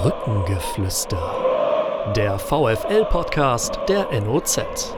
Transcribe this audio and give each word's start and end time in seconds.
Brückengeflüster. 0.00 2.12
Der 2.14 2.38
VFL-Podcast 2.38 3.80
der 3.88 4.06
NOZ. 4.20 4.94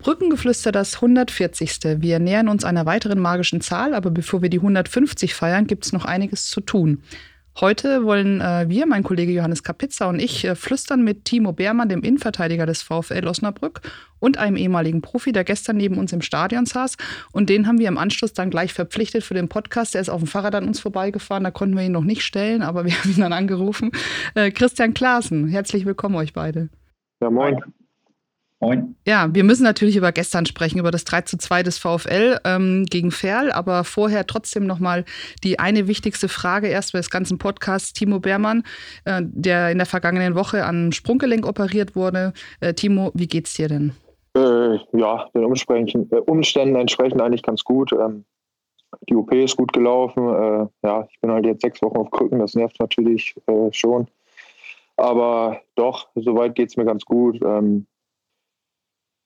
Brückengeflüster 0.00 0.72
das 0.72 0.96
140. 0.96 2.02
Wir 2.02 2.18
nähern 2.18 2.48
uns 2.48 2.64
einer 2.64 2.86
weiteren 2.86 3.20
magischen 3.20 3.60
Zahl, 3.60 3.94
aber 3.94 4.10
bevor 4.10 4.42
wir 4.42 4.50
die 4.50 4.58
150 4.58 5.32
feiern, 5.32 5.68
gibt 5.68 5.86
es 5.86 5.92
noch 5.92 6.06
einiges 6.06 6.50
zu 6.50 6.60
tun. 6.60 7.04
Heute 7.58 8.04
wollen 8.04 8.40
äh, 8.40 8.66
wir, 8.68 8.86
mein 8.86 9.02
Kollege 9.02 9.32
Johannes 9.32 9.62
Kapitza 9.62 10.08
und 10.08 10.20
ich, 10.20 10.44
äh, 10.44 10.54
flüstern 10.54 11.02
mit 11.02 11.24
Timo 11.24 11.52
Beermann, 11.52 11.88
dem 11.88 12.02
Innenverteidiger 12.02 12.64
des 12.64 12.82
VfL 12.82 13.26
Osnabrück 13.26 13.80
und 14.18 14.38
einem 14.38 14.56
ehemaligen 14.56 15.02
Profi, 15.02 15.32
der 15.32 15.44
gestern 15.44 15.76
neben 15.76 15.98
uns 15.98 16.12
im 16.12 16.22
Stadion 16.22 16.64
saß. 16.64 16.96
Und 17.32 17.50
den 17.50 17.66
haben 17.66 17.78
wir 17.78 17.88
im 17.88 17.98
Anschluss 17.98 18.32
dann 18.32 18.50
gleich 18.50 18.72
verpflichtet 18.72 19.24
für 19.24 19.34
den 19.34 19.48
Podcast. 19.48 19.94
Der 19.94 20.00
ist 20.00 20.08
auf 20.08 20.20
dem 20.20 20.28
Fahrrad 20.28 20.54
an 20.54 20.66
uns 20.66 20.80
vorbeigefahren, 20.80 21.44
da 21.44 21.50
konnten 21.50 21.76
wir 21.76 21.84
ihn 21.84 21.92
noch 21.92 22.04
nicht 22.04 22.22
stellen, 22.22 22.62
aber 22.62 22.84
wir 22.84 22.92
haben 22.92 23.10
ihn 23.10 23.20
dann 23.20 23.32
angerufen. 23.32 23.90
Äh, 24.34 24.52
Christian 24.52 24.94
Klaassen, 24.94 25.48
herzlich 25.48 25.84
willkommen 25.84 26.14
euch 26.14 26.32
beide. 26.32 26.68
Ja, 27.20 27.30
moin. 27.30 27.60
Moin. 28.62 28.94
Ja, 29.06 29.28
wir 29.32 29.42
müssen 29.42 29.62
natürlich 29.62 29.96
über 29.96 30.12
gestern 30.12 30.44
sprechen, 30.44 30.78
über 30.78 30.90
das 30.90 31.04
3 31.04 31.22
zu 31.22 31.38
2 31.38 31.62
des 31.62 31.78
VfL 31.78 32.40
ähm, 32.44 32.84
gegen 32.84 33.10
Ferl, 33.10 33.50
aber 33.50 33.84
vorher 33.84 34.26
trotzdem 34.26 34.66
nochmal 34.66 35.06
die 35.42 35.58
eine 35.58 35.88
wichtigste 35.88 36.28
Frage 36.28 36.68
erst 36.68 36.92
des 36.92 37.08
ganzen 37.08 37.38
Podcasts. 37.38 37.94
Timo 37.94 38.20
Beermann, 38.20 38.64
äh, 39.06 39.22
der 39.22 39.70
in 39.70 39.78
der 39.78 39.86
vergangenen 39.86 40.34
Woche 40.34 40.66
an 40.66 40.92
Sprunggelenk 40.92 41.46
operiert 41.46 41.96
wurde. 41.96 42.34
Äh, 42.60 42.74
Timo, 42.74 43.10
wie 43.14 43.28
geht's 43.28 43.54
dir 43.54 43.68
denn? 43.68 43.92
Äh, 44.36 44.76
ja, 44.92 45.26
den 45.34 45.44
Umständen, 45.44 46.10
äh, 46.10 46.16
Umständen 46.16 46.76
entsprechend 46.76 47.22
eigentlich 47.22 47.42
ganz 47.42 47.64
gut. 47.64 47.92
Ähm, 47.92 48.26
die 49.08 49.14
OP 49.14 49.32
ist 49.32 49.56
gut 49.56 49.72
gelaufen. 49.72 50.28
Äh, 50.28 50.86
ja, 50.86 51.08
ich 51.10 51.18
bin 51.20 51.30
halt 51.30 51.46
jetzt 51.46 51.62
sechs 51.62 51.80
Wochen 51.80 51.96
auf 51.96 52.10
Krücken, 52.10 52.38
das 52.38 52.54
nervt 52.54 52.78
natürlich 52.78 53.34
äh, 53.46 53.72
schon. 53.72 54.06
Aber 54.98 55.62
doch, 55.76 56.08
soweit 56.14 56.54
geht 56.54 56.68
es 56.68 56.76
mir 56.76 56.84
ganz 56.84 57.06
gut. 57.06 57.40
Ähm, 57.42 57.86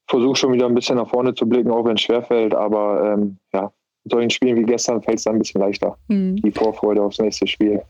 versuche 0.07 0.37
schon 0.37 0.53
wieder 0.53 0.67
ein 0.67 0.75
bisschen 0.75 0.97
nach 0.97 1.09
vorne 1.09 1.35
zu 1.35 1.47
blicken, 1.47 1.71
auch 1.71 1.85
wenn 1.85 1.97
es 1.97 2.03
schwerfällt. 2.03 2.55
Aber 2.55 3.15
ähm, 3.15 3.39
ja, 3.53 3.73
in 4.05 4.11
solchen 4.11 4.31
Spielen 4.31 4.57
wie 4.57 4.65
gestern 4.65 5.03
fällt 5.03 5.19
es 5.19 5.25
dann 5.25 5.37
ein 5.37 5.39
bisschen 5.39 5.61
leichter. 5.61 5.97
Mhm. 6.09 6.37
Die 6.37 6.53
Vorfreude 6.53 7.03
aufs 7.03 7.19
nächste 7.19 7.47
Spiel. 7.47 7.83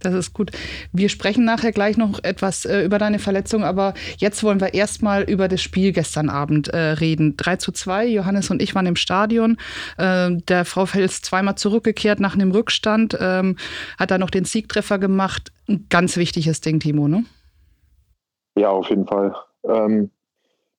Das 0.00 0.14
ist 0.14 0.32
gut. 0.32 0.50
Wir 0.92 1.08
sprechen 1.08 1.44
nachher 1.44 1.72
gleich 1.72 1.96
noch 1.96 2.24
etwas 2.24 2.64
äh, 2.64 2.82
über 2.82 2.98
deine 2.98 3.18
Verletzung, 3.18 3.64
aber 3.64 3.94
jetzt 4.16 4.42
wollen 4.42 4.60
wir 4.60 4.72
erstmal 4.72 5.24
über 5.24 5.46
das 5.46 5.60
Spiel 5.60 5.92
gestern 5.92 6.30
Abend 6.30 6.68
äh, 6.68 6.78
reden. 6.78 7.36
3 7.36 7.56
zu 7.56 7.70
2, 7.70 8.06
Johannes 8.06 8.50
und 8.50 8.62
ich 8.62 8.74
waren 8.74 8.86
im 8.86 8.96
Stadion. 8.96 9.58
Äh, 9.98 10.30
der 10.48 10.64
VfL 10.64 11.00
ist 11.00 11.26
zweimal 11.26 11.56
zurückgekehrt 11.56 12.18
nach 12.18 12.34
einem 12.34 12.50
Rückstand, 12.50 13.16
ähm, 13.20 13.56
hat 13.98 14.10
da 14.10 14.16
noch 14.16 14.30
den 14.30 14.46
Siegtreffer 14.46 14.98
gemacht. 14.98 15.52
Ein 15.68 15.86
ganz 15.90 16.16
wichtiges 16.16 16.62
Ding, 16.62 16.80
Timo, 16.80 17.06
ne? 17.06 17.24
Ja, 18.56 18.70
auf 18.70 18.88
jeden 18.88 19.06
Fall. 19.06 19.34
Ähm, 19.64 20.10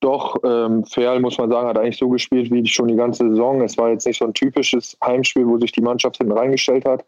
doch, 0.02 0.36
ähm, 0.44 0.84
Ferl, 0.84 1.20
muss 1.20 1.38
man 1.38 1.50
sagen, 1.50 1.68
hat 1.68 1.78
eigentlich 1.78 1.98
so 1.98 2.10
gespielt 2.10 2.52
wie 2.52 2.66
schon 2.66 2.88
die 2.88 2.96
ganze 2.96 3.30
Saison. 3.30 3.62
Es 3.62 3.78
war 3.78 3.90
jetzt 3.90 4.06
nicht 4.06 4.18
so 4.18 4.26
ein 4.26 4.34
typisches 4.34 4.98
Heimspiel, 5.04 5.48
wo 5.48 5.60
sich 5.60 5.72
die 5.72 5.82
Mannschaft 5.82 6.18
hinten 6.18 6.34
reingestellt 6.34 6.86
hat. 6.86 7.06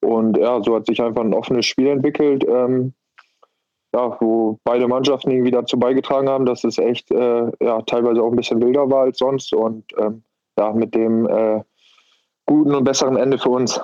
Und 0.00 0.36
ja, 0.36 0.62
so 0.62 0.76
hat 0.76 0.86
sich 0.86 1.02
einfach 1.02 1.22
ein 1.22 1.34
offenes 1.34 1.66
Spiel 1.66 1.88
entwickelt, 1.88 2.44
ähm, 2.46 2.92
ja, 3.94 4.16
wo 4.20 4.58
beide 4.64 4.86
Mannschaften 4.86 5.30
irgendwie 5.30 5.50
dazu 5.50 5.78
beigetragen 5.78 6.28
haben, 6.28 6.44
dass 6.44 6.62
es 6.64 6.76
echt 6.76 7.10
äh, 7.10 7.50
ja, 7.60 7.80
teilweise 7.82 8.22
auch 8.22 8.30
ein 8.30 8.36
bisschen 8.36 8.60
wilder 8.60 8.90
war 8.90 9.02
als 9.02 9.18
sonst. 9.18 9.54
Und 9.54 9.84
ähm, 9.98 10.22
ja, 10.58 10.72
mit 10.72 10.94
dem 10.94 11.26
äh, 11.26 11.62
guten 12.44 12.74
und 12.74 12.84
besseren 12.84 13.16
Ende 13.16 13.38
für 13.38 13.48
uns. 13.48 13.80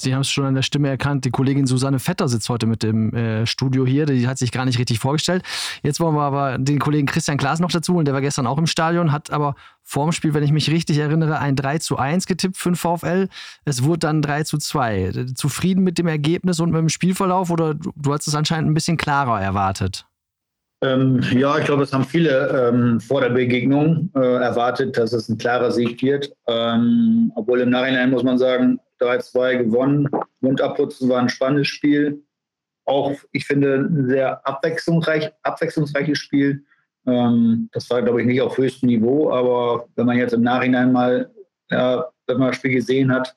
Sie 0.00 0.14
haben 0.14 0.20
es 0.20 0.30
schon 0.30 0.44
an 0.44 0.54
der 0.54 0.62
Stimme 0.62 0.88
erkannt. 0.88 1.24
Die 1.24 1.30
Kollegin 1.30 1.66
Susanne 1.66 1.98
Vetter 1.98 2.28
sitzt 2.28 2.48
heute 2.48 2.66
mit 2.66 2.84
dem 2.84 3.12
äh, 3.14 3.46
Studio 3.46 3.84
hier. 3.84 4.06
Die 4.06 4.28
hat 4.28 4.38
sich 4.38 4.52
gar 4.52 4.64
nicht 4.64 4.78
richtig 4.78 5.00
vorgestellt. 5.00 5.42
Jetzt 5.82 5.98
wollen 5.98 6.14
wir 6.14 6.22
aber 6.22 6.56
den 6.56 6.78
Kollegen 6.78 7.06
Christian 7.06 7.36
Klaas 7.36 7.58
noch 7.58 7.70
dazu 7.70 7.94
holen. 7.94 8.04
Der 8.04 8.14
war 8.14 8.20
gestern 8.20 8.46
auch 8.46 8.58
im 8.58 8.66
Stadion, 8.66 9.10
hat 9.10 9.30
aber 9.32 9.56
vorm 9.82 10.12
Spiel, 10.12 10.34
wenn 10.34 10.44
ich 10.44 10.52
mich 10.52 10.70
richtig 10.70 10.98
erinnere, 10.98 11.40
ein 11.40 11.56
3 11.56 11.78
zu 11.78 11.96
1 11.96 12.26
getippt 12.26 12.56
für 12.56 12.70
den 12.70 12.76
VfL. 12.76 13.28
Es 13.64 13.82
wurde 13.82 14.00
dann 14.00 14.22
3 14.22 14.44
zu 14.44 14.58
2. 14.58 15.26
Zufrieden 15.34 15.82
mit 15.82 15.98
dem 15.98 16.06
Ergebnis 16.06 16.60
und 16.60 16.70
mit 16.70 16.78
dem 16.78 16.90
Spielverlauf 16.90 17.50
oder 17.50 17.74
du, 17.74 17.90
du 17.96 18.12
hast 18.12 18.28
es 18.28 18.36
anscheinend 18.36 18.70
ein 18.70 18.74
bisschen 18.74 18.98
klarer 18.98 19.40
erwartet? 19.40 20.06
Ähm, 20.80 21.20
ja, 21.32 21.58
ich 21.58 21.64
glaube, 21.64 21.82
es 21.82 21.92
haben 21.92 22.04
viele 22.04 22.70
ähm, 22.72 23.00
vor 23.00 23.20
der 23.20 23.30
Begegnung 23.30 24.10
äh, 24.14 24.20
erwartet, 24.20 24.96
dass 24.96 25.12
es 25.12 25.28
ein 25.28 25.36
klarer 25.36 25.72
Sieg 25.72 26.00
wird. 26.02 26.30
Ähm, 26.46 27.32
obwohl 27.34 27.60
im 27.60 27.70
Nachhinein 27.70 28.10
muss 28.10 28.22
man 28.22 28.38
sagen, 28.38 28.78
3-2 29.00 29.64
gewonnen. 29.64 30.08
Mund 30.40 30.60
abputzen 30.60 31.08
war 31.08 31.20
ein 31.20 31.28
spannendes 31.28 31.68
Spiel. 31.68 32.22
Auch, 32.84 33.12
ich 33.32 33.46
finde, 33.46 33.74
ein 33.76 34.08
sehr 34.08 34.46
abwechslungsreich, 34.46 35.30
abwechslungsreiches 35.42 36.18
Spiel. 36.18 36.64
Ähm, 37.06 37.68
das 37.72 37.88
war, 37.90 38.02
glaube 38.02 38.20
ich, 38.20 38.26
nicht 38.26 38.40
auf 38.40 38.56
höchstem 38.56 38.88
Niveau, 38.88 39.30
aber 39.30 39.88
wenn 39.96 40.06
man 40.06 40.16
jetzt 40.16 40.32
im 40.32 40.42
Nachhinein 40.42 40.92
mal, 40.92 41.30
ja, 41.70 42.08
wenn 42.26 42.38
man 42.38 42.48
das 42.48 42.56
Spiel 42.56 42.72
gesehen 42.72 43.12
hat, 43.12 43.36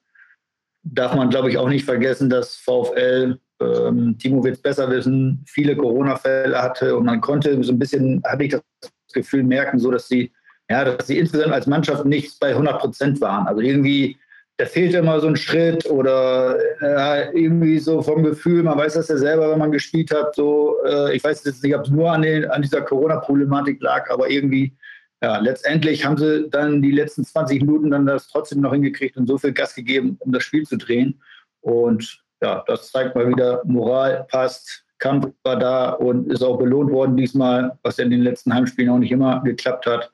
darf 0.84 1.14
man, 1.16 1.30
glaube 1.30 1.50
ich, 1.50 1.58
auch 1.58 1.70
nicht 1.70 1.86
vergessen, 1.86 2.30
dass 2.30 2.56
VfL, 2.56 3.40
ähm, 3.62 4.18
Timo 4.18 4.44
wird 4.44 4.56
es 4.56 4.62
besser 4.62 4.90
wissen, 4.90 5.44
viele 5.48 5.76
Corona-Fälle 5.76 6.62
hatte 6.62 6.96
und 6.96 7.06
man 7.06 7.22
konnte 7.22 7.64
so 7.64 7.72
ein 7.72 7.80
bisschen, 7.80 8.22
hatte 8.26 8.44
ich 8.44 8.52
das 8.52 8.62
Gefühl, 9.14 9.44
merken, 9.44 9.80
so 9.80 9.92
dass 9.92 10.08
sie, 10.08 10.32
ja, 10.70 10.84
dass 10.84 11.08
sie 11.08 11.20
insgesamt 11.20 11.54
als 11.54 11.68
Mannschaft 11.68 12.06
nicht 12.06 12.40
bei 12.40 12.50
100 12.50 12.80
Prozent 12.80 13.22
waren. 13.22 13.48
Also 13.48 13.62
irgendwie 13.62 14.18
da 14.58 14.66
fehlt 14.66 14.94
immer 14.94 15.20
so 15.20 15.28
ein 15.28 15.36
Schritt 15.36 15.90
oder 15.90 16.56
äh, 16.82 17.32
irgendwie 17.40 17.80
so 17.80 18.02
vom 18.02 18.24
Gefühl, 18.24 18.64
man 18.64 18.78
weiß 18.78 18.94
das 18.94 19.08
ja 19.08 19.18
selber, 19.18 19.50
wenn 19.50 19.60
man 19.60 19.72
gespielt 19.72 20.12
hat, 20.12 20.36
so, 20.36 20.76
äh, 20.86 21.16
ich 21.16 21.24
weiß 21.24 21.44
jetzt 21.46 21.64
nicht, 21.64 21.76
ob 21.76 21.86
es 21.86 21.90
nur 21.90 22.12
an, 22.12 22.22
den, 22.22 22.46
an 22.46 22.62
dieser 22.62 22.82
Corona-Problematik 22.82 23.82
lag, 23.82 24.10
aber 24.12 24.30
irgendwie, 24.30 24.76
ja, 25.24 25.40
letztendlich 25.40 26.06
haben 26.06 26.18
sie 26.18 26.50
dann 26.50 26.82
die 26.82 26.92
letzten 26.92 27.24
20 27.24 27.62
Minuten 27.62 27.90
dann 27.92 28.06
das 28.06 28.28
trotzdem 28.28 28.62
noch 28.62 28.74
hingekriegt 28.74 29.18
und 29.18 29.28
so 29.28 29.38
viel 29.38 29.54
Gas 29.54 29.74
gegeben, 29.74 30.18
um 30.20 30.32
das 30.32 30.44
Spiel 30.44 30.64
zu 30.64 30.78
drehen. 30.78 31.22
Und 31.62 32.22
ja, 32.42 32.64
das 32.68 32.92
zeigt 32.92 33.16
mal 33.16 33.28
wieder, 33.28 33.62
Moral 33.66 34.26
passt, 34.30 34.86
Kampf 35.02 35.34
war 35.44 35.58
da 35.58 35.90
und 35.90 36.32
ist 36.32 36.44
auch 36.44 36.58
belohnt 36.58 36.92
worden 36.92 37.18
diesmal, 37.18 37.78
was 37.82 37.98
ja 37.98 38.06
in 38.06 38.12
den 38.12 38.22
letzten 38.22 38.54
Heimspielen 38.54 38.92
auch 38.92 39.00
nicht 39.00 39.12
immer 39.12 39.42
geklappt 39.44 39.88
hat. 39.88 40.12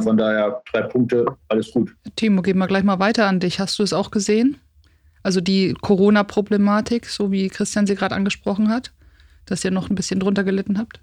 Von 0.00 0.16
daher 0.16 0.62
drei 0.72 0.82
Punkte, 0.82 1.26
alles 1.48 1.72
gut. 1.72 1.94
Timo, 2.16 2.42
gehen 2.42 2.58
wir 2.58 2.66
gleich 2.66 2.84
mal 2.84 2.98
weiter 2.98 3.26
an 3.26 3.40
dich. 3.40 3.60
Hast 3.60 3.78
du 3.78 3.82
es 3.82 3.92
auch 3.92 4.10
gesehen? 4.10 4.58
Also 5.22 5.40
die 5.40 5.74
Corona-Problematik, 5.80 7.06
so 7.06 7.32
wie 7.32 7.48
Christian 7.48 7.86
sie 7.86 7.94
gerade 7.94 8.14
angesprochen 8.14 8.68
hat, 8.68 8.92
dass 9.46 9.64
ihr 9.64 9.70
noch 9.70 9.88
ein 9.88 9.94
bisschen 9.94 10.20
drunter 10.20 10.44
gelitten 10.44 10.78
habt? 10.78 11.00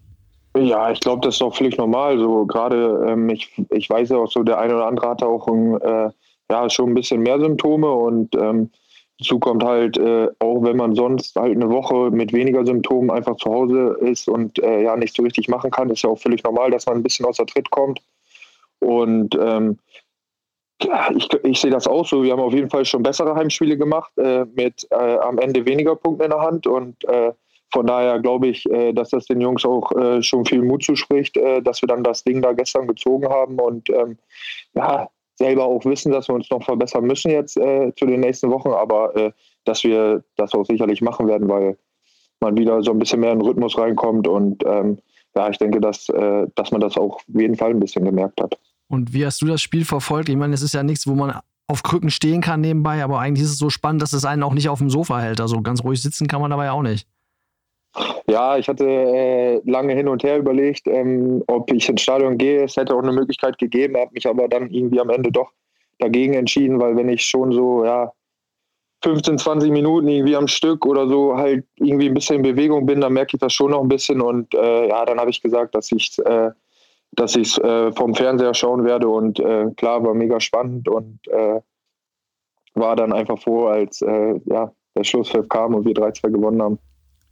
Ja, 0.56 0.92
ich 0.92 1.00
glaube, 1.00 1.26
das 1.26 1.36
ist 1.36 1.42
auch 1.42 1.56
völlig 1.56 1.78
normal. 1.78 2.20
So 2.20 2.46
gerade, 2.46 3.06
ähm, 3.08 3.30
ich, 3.30 3.52
ich 3.70 3.90
weiß 3.90 4.10
ja 4.10 4.18
auch 4.18 4.32
so, 4.32 4.44
der 4.44 4.60
eine 4.60 4.76
oder 4.76 4.88
andere 4.88 5.10
hatte 5.10 5.26
auch 5.26 5.48
ein, 5.48 5.80
äh, 5.82 6.10
ja, 6.52 6.70
schon 6.70 6.90
ein 6.90 6.94
bisschen 6.94 7.22
mehr 7.22 7.40
Symptome 7.40 7.90
und 7.90 8.36
ähm, 8.36 8.70
Dazu 9.22 9.38
kommt 9.38 9.64
halt, 9.64 10.00
äh, 10.00 10.30
auch 10.40 10.64
wenn 10.64 10.78
man 10.78 10.96
sonst 10.96 11.36
halt 11.36 11.56
eine 11.56 11.70
Woche 11.70 12.10
mit 12.10 12.34
weniger 12.34 12.66
Symptomen 12.66 13.12
einfach 13.12 13.36
zu 13.36 13.52
Hause 13.52 13.96
ist 14.02 14.28
und 14.28 14.58
äh, 14.64 14.82
ja 14.82 14.96
nicht 14.96 15.16
so 15.16 15.22
richtig 15.22 15.48
machen 15.48 15.70
kann, 15.70 15.92
ist 15.92 16.02
ja 16.02 16.10
auch 16.10 16.18
völlig 16.18 16.44
normal, 16.44 16.72
dass 16.72 16.88
man 16.88 16.98
ein 16.98 17.04
bisschen 17.04 17.28
außer 17.28 17.46
Tritt 17.46 17.70
kommt. 17.70 18.02
Und 18.82 19.36
ähm, 19.36 19.80
ja, 20.82 21.10
ich, 21.16 21.30
ich 21.44 21.62
sehe 21.62 21.72
das 21.72 21.88
auch 21.88 22.06
so. 22.06 22.24
Wir 22.24 22.34
haben 22.34 22.40
auf 22.40 22.54
jeden 22.54 22.70
Fall 22.70 22.86
schon 22.86 23.04
bessere 23.04 23.36
Heimspiele 23.36 23.78
gemacht, 23.78 24.12
äh, 24.18 24.46
mit 24.56 24.88
äh, 24.90 25.18
am 25.20 25.38
Ende 25.38 25.66
weniger 25.66 25.96
Punkten 25.96 26.24
in 26.24 26.32
der 26.32 26.42
Hand. 26.42 26.68
Und 26.68 27.04
äh, 27.06 27.32
von 27.72 27.88
daher 27.88 28.20
glaube 28.20 28.48
ich, 28.48 28.70
äh, 28.70 28.92
dass 28.92 29.10
das 29.10 29.26
den 29.26 29.42
Jungs 29.42 29.64
auch 29.64 29.92
schon 30.22 30.46
viel 30.46 30.62
Mut 30.62 30.84
zuspricht, 30.84 31.38
dass 31.64 31.82
wir 31.82 31.88
dann 31.88 32.04
das 32.04 32.24
Ding 32.24 32.42
da 32.42 32.54
gestern 32.54 32.88
gezogen 32.88 33.30
haben. 33.30 33.60
Und 33.60 33.90
ähm, 33.90 34.18
ja, 34.74 35.08
selber 35.42 35.66
auch 35.66 35.84
wissen, 35.86 36.12
dass 36.12 36.28
wir 36.28 36.36
uns 36.36 36.50
noch 36.50 36.64
verbessern 36.64 37.06
müssen 37.06 37.32
jetzt 37.32 37.58
äh, 37.58 37.92
zu 37.96 38.06
den 38.06 38.20
nächsten 38.20 38.52
Wochen, 38.52 38.70
aber 38.70 39.16
äh, 39.16 39.32
dass 39.66 39.84
wir 39.84 40.24
das 40.36 40.54
auch 40.54 40.66
sicherlich 40.66 41.02
machen 41.02 41.28
werden, 41.28 41.50
weil 41.50 41.78
man 42.40 42.58
wieder 42.58 42.82
so 42.84 42.92
ein 42.92 43.00
bisschen 43.00 43.20
mehr 43.20 43.32
in 43.32 43.40
den 43.40 43.48
Rhythmus 43.48 43.78
reinkommt 43.78 44.28
und 44.28 44.64
ähm, 44.66 45.00
ja, 45.36 45.50
ich 45.50 45.58
denke, 45.58 45.80
dass, 45.80 46.10
äh, 46.10 46.48
dass 46.56 46.72
man 46.72 46.82
das 46.82 46.98
auch 46.98 47.16
auf 47.16 47.26
jeden 47.28 47.56
Fall 47.56 47.72
ein 47.72 47.80
bisschen 47.80 48.06
gemerkt 48.06 48.42
hat. 48.42 48.60
Und 48.92 49.14
wie 49.14 49.26
hast 49.26 49.42
du 49.42 49.46
das 49.46 49.62
Spiel 49.62 49.86
verfolgt? 49.86 50.28
Ich 50.28 50.36
meine, 50.36 50.54
es 50.54 50.62
ist 50.62 50.74
ja 50.74 50.84
nichts, 50.84 51.08
wo 51.08 51.16
man 51.16 51.40
auf 51.68 51.82
Krücken 51.82 52.10
stehen 52.10 52.42
kann 52.42 52.60
nebenbei, 52.60 53.02
aber 53.02 53.20
eigentlich 53.20 53.46
ist 53.46 53.52
es 53.52 53.58
so 53.58 53.70
spannend, 53.70 54.02
dass 54.02 54.12
es 54.12 54.26
einen 54.26 54.44
auch 54.44 54.54
nicht 54.54 54.68
auf 54.68 54.80
dem 54.80 54.90
Sofa 54.90 55.22
hält. 55.22 55.40
Also 55.40 55.62
ganz 55.62 55.82
ruhig 55.82 56.02
sitzen 56.02 56.28
kann 56.28 56.42
man 56.42 56.52
dabei 56.52 56.72
auch 56.72 56.82
nicht. 56.82 57.08
Ja, 58.28 58.58
ich 58.58 58.68
hatte 58.68 58.86
äh, 58.86 59.62
lange 59.64 59.94
hin 59.94 60.10
und 60.10 60.24
her 60.24 60.38
überlegt, 60.38 60.88
ähm, 60.88 61.42
ob 61.48 61.72
ich 61.72 61.88
ins 61.88 62.02
Stadion 62.02 62.38
gehe. 62.38 62.66
Es 62.66 62.76
hätte 62.76 62.94
auch 62.94 63.02
eine 63.02 63.14
Möglichkeit 63.14 63.58
gegeben, 63.58 63.96
habe 63.96 64.12
mich 64.14 64.28
aber 64.28 64.50
dann 64.50 64.70
irgendwie 64.70 65.00
am 65.00 65.10
Ende 65.10 65.32
doch 65.32 65.52
dagegen 66.00 66.34
entschieden, 66.34 66.80
weil 66.82 66.98
wenn 66.98 67.08
ich 67.08 67.24
schon 67.24 67.54
so, 67.54 67.86
ja, 67.86 68.12
15, 69.04 69.38
20 69.38 69.72
Minuten 69.72 70.10
irgendwie 70.10 70.36
am 70.36 70.48
Stück 70.48 70.86
oder 70.86 71.08
so 71.08 71.38
halt 71.38 71.66
irgendwie 71.76 72.08
ein 72.08 72.14
bisschen 72.14 72.38
in 72.38 72.42
Bewegung 72.42 72.86
bin, 72.86 73.00
dann 73.00 73.14
merke 73.14 73.38
ich 73.38 73.40
das 73.40 73.54
schon 73.54 73.72
noch 73.72 73.82
ein 73.82 73.88
bisschen 73.88 74.20
und 74.20 74.54
äh, 74.54 74.90
ja, 74.90 75.06
dann 75.06 75.18
habe 75.18 75.30
ich 75.30 75.42
gesagt, 75.42 75.76
dass 75.76 75.92
ich 75.94 76.20
äh, 76.20 76.52
dass 77.14 77.36
ich 77.36 77.62
äh, 77.64 77.92
vom 77.92 78.16
Fernseher 78.16 78.54
schauen 78.54 78.86
werde 78.86 79.08
und 79.08 79.40
äh, 79.40 79.68
klar 79.76 80.04
war 80.04 80.14
mega 80.14 80.40
spannend 80.40 80.88
und 80.88 81.20
äh, 81.28 81.60
war 82.74 82.96
dann 82.96 83.12
einfach 83.14 83.40
froh, 83.40 83.68
als 83.68 84.02
äh, 84.02 84.40
ja, 84.46 84.72
der 84.96 85.04
Schlusspfiff 85.04 85.48
kam 85.50 85.76
und 85.76 85.86
wir 85.86 85.94
3-2 85.94 86.32
gewonnen 86.32 86.62
haben. 86.62 86.80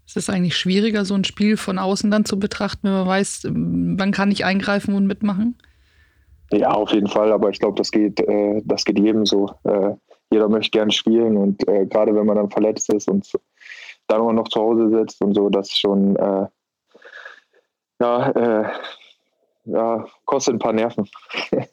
Es 0.05 0.15
ist 0.15 0.29
eigentlich 0.29 0.57
schwieriger, 0.57 1.05
so 1.05 1.13
ein 1.13 1.23
Spiel 1.23 1.55
von 1.55 1.77
außen 1.77 2.09
dann 2.09 2.25
zu 2.25 2.39
betrachten, 2.39 2.87
wenn 2.87 2.93
man 2.93 3.07
weiß, 3.07 3.47
man 3.53 4.11
kann 4.11 4.29
nicht 4.29 4.43
eingreifen 4.43 4.95
und 4.95 5.05
mitmachen? 5.05 5.55
Ja, 6.51 6.71
auf 6.71 6.91
jeden 6.91 7.07
Fall, 7.07 7.31
aber 7.31 7.49
ich 7.49 7.59
glaube, 7.59 7.77
das 7.77 7.91
geht, 7.91 8.19
äh, 8.19 8.61
das 8.65 8.83
geht 8.85 8.97
jedem 8.97 9.25
so. 9.25 9.51
Äh, 9.63 9.91
jeder 10.31 10.49
möchte 10.49 10.77
gern 10.77 10.91
spielen 10.91 11.37
und 11.37 11.65
gerade 11.65 12.13
wenn 12.13 12.27
man 12.27 12.35
dann 12.35 12.51
verletzt 12.51 12.93
ist 12.93 13.09
und 13.09 13.27
dann 14.07 14.21
auch 14.21 14.31
noch 14.31 14.47
zu 14.47 14.59
Hause 14.59 14.89
sitzt 14.91 15.19
und 15.23 15.33
so, 15.33 15.49
das 15.49 15.71
schon 15.71 16.15
äh, 16.17 16.45
ja, 17.99 18.71
ja, 19.71 20.05
kostet 20.25 20.55
ein 20.55 20.59
paar 20.59 20.73
Nerven. 20.73 21.07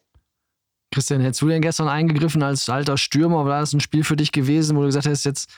Christian, 0.92 1.20
hättest 1.20 1.42
du 1.42 1.48
denn 1.48 1.60
gestern 1.62 1.88
eingegriffen 1.88 2.42
als 2.42 2.68
alter 2.70 2.96
Stürmer? 2.96 3.44
War 3.44 3.60
das 3.60 3.72
ein 3.72 3.80
Spiel 3.80 4.04
für 4.04 4.16
dich 4.16 4.32
gewesen, 4.32 4.76
wo 4.76 4.80
du 4.80 4.86
gesagt 4.86 5.06
hast, 5.06 5.24
jetzt 5.24 5.50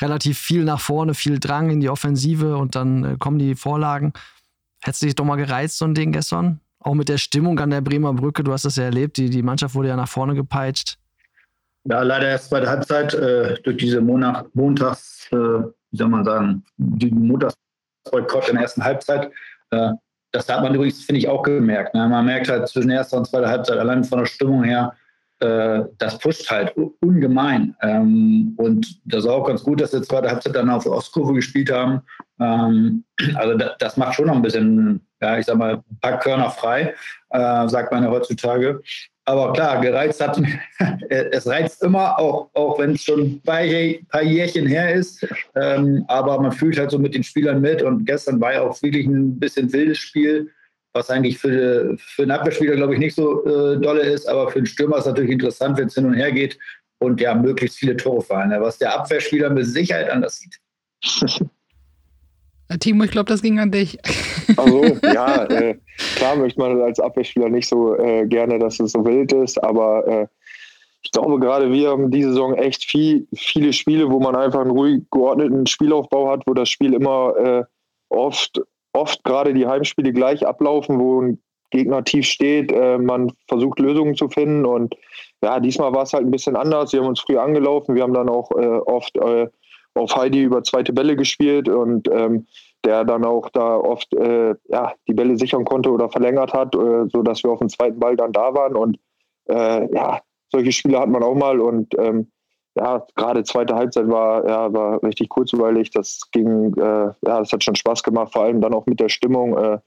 relativ 0.00 0.38
viel 0.38 0.64
nach 0.64 0.80
vorne, 0.80 1.14
viel 1.14 1.40
Drang 1.40 1.70
in 1.70 1.80
die 1.80 1.88
Offensive 1.88 2.56
und 2.56 2.74
dann 2.74 3.04
äh, 3.04 3.16
kommen 3.18 3.38
die 3.38 3.54
Vorlagen? 3.54 4.12
Hättest 4.82 5.02
du 5.02 5.06
dich 5.06 5.14
doch 5.14 5.24
mal 5.24 5.36
gereizt, 5.36 5.78
so 5.78 5.84
ein 5.84 5.94
Ding 5.94 6.12
gestern? 6.12 6.60
Auch 6.80 6.94
mit 6.94 7.08
der 7.08 7.18
Stimmung 7.18 7.58
an 7.60 7.70
der 7.70 7.80
Bremer 7.80 8.12
Brücke, 8.12 8.44
du 8.44 8.52
hast 8.52 8.66
das 8.66 8.76
ja 8.76 8.84
erlebt, 8.84 9.16
die, 9.16 9.30
die 9.30 9.42
Mannschaft 9.42 9.74
wurde 9.74 9.88
ja 9.88 9.96
nach 9.96 10.08
vorne 10.08 10.34
gepeitscht. 10.34 10.98
Ja, 11.84 12.02
leider 12.02 12.28
erst 12.28 12.50
bei 12.50 12.60
der 12.60 12.70
Halbzeit 12.70 13.14
äh, 13.14 13.60
durch 13.62 13.76
diese 13.78 14.00
Monat, 14.00 14.54
Montags, 14.54 15.28
äh, 15.32 15.36
wie 15.36 15.96
soll 15.96 16.08
man 16.08 16.24
sagen, 16.24 16.64
die 16.76 17.10
Montagsboykott 17.10 18.48
in 18.48 18.54
der 18.54 18.62
ersten 18.62 18.84
Halbzeit. 18.84 19.30
Äh, 19.70 19.92
das 20.34 20.48
hat 20.48 20.62
man 20.62 20.74
übrigens, 20.74 21.04
finde 21.04 21.20
ich, 21.20 21.28
auch 21.28 21.42
gemerkt. 21.42 21.94
Ne? 21.94 22.08
Man 22.08 22.26
merkt 22.26 22.48
halt 22.48 22.66
zwischen 22.68 22.90
erster 22.90 23.16
und 23.16 23.26
zweiter 23.26 23.48
Halbzeit 23.48 23.78
allein 23.78 24.02
von 24.02 24.18
der 24.18 24.26
Stimmung 24.26 24.64
her, 24.64 24.92
äh, 25.38 25.82
das 25.98 26.18
pusht 26.18 26.50
halt 26.50 26.74
ungemein. 27.00 27.76
Ähm, 27.82 28.54
und 28.56 29.00
das 29.04 29.24
ist 29.24 29.30
auch 29.30 29.46
ganz 29.46 29.62
gut, 29.62 29.80
dass 29.80 29.92
wir 29.92 30.02
zweite 30.02 30.28
Halbzeit 30.28 30.56
dann 30.56 30.70
auf 30.70 30.86
Ostkurve 30.86 31.34
gespielt 31.34 31.70
haben. 31.70 32.02
Ähm, 32.40 33.04
also 33.36 33.56
das, 33.56 33.72
das, 33.78 33.96
macht 33.96 34.16
schon 34.16 34.26
noch 34.26 34.34
ein 34.34 34.42
bisschen, 34.42 35.06
ja, 35.22 35.38
ich 35.38 35.46
sag 35.46 35.56
mal, 35.56 35.76
ein 35.76 35.98
paar 36.00 36.18
Körner 36.18 36.50
frei, 36.50 36.94
äh, 37.30 37.68
sagt 37.68 37.92
man 37.92 38.02
ja 38.02 38.10
heutzutage. 38.10 38.82
Aber 39.26 39.54
klar, 39.54 39.80
gereizt 39.80 40.20
hat, 40.20 40.40
es 41.08 41.46
reizt 41.46 41.82
immer, 41.82 42.18
auch, 42.18 42.50
auch 42.52 42.78
wenn 42.78 42.92
es 42.92 43.04
schon 43.04 43.20
ein 43.20 43.40
paar, 43.42 43.62
Jährchen 44.22 44.66
her 44.66 44.94
ist. 44.94 45.26
Ähm, 45.54 46.04
aber 46.08 46.40
man 46.40 46.52
fühlt 46.52 46.78
halt 46.78 46.90
so 46.90 46.98
mit 46.98 47.14
den 47.14 47.22
Spielern 47.22 47.60
mit. 47.60 47.82
Und 47.82 48.04
gestern 48.04 48.40
war 48.40 48.52
ja 48.52 48.62
auch 48.62 48.80
wirklich 48.82 49.06
ein 49.06 49.38
bisschen 49.38 49.72
wildes 49.72 49.98
Spiel, 49.98 50.50
was 50.92 51.10
eigentlich 51.10 51.38
für, 51.38 51.96
für 51.96 52.22
einen 52.22 52.32
Abwehrspieler, 52.32 52.76
glaube 52.76 52.94
ich, 52.94 53.00
nicht 53.00 53.16
so 53.16 53.44
äh, 53.46 53.80
dolle 53.80 54.02
ist. 54.02 54.28
Aber 54.28 54.50
für 54.50 54.58
einen 54.58 54.66
Stürmer 54.66 54.96
ist 54.96 55.04
es 55.04 55.08
natürlich 55.08 55.32
interessant, 55.32 55.78
wenn 55.78 55.86
es 55.86 55.94
hin 55.94 56.06
und 56.06 56.14
her 56.14 56.30
geht 56.30 56.58
und 56.98 57.20
ja, 57.20 57.34
möglichst 57.34 57.78
viele 57.78 57.96
Tore 57.96 58.20
fallen. 58.20 58.50
Was 58.60 58.78
der 58.78 58.94
Abwehrspieler 58.94 59.48
mit 59.50 59.66
Sicherheit 59.66 60.10
anders 60.10 60.38
sieht. 60.38 60.60
Timo, 62.78 63.04
ich 63.04 63.10
glaube, 63.10 63.28
das 63.28 63.42
ging 63.42 63.58
an 63.58 63.70
dich. 63.70 63.98
Also 64.56 64.84
ja, 65.02 65.44
äh, 65.44 65.76
klar 66.16 66.36
möchte 66.36 66.60
man 66.60 66.80
als 66.80 67.00
Abwehrspieler 67.00 67.48
nicht 67.48 67.68
so 67.68 67.96
äh, 67.96 68.26
gerne, 68.26 68.58
dass 68.58 68.80
es 68.80 68.92
so 68.92 69.04
wild 69.04 69.32
ist, 69.32 69.62
aber 69.62 70.06
äh, 70.06 70.26
ich 71.02 71.10
glaube, 71.10 71.38
gerade 71.38 71.70
wir 71.70 71.90
haben 71.90 72.10
diese 72.10 72.30
Saison 72.30 72.54
echt 72.54 72.84
viel, 72.84 73.26
viele 73.34 73.72
Spiele, 73.72 74.10
wo 74.10 74.20
man 74.20 74.34
einfach 74.34 74.60
einen 74.60 74.70
ruhig 74.70 75.02
geordneten 75.10 75.66
Spielaufbau 75.66 76.30
hat, 76.30 76.42
wo 76.46 76.54
das 76.54 76.70
Spiel 76.70 76.94
immer 76.94 77.36
äh, 77.36 77.64
oft, 78.08 78.60
oft 78.92 79.22
gerade 79.24 79.52
die 79.52 79.66
Heimspiele 79.66 80.12
gleich 80.12 80.46
ablaufen, 80.46 80.98
wo 80.98 81.20
ein 81.20 81.42
Gegner 81.70 82.04
tief 82.04 82.26
steht, 82.26 82.72
äh, 82.72 82.98
man 82.98 83.32
versucht 83.48 83.78
Lösungen 83.80 84.14
zu 84.14 84.28
finden 84.28 84.64
und 84.64 84.94
ja, 85.42 85.60
diesmal 85.60 85.92
war 85.92 86.04
es 86.04 86.14
halt 86.14 86.24
ein 86.24 86.30
bisschen 86.30 86.56
anders. 86.56 86.92
Wir 86.92 87.00
haben 87.00 87.08
uns 87.08 87.20
früh 87.20 87.36
angelaufen, 87.36 87.94
wir 87.94 88.02
haben 88.02 88.14
dann 88.14 88.30
auch 88.30 88.50
äh, 88.52 88.78
oft 88.86 89.14
auf 89.94 90.16
Heidi 90.16 90.42
über 90.42 90.62
zweite 90.62 90.92
Bälle 90.92 91.16
gespielt 91.16 91.68
und 91.68 92.08
ähm, 92.08 92.46
der 92.84 93.04
dann 93.04 93.24
auch 93.24 93.48
da 93.50 93.76
oft 93.76 94.12
äh, 94.14 94.54
ja, 94.68 94.92
die 95.08 95.14
Bälle 95.14 95.38
sichern 95.38 95.64
konnte 95.64 95.90
oder 95.90 96.10
verlängert 96.10 96.52
hat, 96.52 96.74
äh, 96.74 97.06
sodass 97.10 97.42
wir 97.42 97.50
auf 97.50 97.60
dem 97.60 97.68
zweiten 97.68 97.98
Ball 97.98 98.16
dann 98.16 98.32
da 98.32 98.54
waren. 98.54 98.76
Und 98.76 98.98
äh, 99.48 99.94
ja, 99.94 100.20
solche 100.50 100.72
Spiele 100.72 101.00
hat 101.00 101.08
man 101.08 101.22
auch 101.22 101.34
mal 101.34 101.60
und 101.60 101.96
ähm, 101.98 102.30
ja, 102.76 103.06
gerade 103.14 103.44
zweite 103.44 103.76
Halbzeit 103.76 104.08
war, 104.08 104.46
ja, 104.46 104.72
war 104.72 105.02
richtig 105.02 105.28
kurzweilig. 105.28 105.90
Das 105.90 106.20
ging, 106.32 106.74
äh, 106.76 106.80
ja, 106.80 107.14
das 107.22 107.52
hat 107.52 107.62
schon 107.62 107.76
Spaß 107.76 108.02
gemacht, 108.02 108.32
vor 108.32 108.42
allem 108.42 108.60
dann 108.60 108.74
auch 108.74 108.86
mit 108.86 108.98
der 109.00 109.08
Stimmung. 109.08 109.56
Äh, 109.56 109.78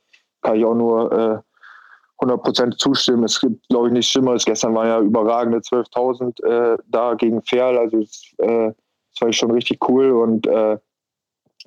kann 0.42 0.56
ich 0.56 0.66
auch 0.66 0.76
nur 0.76 1.12
äh, 1.12 2.26
100% 2.26 2.78
zustimmen. 2.78 3.26
Es 3.26 3.40
gibt, 3.40 3.68
glaube 3.70 3.88
ich, 3.88 3.94
nichts 3.94 4.12
Schlimmeres. 4.12 4.46
Gestern 4.46 4.74
waren 4.74 4.88
ja 4.88 5.00
überragende 5.00 5.60
12.000 5.60 6.44
äh, 6.44 6.78
da 6.88 7.14
gegen 7.16 7.42
Ferl. 7.42 7.78
Also 7.78 7.98
es, 8.00 8.34
äh, 8.38 8.72
das 9.18 9.26
war 9.26 9.34
schon 9.34 9.52
richtig 9.52 9.88
cool 9.90 10.12
und 10.12 10.48
äh, 10.48 10.78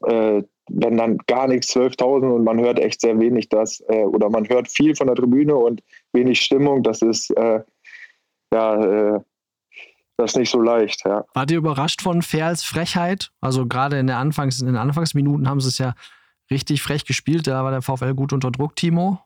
äh, 0.07 0.43
wenn 0.73 0.97
dann 0.97 1.19
gar 1.27 1.49
nichts 1.49 1.75
12.000 1.75 2.33
und 2.33 2.45
man 2.45 2.61
hört 2.61 2.79
echt 2.79 3.01
sehr 3.01 3.19
wenig 3.19 3.49
das 3.49 3.83
äh, 3.89 4.05
oder 4.05 4.31
man 4.31 4.49
hört 4.49 4.69
viel 4.69 4.95
von 4.95 5.09
der 5.09 5.17
Tribüne 5.17 5.57
und 5.57 5.83
wenig 6.13 6.41
Stimmung, 6.41 6.83
das 6.83 7.03
ist 7.03 7.31
äh, 7.37 7.61
ja 8.53 8.85
äh, 8.85 9.21
das 10.17 10.33
ist 10.33 10.37
nicht 10.37 10.51
so 10.51 10.61
leicht. 10.61 11.03
Ja. 11.07 11.25
Wart 11.33 11.51
ihr 11.51 11.57
überrascht 11.57 12.03
von 12.03 12.21
Ferls 12.21 12.63
Frechheit? 12.63 13.31
Also 13.41 13.67
gerade 13.67 13.99
in, 13.99 14.07
der 14.07 14.19
Anfangs, 14.19 14.61
in 14.61 14.67
den 14.67 14.77
Anfangsminuten 14.77 15.49
haben 15.49 15.61
sie 15.61 15.69
es 15.69 15.79
ja 15.79 15.95
richtig 16.51 16.83
frech 16.83 17.07
gespielt. 17.07 17.47
Da 17.47 17.65
war 17.65 17.71
der 17.71 17.81
VfL 17.81 18.15
gut 18.15 18.35
unter 18.35 18.51
Druck, 18.51 18.77
Timo. 18.77 19.19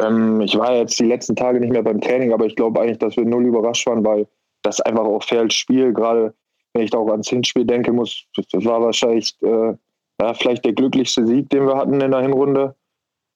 Ähm, 0.00 0.40
ich 0.40 0.56
war 0.56 0.74
jetzt 0.74 0.98
die 0.98 1.04
letzten 1.04 1.36
Tage 1.36 1.60
nicht 1.60 1.72
mehr 1.72 1.82
beim 1.82 2.00
Training, 2.00 2.32
aber 2.32 2.46
ich 2.46 2.56
glaube 2.56 2.80
eigentlich, 2.80 2.98
dass 2.98 3.16
wir 3.16 3.26
null 3.26 3.44
überrascht 3.44 3.86
waren, 3.86 4.02
weil 4.02 4.26
das 4.62 4.80
einfach 4.80 5.04
auch 5.04 5.22
Ferls 5.22 5.54
Spiel 5.54 5.92
gerade 5.92 6.34
wenn 6.74 6.84
ich 6.84 6.94
auch 6.94 7.08
ans 7.08 7.28
Hinspiel 7.28 7.64
denke, 7.64 7.92
muss, 7.92 8.24
das 8.34 8.64
war 8.64 8.80
wahrscheinlich 8.80 9.36
äh, 9.42 9.74
ja, 10.20 10.34
vielleicht 10.34 10.64
der 10.64 10.72
glücklichste 10.72 11.26
Sieg, 11.26 11.50
den 11.50 11.66
wir 11.66 11.76
hatten 11.76 12.00
in 12.00 12.10
der 12.10 12.20
Hinrunde. 12.20 12.76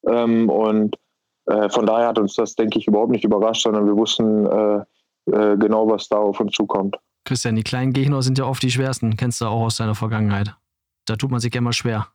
Ähm, 0.07 0.49
und 0.49 0.97
äh, 1.47 1.69
von 1.69 1.87
daher 1.87 2.09
hat 2.09 2.19
uns 2.19 2.35
das, 2.35 2.55
denke 2.55 2.79
ich, 2.79 2.87
überhaupt 2.87 3.11
nicht 3.11 3.25
überrascht, 3.25 3.63
sondern 3.63 3.87
wir 3.87 3.97
wussten 3.97 4.47
äh, 4.47 4.77
äh 5.31 5.57
genau, 5.57 5.89
was 5.89 6.09
da 6.09 6.17
auf 6.17 6.41
uns 6.41 6.53
zukommt. 6.53 6.97
Christian, 7.25 7.57
die 7.57 7.65
kleinen 7.65 7.93
Gegner 7.93 8.23
sind 8.23 8.39
ja 8.39 8.45
oft 8.45 8.63
die 8.63 8.71
schwersten, 8.71 9.17
kennst 9.17 9.41
du 9.41 9.47
auch 9.47 9.63
aus 9.63 9.77
deiner 9.77 9.97
Vergangenheit. 9.97 10.55
Da 11.07 11.17
tut 11.17 11.31
man 11.31 11.41
sich 11.41 11.55
immer 11.55 11.73
schwer. 11.73 12.09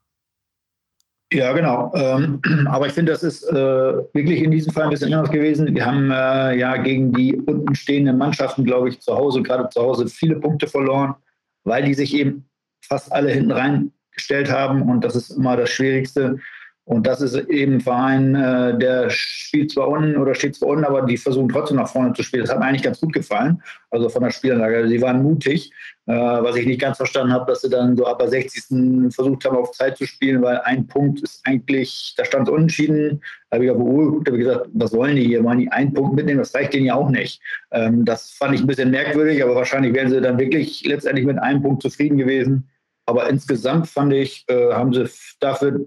Ja, 1.33 1.53
genau. 1.53 1.91
Ähm, 1.95 2.41
aber 2.67 2.87
ich 2.87 2.93
finde, 2.93 3.13
das 3.13 3.23
ist 3.23 3.43
äh, 3.43 3.53
wirklich 3.53 4.43
in 4.43 4.51
diesem 4.51 4.73
Fall 4.73 4.85
ein 4.85 4.89
bisschen 4.89 5.13
anders 5.13 5.31
gewesen. 5.31 5.73
Wir 5.73 5.85
haben 5.85 6.11
äh, 6.11 6.57
ja 6.57 6.75
gegen 6.77 7.13
die 7.13 7.35
unten 7.35 7.73
stehenden 7.73 8.17
Mannschaften, 8.17 8.65
glaube 8.65 8.89
ich, 8.89 8.99
zu 8.99 9.15
Hause, 9.15 9.41
gerade 9.41 9.69
zu 9.69 9.81
Hause, 9.81 10.07
viele 10.07 10.35
Punkte 10.35 10.67
verloren, 10.67 11.15
weil 11.63 11.85
die 11.85 11.93
sich 11.93 12.13
eben 12.13 12.45
fast 12.85 13.11
alle 13.13 13.31
hinten 13.31 13.51
reingestellt 13.51 14.51
haben. 14.51 14.81
Und 14.83 15.03
das 15.03 15.15
ist 15.15 15.29
immer 15.31 15.55
das 15.55 15.69
Schwierigste. 15.69 16.37
Und 16.85 17.05
das 17.05 17.21
ist 17.21 17.35
eben 17.35 17.75
ein 17.75 17.81
Verein, 17.81 18.35
äh, 18.35 18.77
der 18.77 19.09
spielt 19.11 19.71
zwar 19.71 19.87
unten 19.87 20.17
oder 20.17 20.33
steht 20.33 20.55
zwar 20.55 20.69
unten, 20.69 20.83
aber 20.83 21.03
die 21.03 21.15
versuchen 21.15 21.49
trotzdem 21.49 21.77
nach 21.77 21.87
vorne 21.87 22.13
zu 22.13 22.23
spielen. 22.23 22.43
Das 22.43 22.51
hat 22.51 22.59
mir 22.59 22.65
eigentlich 22.65 22.81
ganz 22.81 22.99
gut 22.99 23.13
gefallen, 23.13 23.61
also 23.91 24.09
von 24.09 24.23
der 24.23 24.31
Spielanlage. 24.31 24.87
Sie 24.87 24.99
waren 24.99 25.21
mutig, 25.21 25.71
äh, 26.07 26.13
was 26.13 26.55
ich 26.55 26.65
nicht 26.65 26.81
ganz 26.81 26.97
verstanden 26.97 27.33
habe, 27.33 27.45
dass 27.45 27.61
sie 27.61 27.69
dann 27.69 27.95
so 27.95 28.07
ab 28.07 28.17
der 28.17 28.29
60. 28.29 29.13
versucht 29.13 29.45
haben, 29.45 29.57
auf 29.57 29.71
Zeit 29.71 29.95
zu 29.97 30.07
spielen, 30.07 30.41
weil 30.41 30.57
ein 30.61 30.87
Punkt 30.87 31.21
ist 31.21 31.41
eigentlich, 31.45 32.15
da 32.17 32.25
stand 32.25 32.47
es 32.47 32.53
unentschieden. 32.53 33.21
Da 33.49 33.57
habe 33.57 33.65
ich 33.65 33.71
aber 33.71 33.85
geguckt, 33.85 34.27
habe 34.27 34.37
gesagt, 34.39 34.69
was 34.73 34.91
wollen 34.93 35.15
die 35.15 35.25
hier? 35.25 35.43
Wollen 35.43 35.59
die 35.59 35.71
einen 35.71 35.93
Punkt 35.93 36.15
mitnehmen? 36.15 36.39
Das 36.39 36.55
reicht 36.55 36.73
denen 36.73 36.87
ja 36.87 36.95
auch 36.95 37.09
nicht. 37.09 37.41
Ähm, 37.71 38.05
das 38.05 38.31
fand 38.31 38.55
ich 38.55 38.61
ein 38.61 38.67
bisschen 38.67 38.89
merkwürdig, 38.89 39.43
aber 39.43 39.53
wahrscheinlich 39.53 39.93
wären 39.93 40.09
sie 40.09 40.19
dann 40.19 40.39
wirklich 40.39 40.83
letztendlich 40.85 41.27
mit 41.27 41.37
einem 41.37 41.61
Punkt 41.61 41.83
zufrieden 41.83 42.17
gewesen. 42.17 42.67
Aber 43.05 43.29
insgesamt 43.29 43.87
fand 43.87 44.13
ich, 44.13 44.45
äh, 44.47 44.73
haben 44.73 44.93
sie 44.93 45.09
dafür 45.39 45.85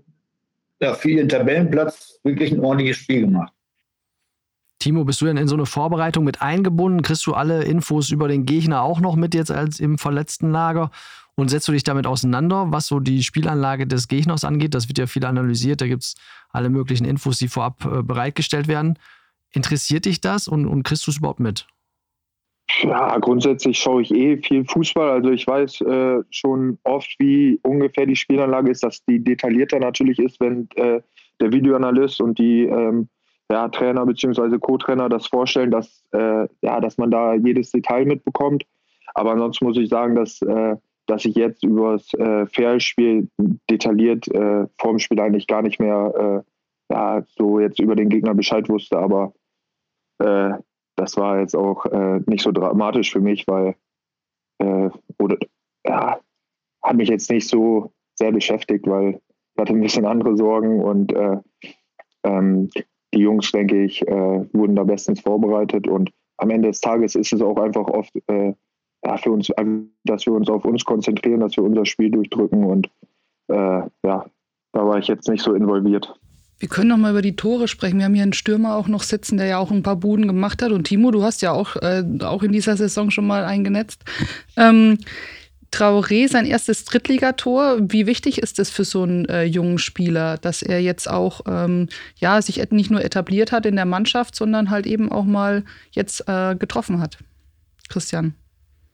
ja, 0.85 0.95
für 0.95 1.11
ihren 1.11 1.29
Tabellenplatz 1.29 2.21
wirklich 2.23 2.53
ein 2.53 2.61
ordentliches 2.61 2.99
Spiel 2.99 3.23
gemacht. 3.23 3.53
Timo, 4.79 5.05
bist 5.05 5.21
du 5.21 5.27
denn 5.27 5.39
in 5.39 5.49
so 5.49 5.55
eine 5.55 5.67
Vorbereitung 5.67 6.25
mit 6.25 6.43
eingebunden? 6.43 7.01
Kriegst 7.03 7.27
du 7.27 7.33
alle 7.33 7.65
Infos 7.65 8.11
über 8.11 8.29
den 8.29 8.45
Gegner 8.45 8.83
auch 8.83 9.01
noch 9.01 9.17
mit 9.17 9.35
jetzt 9.35 9.51
als 9.51 9.81
im 9.81 9.97
verletzten 9.97 10.51
Lager? 10.51 10.91
Und 11.37 11.49
setzt 11.49 11.67
du 11.67 11.73
dich 11.73 11.85
damit 11.85 12.07
auseinander, 12.07 12.67
was 12.69 12.87
so 12.87 13.01
die 13.01 13.23
Spielanlage 13.23 13.87
des 13.87 14.09
Gegners 14.09 14.45
angeht? 14.45 14.75
Das 14.75 14.89
wird 14.89 14.99
ja 14.99 15.07
viel 15.07 15.25
analysiert, 15.25 15.81
da 15.81 15.87
gibt 15.87 16.05
es 16.05 16.15
alle 16.51 16.69
möglichen 16.69 17.07
Infos, 17.07 17.39
die 17.39 17.49
vorab 17.49 17.85
äh, 17.87 18.03
bereitgestellt 18.03 18.69
werden. 18.69 18.99
Interessiert 19.51 20.05
dich 20.05 20.21
das 20.21 20.47
und, 20.49 20.67
und 20.67 20.83
kriegst 20.83 21.07
du 21.07 21.11
es 21.11 21.17
überhaupt 21.17 21.41
mit? 21.41 21.67
Ja, 22.85 23.17
grundsätzlich 23.19 23.79
schaue 23.79 24.03
ich 24.03 24.15
eh 24.15 24.37
viel 24.37 24.65
Fußball. 24.67 25.09
Also 25.09 25.31
ich 25.31 25.47
weiß 25.47 25.81
äh, 25.81 26.23
schon 26.31 26.79
oft, 26.85 27.15
wie 27.19 27.59
ungefähr 27.63 28.05
die 28.05 28.17
Spielanlage 28.17 28.71
ist, 28.71 28.85
dass 28.85 29.03
die 29.07 29.25
detaillierter 29.25 29.79
natürlich 29.79 30.19
ist, 30.19 30.39
wenn 30.39 30.69
äh, 30.75 31.01
der 31.41 31.53
Videoanalyst 31.53 32.21
und 32.21 32.39
die 32.39 32.65
ähm, 32.65 33.09
ja, 33.51 33.69
Trainer 33.69 34.05
bzw. 34.05 34.59
Co-Trainer 34.59 35.09
das 35.09 35.27
vorstellen, 35.27 35.71
dass, 35.71 36.05
äh, 36.13 36.47
ja, 36.61 36.81
dass 36.81 36.99
man 36.99 37.11
da 37.11 37.35
jedes 37.35 37.71
Detail 37.71 38.05
mitbekommt. 38.05 38.65
Aber 39.15 39.33
ansonsten 39.33 39.65
muss 39.65 39.79
ich 39.79 39.89
sagen, 39.89 40.15
dass, 40.15 40.43
äh, 40.43 40.77
dass 41.07 41.25
ich 41.25 41.37
jetzt 41.37 41.65
über 41.65 41.93
das 41.93 42.13
äh, 42.15 42.47
Fairspiel 42.47 43.29
detailliert 43.71 44.29
äh, 44.29 44.67
vor 44.79 44.91
dem 44.91 44.99
Spiel 44.99 45.21
eigentlich 45.21 45.47
gar 45.47 45.63
nicht 45.63 45.81
mehr 45.81 46.45
äh, 46.91 46.95
ja, 46.95 47.23
so 47.39 47.61
jetzt 47.61 47.81
über 47.81 47.97
den 47.97 48.11
Gegner 48.11 48.35
Bescheid 48.35 48.69
wusste. 48.69 48.99
Aber 48.99 49.33
äh, 50.19 50.53
das 50.97 51.17
war 51.17 51.41
jetzt 51.41 51.57
auch 51.57 51.87
äh, 51.87 52.21
nicht 52.27 52.43
so 52.43 52.53
dramatisch 52.53 53.13
für 53.13 53.21
mich, 53.21 53.47
weil 53.47 53.75
äh, 54.59 54.91
oder 55.19 55.39
ja, 55.87 56.19
hat 56.83 56.97
mich 56.97 57.09
jetzt 57.09 57.31
nicht 57.31 57.49
so 57.49 57.93
sehr 58.15 58.33
beschäftigt, 58.33 58.87
weil 58.87 59.21
ich 59.55 59.61
hatte 59.61 59.73
ein 59.73 59.81
bisschen 59.81 60.07
andere 60.07 60.37
Sorgen 60.37 60.83
und 60.83 61.13
äh, 61.13 61.39
ähm, 62.25 62.71
die 63.13 63.21
Jungs, 63.21 63.53
denke 63.53 63.85
ich, 63.85 64.07
äh, 64.07 64.47
wurden 64.53 64.77
da 64.77 64.85
bestens 64.85 65.21
vorbereitet 65.21 65.87
und 65.87 66.11
am 66.37 66.51
Ende 66.51 66.69
des 66.69 66.81
Tages 66.81 67.15
ist 67.15 67.33
es 67.33 67.41
auch 67.41 67.57
einfach 67.57 67.87
oft 67.87 68.13
äh, 68.27 68.55
ja, 69.05 69.17
für 69.17 69.31
uns, 69.31 69.51
dass 70.05 70.27
wir 70.27 70.33
uns 70.33 70.49
auf 70.49 70.65
uns 70.65 70.85
konzentrieren, 70.85 71.41
dass 71.41 71.57
wir 71.57 71.65
unser 71.65 71.85
Spiel 71.85 72.11
durchdrücken 72.11 72.65
und 72.65 72.91
äh, 73.49 73.83
ja, 74.05 74.27
da 74.73 74.87
war 74.87 74.99
ich 74.99 75.07
jetzt 75.09 75.29
nicht 75.29 75.43
so 75.43 75.55
involviert. 75.55 76.19
Wir 76.59 76.69
können 76.69 76.89
noch 76.89 76.97
mal 76.97 77.11
über 77.11 77.23
die 77.23 77.37
Tore 77.37 77.69
sprechen. 77.69 77.99
Wir 77.99 78.07
haben 78.07 78.15
hier 78.15 78.23
einen 78.23 78.33
Stürmer 78.33 78.77
auch 78.77 78.89
noch 78.89 79.03
sitzen, 79.03 79.37
der 79.37 79.47
ja 79.47 79.59
auch 79.59 79.71
ein 79.71 79.83
paar 79.83 79.97
Buden 79.97 80.27
gemacht 80.27 80.63
hat. 80.63 80.73
Und 80.73 80.85
Timo, 80.85 81.11
du 81.11 81.23
hast 81.23 81.43
ja 81.43 81.53
auch, 81.53 81.77
äh, 81.77 82.05
auch 82.23 82.43
in 82.43 82.53
dieser 82.53 82.77
Saison 82.77 83.11
schon 83.11 83.27
mal 83.27 83.45
eingenetzt. 83.45 84.03
Ähm, 84.57 84.99
Traoré 85.75 86.29
sein 86.29 86.47
erstes 86.47 86.85
Drittligator. 86.85 87.79
Wie 87.81 88.07
wichtig 88.07 88.39
ist 88.39 88.61
es 88.61 88.71
für 88.71 88.85
so 88.85 89.03
einen 89.03 89.25
äh, 89.25 89.43
jungen 89.43 89.79
Spieler, 89.79 90.39
dass 90.39 90.63
er 90.63 90.81
jetzt 90.81 91.11
auch 91.11 91.41
ähm, 91.49 91.89
ja, 92.17 92.41
sich 92.41 92.63
nicht 92.71 92.93
nur 92.93 93.05
etabliert 93.05 93.51
hat 93.51 93.67
in 93.67 93.75
der 93.75 93.85
Mannschaft, 93.85 94.37
sondern 94.37 94.71
halt 94.71 94.87
eben 94.87 95.11
auch 95.11 95.25
mal 95.25 95.65
jetzt 95.91 96.29
äh, 96.29 96.55
getroffen 96.55 97.01
hat? 97.01 97.19
Christian. 97.89 98.35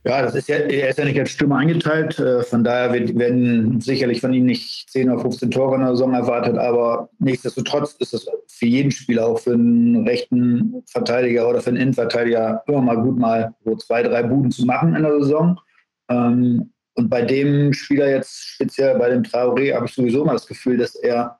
Ja, 0.02 0.22
das 0.22 0.34
ist 0.34 0.48
ja, 0.48 0.56
er 0.56 0.88
ist 0.88 0.98
ja 0.98 1.04
nicht 1.04 1.18
als 1.18 1.30
Stürmer 1.30 1.58
eingeteilt. 1.58 2.18
Äh, 2.18 2.42
von 2.42 2.64
daher 2.64 2.92
werden 2.92 3.80
sicherlich 3.82 4.22
von 4.22 4.32
ihm 4.32 4.46
nicht 4.46 4.88
10 4.90 5.10
oder 5.10 5.20
15 5.20 5.50
Tore 5.50 5.74
in 5.74 5.82
der 5.82 5.90
Saison 5.90 6.14
erwartet, 6.14 6.56
aber 6.56 7.10
nichtsdestotrotz 7.18 7.96
ist 7.98 8.14
es 8.14 8.26
für 8.46 8.66
jeden 8.66 8.90
Spieler, 8.90 9.26
auch 9.26 9.40
für 9.40 9.52
einen 9.52 10.08
rechten 10.08 10.82
Verteidiger 10.86 11.48
oder 11.48 11.60
für 11.60 11.70
einen 11.70 11.76
Innenverteidiger, 11.76 12.62
immer 12.66 12.80
mal 12.80 12.96
gut, 12.96 13.18
mal 13.18 13.54
so 13.64 13.76
zwei, 13.76 14.02
drei 14.02 14.22
Buden 14.22 14.50
zu 14.50 14.64
machen 14.64 14.94
in 14.96 15.02
der 15.02 15.20
Saison. 15.20 15.60
Ähm, 16.08 16.72
und 16.94 17.10
bei 17.10 17.22
dem 17.22 17.74
Spieler 17.74 18.08
jetzt, 18.08 18.42
speziell 18.42 18.98
bei 18.98 19.10
dem 19.10 19.22
Traoré, 19.22 19.74
habe 19.74 19.86
ich 19.86 19.92
sowieso 19.92 20.24
mal 20.24 20.32
das 20.32 20.46
Gefühl, 20.46 20.78
dass 20.78 20.94
er, 20.94 21.38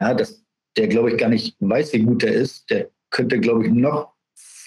ja, 0.00 0.14
dass 0.14 0.44
der, 0.76 0.88
glaube 0.88 1.10
ich, 1.10 1.18
gar 1.18 1.28
nicht 1.28 1.56
weiß, 1.60 1.92
wie 1.92 2.02
gut 2.02 2.24
er 2.24 2.32
ist. 2.32 2.68
Der 2.70 2.88
könnte, 3.10 3.38
glaube 3.38 3.66
ich, 3.66 3.72
noch 3.72 4.12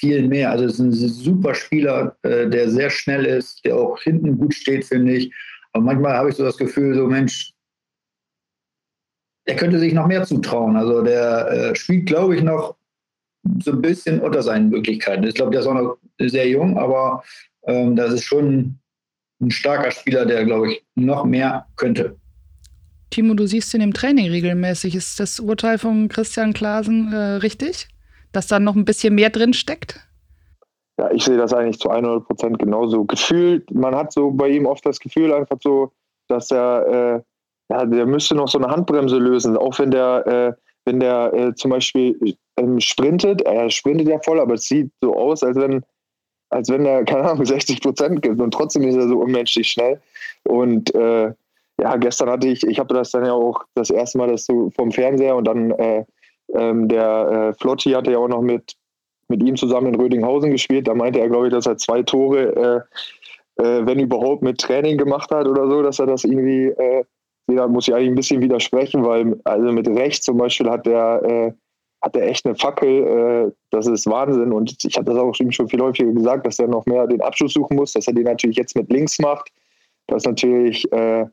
viel 0.03 0.27
mehr. 0.27 0.51
Also 0.51 0.65
es 0.65 0.73
ist 0.73 0.79
ein 0.79 0.91
super 0.91 1.55
Spieler, 1.55 2.17
äh, 2.23 2.49
der 2.49 2.69
sehr 2.69 2.89
schnell 2.89 3.25
ist, 3.25 3.63
der 3.63 3.77
auch 3.77 4.01
hinten 4.01 4.37
gut 4.37 4.53
steht, 4.53 4.83
finde 4.83 5.13
ich. 5.13 5.33
Aber 5.71 5.85
manchmal 5.85 6.17
habe 6.17 6.29
ich 6.29 6.35
so 6.35 6.43
das 6.43 6.57
Gefühl, 6.57 6.93
so 6.93 7.07
Mensch, 7.07 7.53
der 9.47 9.55
könnte 9.55 9.79
sich 9.79 9.93
noch 9.93 10.07
mehr 10.07 10.25
zutrauen. 10.25 10.75
Also 10.75 11.01
der 11.03 11.47
äh, 11.47 11.75
spielt, 11.75 12.07
glaube 12.07 12.35
ich, 12.35 12.43
noch 12.43 12.75
so 13.63 13.71
ein 13.71 13.81
bisschen 13.81 14.19
unter 14.19 14.43
seinen 14.43 14.69
Möglichkeiten. 14.69 15.23
Ich 15.23 15.35
glaube, 15.35 15.51
der 15.51 15.61
ist 15.61 15.67
auch 15.67 15.73
noch 15.73 15.97
sehr 16.19 16.49
jung, 16.49 16.77
aber 16.77 17.23
ähm, 17.65 17.95
das 17.95 18.13
ist 18.13 18.25
schon 18.25 18.77
ein 19.41 19.51
starker 19.51 19.91
Spieler, 19.91 20.25
der, 20.25 20.43
glaube 20.43 20.71
ich, 20.71 20.83
noch 20.95 21.23
mehr 21.23 21.65
könnte. 21.77 22.17
Timo, 23.09 23.35
du 23.35 23.47
siehst 23.47 23.73
ihn 23.73 23.81
im 23.81 23.93
Training 23.93 24.29
regelmäßig. 24.29 24.95
Ist 24.95 25.19
das 25.21 25.39
Urteil 25.39 25.77
von 25.77 26.09
Christian 26.09 26.51
Klaasen 26.51 27.13
äh, 27.13 27.35
richtig? 27.35 27.87
Dass 28.33 28.47
da 28.47 28.59
noch 28.59 28.75
ein 28.75 28.85
bisschen 28.85 29.15
mehr 29.15 29.29
drin 29.29 29.53
steckt? 29.53 30.05
Ja, 30.99 31.09
ich 31.11 31.23
sehe 31.23 31.37
das 31.37 31.53
eigentlich 31.53 31.79
zu 31.79 31.89
100 31.89 32.27
Prozent 32.27 32.59
genauso. 32.59 33.05
Gefühlt, 33.05 33.71
man 33.71 33.95
hat 33.95 34.11
so 34.11 34.31
bei 34.31 34.49
ihm 34.49 34.65
oft 34.65 34.85
das 34.85 34.99
Gefühl 34.99 35.33
einfach 35.33 35.57
so, 35.63 35.91
dass 36.27 36.51
er, 36.51 36.87
äh, 36.87 37.21
ja, 37.73 37.85
der 37.85 38.05
müsste 38.05 38.35
noch 38.35 38.47
so 38.47 38.59
eine 38.59 38.67
Handbremse 38.67 39.17
lösen. 39.17 39.57
Auch 39.57 39.79
wenn 39.79 39.91
der, 39.91 40.27
äh, 40.27 40.53
wenn 40.85 40.99
der 40.99 41.33
äh, 41.33 41.55
zum 41.55 41.71
Beispiel 41.71 42.35
ähm, 42.57 42.79
sprintet, 42.79 43.41
er 43.43 43.69
sprintet 43.69 44.07
ja 44.07 44.19
voll, 44.19 44.39
aber 44.39 44.55
es 44.55 44.65
sieht 44.65 44.91
so 45.01 45.15
aus, 45.15 45.41
als 45.43 45.57
wenn 45.57 45.83
als 46.53 46.69
wenn 46.69 46.85
er, 46.85 47.03
keine 47.05 47.23
Ahnung, 47.23 47.45
60 47.45 47.81
Prozent 47.81 48.21
gibt 48.21 48.39
und 48.39 48.53
trotzdem 48.53 48.83
ist 48.83 48.95
er 48.95 49.07
so 49.07 49.19
unmenschlich 49.19 49.67
schnell. 49.67 49.99
Und 50.43 50.93
äh, 50.95 51.33
ja, 51.81 51.95
gestern 51.97 52.29
hatte 52.29 52.47
ich, 52.47 52.65
ich 52.65 52.79
habe 52.79 52.93
das 52.93 53.11
dann 53.11 53.25
ja 53.25 53.33
auch 53.33 53.63
das 53.73 53.89
erste 53.89 54.17
Mal 54.17 54.29
das 54.29 54.45
so 54.45 54.69
vom 54.75 54.91
Fernseher 54.91 55.35
und 55.35 55.45
dann 55.45 55.71
äh, 55.71 56.05
ähm, 56.55 56.87
der 56.87 57.53
äh, 57.55 57.61
Flotti 57.61 57.91
hatte 57.91 58.11
ja 58.11 58.17
auch 58.17 58.27
noch 58.27 58.41
mit, 58.41 58.73
mit 59.27 59.43
ihm 59.43 59.55
zusammen 59.55 59.93
in 59.93 59.99
Rödinghausen 59.99 60.51
gespielt. 60.51 60.87
Da 60.87 60.93
meinte 60.93 61.19
er, 61.19 61.29
glaube 61.29 61.47
ich, 61.47 61.53
dass 61.53 61.65
er 61.65 61.77
zwei 61.77 62.03
Tore, 62.03 62.85
äh, 63.57 63.63
äh, 63.63 63.85
wenn 63.85 63.99
überhaupt, 63.99 64.41
mit 64.41 64.59
Training 64.59 64.97
gemacht 64.97 65.31
hat 65.31 65.47
oder 65.47 65.69
so, 65.69 65.81
dass 65.81 65.99
er 65.99 66.07
das 66.07 66.23
irgendwie, 66.23 66.67
äh, 66.67 67.03
da 67.47 67.67
muss 67.67 67.87
ich 67.87 67.93
eigentlich 67.93 68.09
ein 68.09 68.15
bisschen 68.15 68.41
widersprechen, 68.41 69.05
weil 69.05 69.39
also 69.43 69.71
mit 69.71 69.87
rechts 69.87 70.25
zum 70.25 70.37
Beispiel 70.37 70.69
hat 70.69 70.85
der 70.85 71.23
äh, 71.23 71.51
hat 72.03 72.15
er 72.17 72.27
echt 72.27 72.45
eine 72.45 72.55
Fackel. 72.55 73.47
Äh, 73.47 73.51
das 73.71 73.87
ist 73.87 74.05
Wahnsinn. 74.07 74.51
Und 74.51 74.75
ich 74.83 74.95
habe 74.95 75.05
das 75.05 75.17
auch 75.17 75.33
schon 75.33 75.69
viel 75.69 75.81
häufiger 75.81 76.11
gesagt, 76.11 76.45
dass 76.45 76.59
er 76.59 76.67
noch 76.67 76.85
mehr 76.85 77.07
den 77.07 77.21
Abschluss 77.21 77.53
suchen 77.53 77.77
muss, 77.77 77.93
dass 77.93 78.07
er 78.07 78.13
den 78.13 78.25
natürlich 78.25 78.57
jetzt 78.57 78.75
mit 78.75 78.91
links 78.91 79.17
macht. 79.19 79.49
Das 80.07 80.17
ist 80.17 80.27
natürlich 80.27 80.91
äh, 80.91 81.25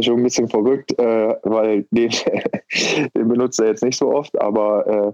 schon 0.00 0.18
ein 0.18 0.22
bisschen 0.22 0.48
verrückt, 0.48 0.98
äh, 0.98 1.36
weil 1.42 1.86
den, 1.90 2.10
den 3.16 3.28
benutzt 3.28 3.60
er 3.60 3.68
jetzt 3.68 3.82
nicht 3.82 3.98
so 3.98 4.14
oft. 4.14 4.40
Aber 4.40 4.86
äh, 4.86 5.12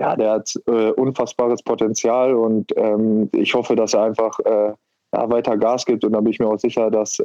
ja, 0.00 0.16
der 0.16 0.30
hat 0.32 0.54
äh, 0.66 0.90
unfassbares 0.92 1.62
Potenzial 1.62 2.34
und 2.34 2.72
ähm, 2.76 3.28
ich 3.32 3.54
hoffe, 3.54 3.76
dass 3.76 3.94
er 3.94 4.04
einfach 4.04 4.38
äh, 4.40 4.72
ja, 5.14 5.30
weiter 5.30 5.56
Gas 5.56 5.84
gibt. 5.84 6.04
Und 6.04 6.12
da 6.12 6.20
bin 6.20 6.32
ich 6.32 6.38
mir 6.38 6.48
auch 6.48 6.58
sicher, 6.58 6.90
dass 6.90 7.18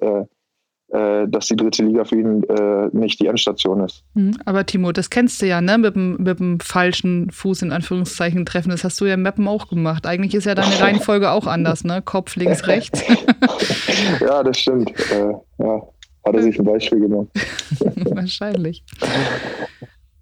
äh, 0.90 1.28
dass 1.28 1.48
die 1.48 1.56
dritte 1.56 1.84
Liga 1.84 2.06
für 2.06 2.20
ihn 2.20 2.44
äh, 2.44 2.90
nicht 2.94 3.20
die 3.20 3.26
Endstation 3.26 3.84
ist. 3.84 4.04
Mhm. 4.14 4.38
Aber 4.46 4.68
Timo, 4.68 4.92
das 4.92 5.10
kennst 5.10 5.42
du 5.42 5.48
ja, 5.48 5.60
ne? 5.60 5.80
Mit 5.80 5.96
dem, 5.96 6.18
mit 6.18 6.40
dem 6.40 6.60
falschen 6.60 7.32
Fuß 7.32 7.64
in 7.64 7.72
Anführungszeichen 7.72 8.46
treffen. 8.46 8.70
Das 8.70 8.84
hast 8.84 9.02
du 9.02 9.06
ja 9.06 9.16
im 9.16 9.24
Mappen 9.24 9.48
auch 9.48 9.68
gemacht. 9.68 10.06
Eigentlich 10.06 10.36
ist 10.36 10.46
ja 10.46 10.54
deine 10.54 10.80
Reihenfolge 10.80 11.32
auch 11.32 11.48
anders, 11.48 11.84
ne? 11.84 12.04
Kopf 12.04 12.36
links, 12.36 12.68
rechts. 12.68 13.04
ja, 14.22 14.44
das 14.44 14.60
stimmt. 14.60 14.92
Äh, 15.12 15.34
ja, 15.58 15.82
hat 16.26 16.36
er 16.36 16.42
sich 16.42 16.60
ein 16.60 16.66
Beispiel 16.66 17.00
genommen. 17.00 17.30
Wahrscheinlich. 17.96 18.84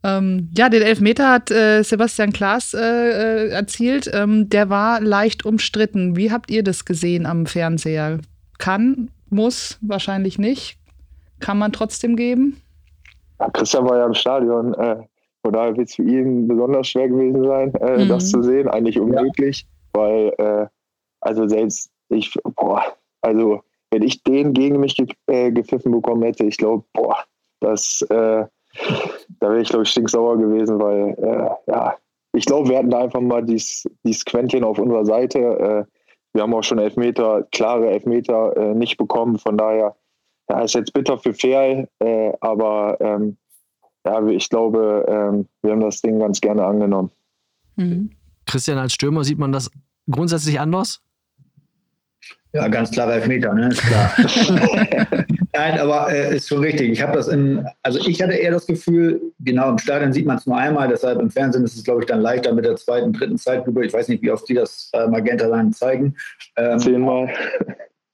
Ähm, 0.03 0.49
ja, 0.57 0.67
den 0.67 0.81
Elfmeter 0.81 1.31
hat 1.31 1.49
äh, 1.49 1.81
Sebastian 1.81 2.33
Klaas 2.33 2.73
äh, 2.73 2.79
äh, 2.79 3.49
erzielt. 3.49 4.11
Ähm, 4.13 4.49
der 4.49 4.69
war 4.69 4.99
leicht 4.99 5.45
umstritten. 5.45 6.17
Wie 6.17 6.31
habt 6.31 6.51
ihr 6.51 6.63
das 6.63 6.83
gesehen 6.83 7.25
am 7.25 7.45
Fernseher? 7.45 8.19
Kann 8.57 9.09
muss, 9.29 9.79
wahrscheinlich 9.81 10.37
nicht. 10.37 10.77
Kann 11.39 11.57
man 11.57 11.71
trotzdem 11.71 12.15
geben? 12.15 12.61
Ja, 13.39 13.49
Christian 13.49 13.85
war 13.89 13.97
ja 13.97 14.05
im 14.05 14.13
Stadion. 14.13 14.73
Äh, 14.73 15.03
von 15.41 15.53
daher 15.53 15.75
wird 15.75 15.89
es 15.89 15.95
für 15.95 16.03
ihn 16.03 16.47
besonders 16.47 16.87
schwer 16.87 17.07
gewesen 17.09 17.43
sein, 17.43 17.73
äh, 17.75 18.03
mhm. 18.03 18.09
das 18.09 18.29
zu 18.29 18.41
sehen. 18.41 18.67
Eigentlich 18.67 18.99
unmöglich, 18.99 19.65
ja. 19.95 20.01
weil, 20.01 20.33
äh, 20.37 20.67
also 21.21 21.47
selbst 21.47 21.89
ich, 22.09 22.33
boah, 22.55 22.83
also 23.21 23.61
wenn 23.93 24.01
ich 24.01 24.23
den 24.23 24.53
gegen 24.53 24.79
mich 24.79 24.95
ge 24.95 25.07
äh, 25.27 25.51
gepfiffen 25.51 25.91
bekommen 25.91 26.23
hätte, 26.23 26.45
ich 26.45 26.57
glaube, 26.57 26.83
boah, 26.93 27.17
das, 27.59 28.01
äh, 28.09 28.45
da 29.39 29.49
wäre 29.49 29.61
ich, 29.61 29.69
glaube 29.69 29.83
ich, 29.83 29.89
stinksauer 29.89 30.39
gewesen, 30.39 30.79
weil, 30.79 31.15
äh, 31.21 31.71
ja, 31.71 31.95
ich 32.33 32.45
glaube, 32.45 32.69
wir 32.69 32.79
hatten 32.79 32.89
da 32.89 33.01
einfach 33.01 33.21
mal 33.21 33.43
dieses, 33.43 33.87
dieses 34.03 34.25
Quäntchen 34.25 34.63
auf 34.63 34.79
unserer 34.79 35.05
Seite. 35.05 35.39
Äh, 35.39 35.85
wir 36.33 36.41
haben 36.41 36.53
auch 36.55 36.63
schon 36.63 36.79
Elfmeter, 36.79 37.47
klare 37.51 37.91
Elfmeter 37.91 38.57
äh, 38.57 38.73
nicht 38.73 38.97
bekommen. 38.97 39.37
Von 39.37 39.59
daher 39.59 39.95
ja, 40.49 40.61
ist 40.61 40.73
jetzt 40.73 40.93
bitter 40.93 41.19
für 41.19 41.35
Fair, 41.35 41.87
äh, 41.99 42.33
aber 42.41 42.97
ähm, 42.99 43.37
ja, 44.07 44.25
ich 44.25 44.49
glaube, 44.49 45.05
ähm, 45.07 45.47
wir 45.61 45.71
haben 45.71 45.81
das 45.81 46.01
Ding 46.01 46.17
ganz 46.17 46.41
gerne 46.41 46.65
angenommen. 46.65 47.11
Mhm. 47.75 48.09
Christian, 48.47 48.79
als 48.79 48.93
Stürmer 48.93 49.23
sieht 49.23 49.37
man 49.37 49.51
das 49.51 49.69
grundsätzlich 50.09 50.59
anders? 50.59 51.03
Ja, 52.53 52.67
ganz 52.67 52.91
klarer 52.91 53.15
Elfmeter, 53.15 53.51
ne? 53.53 53.69
Ist 53.69 53.81
klar. 53.81 54.13
Nein, 55.53 55.79
aber 55.79 56.11
äh, 56.11 56.37
ist 56.37 56.47
schon 56.47 56.59
richtig. 56.59 56.91
Ich 56.91 57.01
habe 57.01 57.13
das 57.13 57.27
in, 57.27 57.65
also 57.81 57.99
ich 58.07 58.21
hatte 58.21 58.33
eher 58.33 58.51
das 58.51 58.67
Gefühl, 58.67 59.21
genau 59.39 59.71
im 59.71 59.79
Stadion 59.79 60.13
sieht 60.13 60.27
man 60.27 60.37
es 60.37 60.45
nur 60.45 60.57
einmal, 60.57 60.87
deshalb 60.87 61.19
im 61.19 61.31
Fernsehen 61.31 61.63
ist 61.63 61.75
es, 61.75 61.83
glaube 61.83 62.01
ich, 62.01 62.07
dann 62.07 62.21
leichter 62.21 62.53
mit 62.53 62.65
der 62.65 62.75
zweiten, 62.75 63.11
dritten 63.11 63.37
Zeitlupe. 63.37 63.83
Ich 63.83 63.93
weiß 63.93 64.07
nicht, 64.07 64.21
wie 64.21 64.31
oft 64.31 64.47
die 64.47 64.53
das 64.53 64.91
äh, 64.93 65.07
Magenta 65.07 65.47
Line 65.47 65.71
zeigen. 65.71 66.15
Ähm, 66.55 66.77
Zehnmal. 66.77 67.29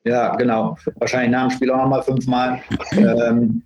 Ja, 0.05 0.35
genau. 0.37 0.77
Wahrscheinlich 0.95 1.31
nach 1.31 1.49
dem 1.49 1.51
Spiel 1.51 1.71
auch 1.71 1.77
nochmal 1.77 2.03
fünfmal. 2.03 2.61
ähm, 2.93 3.63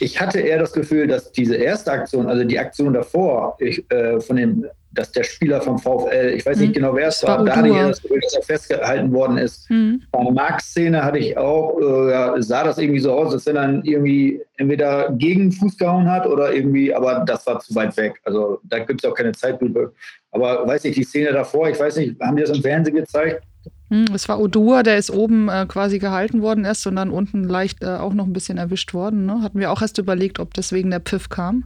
ich 0.00 0.20
hatte 0.20 0.40
eher 0.40 0.58
das 0.58 0.72
Gefühl, 0.72 1.06
dass 1.06 1.30
diese 1.30 1.54
erste 1.54 1.92
Aktion, 1.92 2.26
also 2.26 2.42
die 2.42 2.58
Aktion 2.58 2.92
davor, 2.92 3.56
ich, 3.60 3.88
äh, 3.92 4.20
von 4.20 4.36
dem 4.36 4.66
dass 4.92 5.12
der 5.12 5.22
Spieler 5.22 5.60
vom 5.60 5.78
VfL, 5.78 6.32
ich 6.34 6.46
weiß 6.46 6.58
nicht 6.58 6.70
mhm. 6.70 6.72
genau, 6.74 6.94
wer 6.94 7.08
es 7.08 7.22
war, 7.22 7.38
war 7.38 7.44
da 7.44 7.56
hatte 7.56 7.68
ich 7.68 7.74
das 7.74 8.02
Gefühl, 8.02 8.20
dass 8.20 8.34
er 8.34 8.42
festgehalten 8.42 9.12
worden 9.12 9.36
ist. 9.36 9.68
Mhm. 9.70 10.02
Bei 10.10 10.22
der 10.22 10.32
Marx-Szene 10.32 11.04
hatte 11.04 11.18
ich 11.18 11.36
auch, 11.36 11.78
äh, 11.78 12.42
sah 12.42 12.64
das 12.64 12.78
irgendwie 12.78 13.00
so 13.00 13.12
aus, 13.12 13.46
wenn 13.46 13.56
er 13.56 13.84
irgendwie 13.84 14.40
entweder 14.56 15.10
gegen 15.12 15.50
den 15.50 15.52
Fuß 15.52 15.76
gehauen 15.76 16.10
hat 16.10 16.26
oder 16.26 16.52
irgendwie, 16.52 16.94
aber 16.94 17.22
das 17.26 17.46
war 17.46 17.60
zu 17.60 17.74
weit 17.74 17.96
weg. 17.96 18.20
Also 18.24 18.60
da 18.64 18.78
gibt 18.78 19.04
es 19.04 19.10
auch 19.10 19.14
keine 19.14 19.32
Zeitlupe. 19.32 19.92
Aber 20.30 20.66
weiß 20.66 20.84
ich, 20.86 20.94
die 20.94 21.04
Szene 21.04 21.32
davor, 21.32 21.68
ich 21.68 21.78
weiß 21.78 21.96
nicht, 21.96 22.20
haben 22.20 22.36
die 22.36 22.42
das 22.42 22.56
im 22.56 22.62
Fernsehen 22.62 22.96
gezeigt? 22.96 23.42
Mhm, 23.90 24.06
es 24.14 24.28
war 24.28 24.40
Odua, 24.40 24.82
der 24.82 24.98
ist 24.98 25.10
oben 25.10 25.48
äh, 25.48 25.66
quasi 25.68 25.98
gehalten 25.98 26.42
worden 26.42 26.64
erst 26.64 26.86
und 26.86 26.96
dann 26.96 27.10
unten 27.10 27.44
leicht 27.44 27.82
äh, 27.82 27.86
auch 27.86 28.14
noch 28.14 28.26
ein 28.26 28.32
bisschen 28.32 28.58
erwischt 28.58 28.94
worden. 28.94 29.26
Ne? 29.26 29.42
Hatten 29.42 29.60
wir 29.60 29.70
auch 29.70 29.82
erst 29.82 29.98
überlegt, 29.98 30.40
ob 30.40 30.54
deswegen 30.54 30.90
der 30.90 31.00
Pfiff 31.00 31.28
kam 31.28 31.64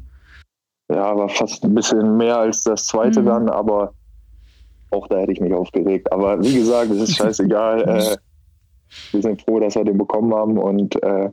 ja, 0.94 1.16
war 1.16 1.28
fast 1.28 1.64
ein 1.64 1.74
bisschen 1.74 2.16
mehr 2.16 2.38
als 2.38 2.64
das 2.64 2.86
zweite 2.86 3.22
mhm. 3.22 3.26
dann, 3.26 3.48
aber 3.48 3.92
auch 4.90 5.08
da 5.08 5.18
hätte 5.18 5.32
ich 5.32 5.40
mich 5.40 5.52
aufgeregt. 5.52 6.12
Aber 6.12 6.40
wie 6.42 6.54
gesagt, 6.54 6.90
es 6.90 7.00
ist 7.00 7.16
scheißegal. 7.16 7.82
äh, 7.88 8.16
wir 9.12 9.22
sind 9.22 9.40
froh, 9.42 9.58
dass 9.58 9.74
wir 9.74 9.84
den 9.84 9.98
bekommen 9.98 10.34
haben 10.34 10.58
und 10.58 11.02
äh, 11.02 11.30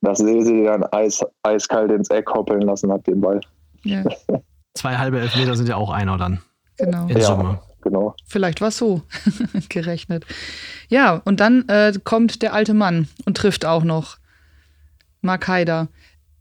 dass 0.00 0.18
Sese 0.18 0.64
dann 0.64 0.84
eis, 0.84 1.24
eiskalt 1.42 1.90
ins 1.92 2.10
Eck 2.10 2.28
hoppeln 2.32 2.62
lassen 2.62 2.90
hat, 2.90 3.06
den 3.06 3.20
Ball. 3.20 3.40
Ja. 3.84 4.02
Zwei 4.74 4.96
halbe 4.96 5.20
Elfmeter 5.20 5.54
sind 5.54 5.68
ja 5.68 5.76
auch 5.76 5.90
einer 5.90 6.16
dann. 6.16 6.40
Genau. 6.78 7.06
In 7.06 7.20
Summe. 7.20 7.44
Ja, 7.44 7.60
genau. 7.82 8.14
Vielleicht 8.26 8.60
war 8.60 8.68
es 8.68 8.78
so 8.78 9.02
gerechnet. 9.68 10.24
Ja, 10.88 11.20
und 11.24 11.40
dann 11.40 11.68
äh, 11.68 11.92
kommt 12.02 12.42
der 12.42 12.54
alte 12.54 12.74
Mann 12.74 13.08
und 13.26 13.36
trifft 13.36 13.66
auch 13.66 13.84
noch 13.84 14.16
Mark 15.20 15.46
Haider. 15.46 15.88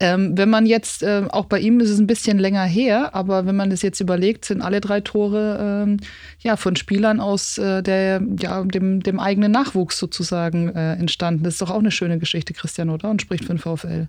Ähm, 0.03 0.35
wenn 0.35 0.49
man 0.49 0.65
jetzt, 0.65 1.03
äh, 1.03 1.25
auch 1.29 1.45
bei 1.45 1.59
ihm 1.59 1.79
ist 1.79 1.91
es 1.91 1.99
ein 1.99 2.07
bisschen 2.07 2.39
länger 2.39 2.63
her, 2.63 3.13
aber 3.13 3.45
wenn 3.45 3.55
man 3.55 3.69
das 3.69 3.83
jetzt 3.83 3.99
überlegt, 3.99 4.45
sind 4.45 4.63
alle 4.63 4.81
drei 4.81 4.99
Tore 4.99 5.83
ähm, 5.83 5.97
ja, 6.39 6.55
von 6.55 6.75
Spielern 6.75 7.19
aus 7.19 7.59
äh, 7.59 7.83
der, 7.83 8.19
ja, 8.39 8.63
dem, 8.63 9.03
dem 9.03 9.19
eigenen 9.19 9.51
Nachwuchs 9.51 9.99
sozusagen 9.99 10.69
äh, 10.69 10.93
entstanden. 10.93 11.43
Das 11.43 11.53
ist 11.53 11.61
doch 11.61 11.69
auch 11.69 11.77
eine 11.77 11.91
schöne 11.91 12.17
Geschichte, 12.17 12.51
Christian, 12.51 12.89
oder? 12.89 13.11
Und 13.11 13.21
spricht 13.21 13.45
für 13.45 13.53
den 13.53 13.59
VfL. 13.59 14.07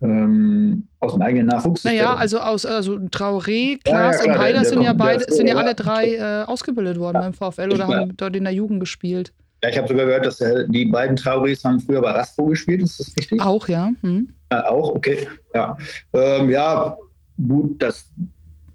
Ähm, 0.00 0.88
aus 0.98 1.12
dem 1.12 1.20
eigenen 1.20 1.48
Nachwuchs? 1.48 1.84
Naja, 1.84 2.14
also 2.14 2.38
aus 2.38 2.64
also 2.64 2.94
Traoré, 2.94 3.78
Klaas 3.84 4.20
ja, 4.20 4.24
ja, 4.24 4.32
und 4.32 4.38
Heider 4.38 4.64
sind 4.64 4.80
ja 4.80 4.94
beide, 4.94 5.30
sind 5.30 5.48
ja 5.48 5.56
alle 5.56 5.74
drei 5.74 6.14
äh, 6.14 6.44
ausgebildet 6.46 6.98
worden 6.98 7.18
beim 7.20 7.34
VfL 7.34 7.74
oder 7.74 7.88
haben 7.88 8.16
dort 8.16 8.34
in 8.34 8.44
der 8.44 8.54
Jugend 8.54 8.80
gespielt. 8.80 9.34
Ja, 9.62 9.70
ich 9.70 9.78
habe 9.78 9.88
sogar 9.88 10.06
gehört, 10.06 10.26
dass 10.26 10.40
äh, 10.40 10.66
die 10.68 10.84
beiden 10.84 11.16
Traorés 11.16 11.64
haben 11.64 11.80
früher 11.80 12.00
bei 12.00 12.12
Raspo 12.12 12.46
gespielt, 12.46 12.82
ist 12.82 13.00
das 13.00 13.12
richtig? 13.18 13.40
Auch, 13.40 13.66
ja. 13.68 13.90
Hm. 14.02 14.28
Äh, 14.50 14.60
auch, 14.60 14.94
okay. 14.94 15.26
Ja. 15.52 15.76
Ähm, 16.12 16.50
ja, 16.50 16.96
gut, 17.36 17.82
das 17.82 18.08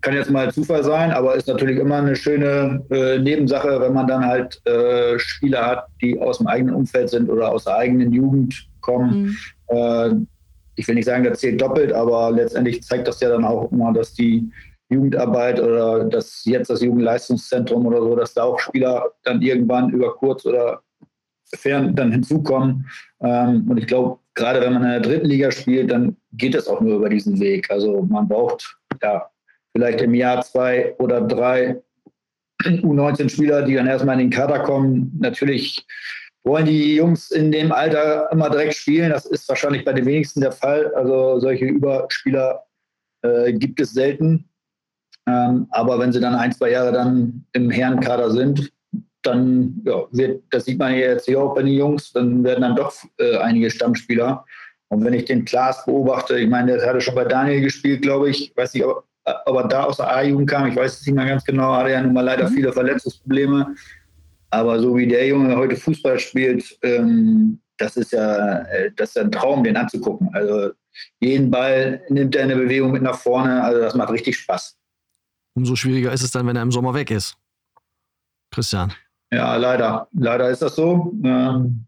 kann 0.01 0.13
jetzt 0.13 0.29
mal 0.29 0.51
Zufall 0.51 0.83
sein, 0.83 1.11
aber 1.11 1.35
ist 1.35 1.47
natürlich 1.47 1.79
immer 1.79 1.95
eine 1.95 2.17
schöne 2.17 2.83
äh, 2.89 3.17
Nebensache, 3.19 3.79
wenn 3.79 3.93
man 3.93 4.07
dann 4.07 4.25
halt 4.25 4.61
äh, 4.67 5.17
Spieler 5.17 5.65
hat, 5.65 5.87
die 6.01 6.19
aus 6.19 6.39
dem 6.39 6.47
eigenen 6.47 6.75
Umfeld 6.75 7.09
sind 7.09 7.29
oder 7.29 7.49
aus 7.49 7.63
der 7.63 7.77
eigenen 7.77 8.11
Jugend 8.11 8.67
kommen. 8.81 9.37
Mhm. 9.71 10.27
ich 10.75 10.85
will 10.87 10.95
nicht 10.95 11.05
sagen, 11.05 11.23
das 11.23 11.39
zählt 11.39 11.61
doppelt, 11.61 11.93
aber 11.93 12.31
letztendlich 12.31 12.83
zeigt 12.83 13.07
das 13.07 13.21
ja 13.21 13.29
dann 13.29 13.45
auch 13.45 13.71
immer, 13.71 13.93
dass 13.93 14.13
die 14.13 14.51
Jugendarbeit 14.89 15.59
oder 15.59 16.03
das 16.05 16.43
jetzt 16.45 16.69
das 16.69 16.81
Jugendleistungszentrum 16.81 17.85
oder 17.85 18.01
so, 18.01 18.15
dass 18.15 18.33
da 18.33 18.43
auch 18.43 18.59
Spieler 18.59 19.11
dann 19.23 19.41
irgendwann 19.41 19.89
über 19.89 20.15
kurz 20.15 20.45
oder 20.45 20.81
fern 21.55 21.95
dann 21.95 22.11
hinzukommen. 22.11 22.87
Ähm, 23.21 23.69
und 23.69 23.77
ich 23.77 23.87
glaube, 23.87 24.19
gerade 24.33 24.61
wenn 24.61 24.73
man 24.73 24.83
in 24.83 24.89
der 24.89 24.99
dritten 24.99 25.27
Liga 25.27 25.51
spielt, 25.51 25.91
dann 25.91 26.17
geht 26.33 26.55
es 26.55 26.67
auch 26.67 26.81
nur 26.81 26.97
über 26.97 27.09
diesen 27.09 27.39
Weg. 27.39 27.69
Also 27.69 28.01
man 28.03 28.27
braucht 28.27 28.77
ja 29.01 29.29
vielleicht 29.75 30.01
im 30.01 30.13
Jahr 30.13 30.41
zwei 30.41 30.95
oder 30.97 31.21
drei 31.21 31.81
U19-Spieler, 32.63 33.63
die 33.63 33.75
dann 33.75 33.87
erstmal 33.87 34.19
in 34.19 34.29
den 34.29 34.37
Kader 34.37 34.59
kommen. 34.59 35.11
Natürlich 35.19 35.85
wollen 36.43 36.65
die 36.65 36.95
Jungs 36.95 37.31
in 37.31 37.51
dem 37.51 37.71
Alter 37.71 38.29
immer 38.31 38.49
direkt 38.49 38.75
spielen. 38.75 39.11
Das 39.11 39.25
ist 39.25 39.47
wahrscheinlich 39.49 39.85
bei 39.85 39.93
den 39.93 40.05
wenigsten 40.05 40.41
der 40.41 40.51
Fall. 40.51 40.93
Also 40.95 41.39
solche 41.39 41.65
Überspieler 41.65 42.63
äh, 43.21 43.53
gibt 43.53 43.79
es 43.79 43.93
selten. 43.93 44.49
Ähm, 45.27 45.67
aber 45.71 45.99
wenn 45.99 46.11
sie 46.11 46.19
dann 46.19 46.35
ein, 46.35 46.51
zwei 46.51 46.71
Jahre 46.71 46.91
dann 46.91 47.45
im 47.53 47.69
Herrenkader 47.69 48.31
sind, 48.31 48.71
dann 49.21 49.81
ja, 49.85 50.03
wird, 50.11 50.43
das 50.51 50.65
sieht 50.65 50.79
man 50.79 50.93
jetzt 50.93 51.25
hier 51.25 51.41
auch 51.41 51.55
bei 51.55 51.63
den 51.63 51.73
Jungs, 51.73 52.11
dann 52.11 52.43
werden 52.43 52.61
dann 52.61 52.75
doch 52.75 52.93
äh, 53.17 53.37
einige 53.37 53.71
Stammspieler. 53.71 54.45
Und 54.89 55.03
wenn 55.03 55.13
ich 55.13 55.25
den 55.25 55.45
Klaas 55.45 55.85
beobachte, 55.85 56.37
ich 56.37 56.49
meine, 56.49 56.77
der 56.77 56.87
hatte 56.87 57.01
schon 57.01 57.15
bei 57.15 57.25
Daniel 57.25 57.61
gespielt, 57.61 58.01
glaube 58.01 58.29
ich, 58.29 58.53
weiß 58.55 58.73
nicht, 58.73 58.85
ob, 58.85 59.05
ob 59.45 59.55
er 59.55 59.67
da 59.67 59.83
aus 59.85 59.97
der 59.97 60.13
A-Jugend 60.13 60.49
kam, 60.49 60.67
ich 60.67 60.75
weiß 60.75 60.99
es 60.99 61.05
nicht 61.05 61.15
mehr 61.15 61.25
ganz 61.25 61.43
genau, 61.45 61.73
hatte 61.73 61.91
ja 61.91 62.01
nun 62.01 62.13
mal 62.13 62.21
leider 62.21 62.49
mhm. 62.49 62.53
viele 62.53 62.73
Verletzungsprobleme. 62.73 63.75
Aber 64.49 64.79
so 64.79 64.95
wie 64.95 65.07
der 65.07 65.25
Junge 65.25 65.55
heute 65.55 65.75
Fußball 65.75 66.19
spielt, 66.19 66.77
ähm, 66.83 67.59
das 67.77 67.97
ist 67.97 68.11
ja 68.11 68.59
äh, 68.59 68.91
das 68.95 69.09
ist 69.09 69.17
ein 69.17 69.31
Traum, 69.31 69.63
den 69.63 69.77
anzugucken. 69.77 70.29
Also 70.33 70.71
jeden 71.21 71.49
Ball 71.49 72.01
nimmt 72.09 72.35
er 72.35 72.43
eine 72.43 72.55
Bewegung 72.55 72.91
mit 72.91 73.01
nach 73.01 73.17
vorne, 73.17 73.63
also 73.63 73.79
das 73.79 73.95
macht 73.95 74.11
richtig 74.11 74.37
Spaß. 74.37 74.77
Umso 75.55 75.75
schwieriger 75.75 76.11
ist 76.11 76.23
es 76.23 76.31
dann, 76.31 76.47
wenn 76.47 76.55
er 76.55 76.63
im 76.63 76.71
Sommer 76.71 76.93
weg 76.93 77.11
ist. 77.11 77.37
Christian. 78.51 78.93
Ja, 79.31 79.55
leider. 79.55 80.07
Leider 80.13 80.49
ist 80.49 80.61
das 80.61 80.75
so. 80.75 81.13
Ähm, 81.23 81.85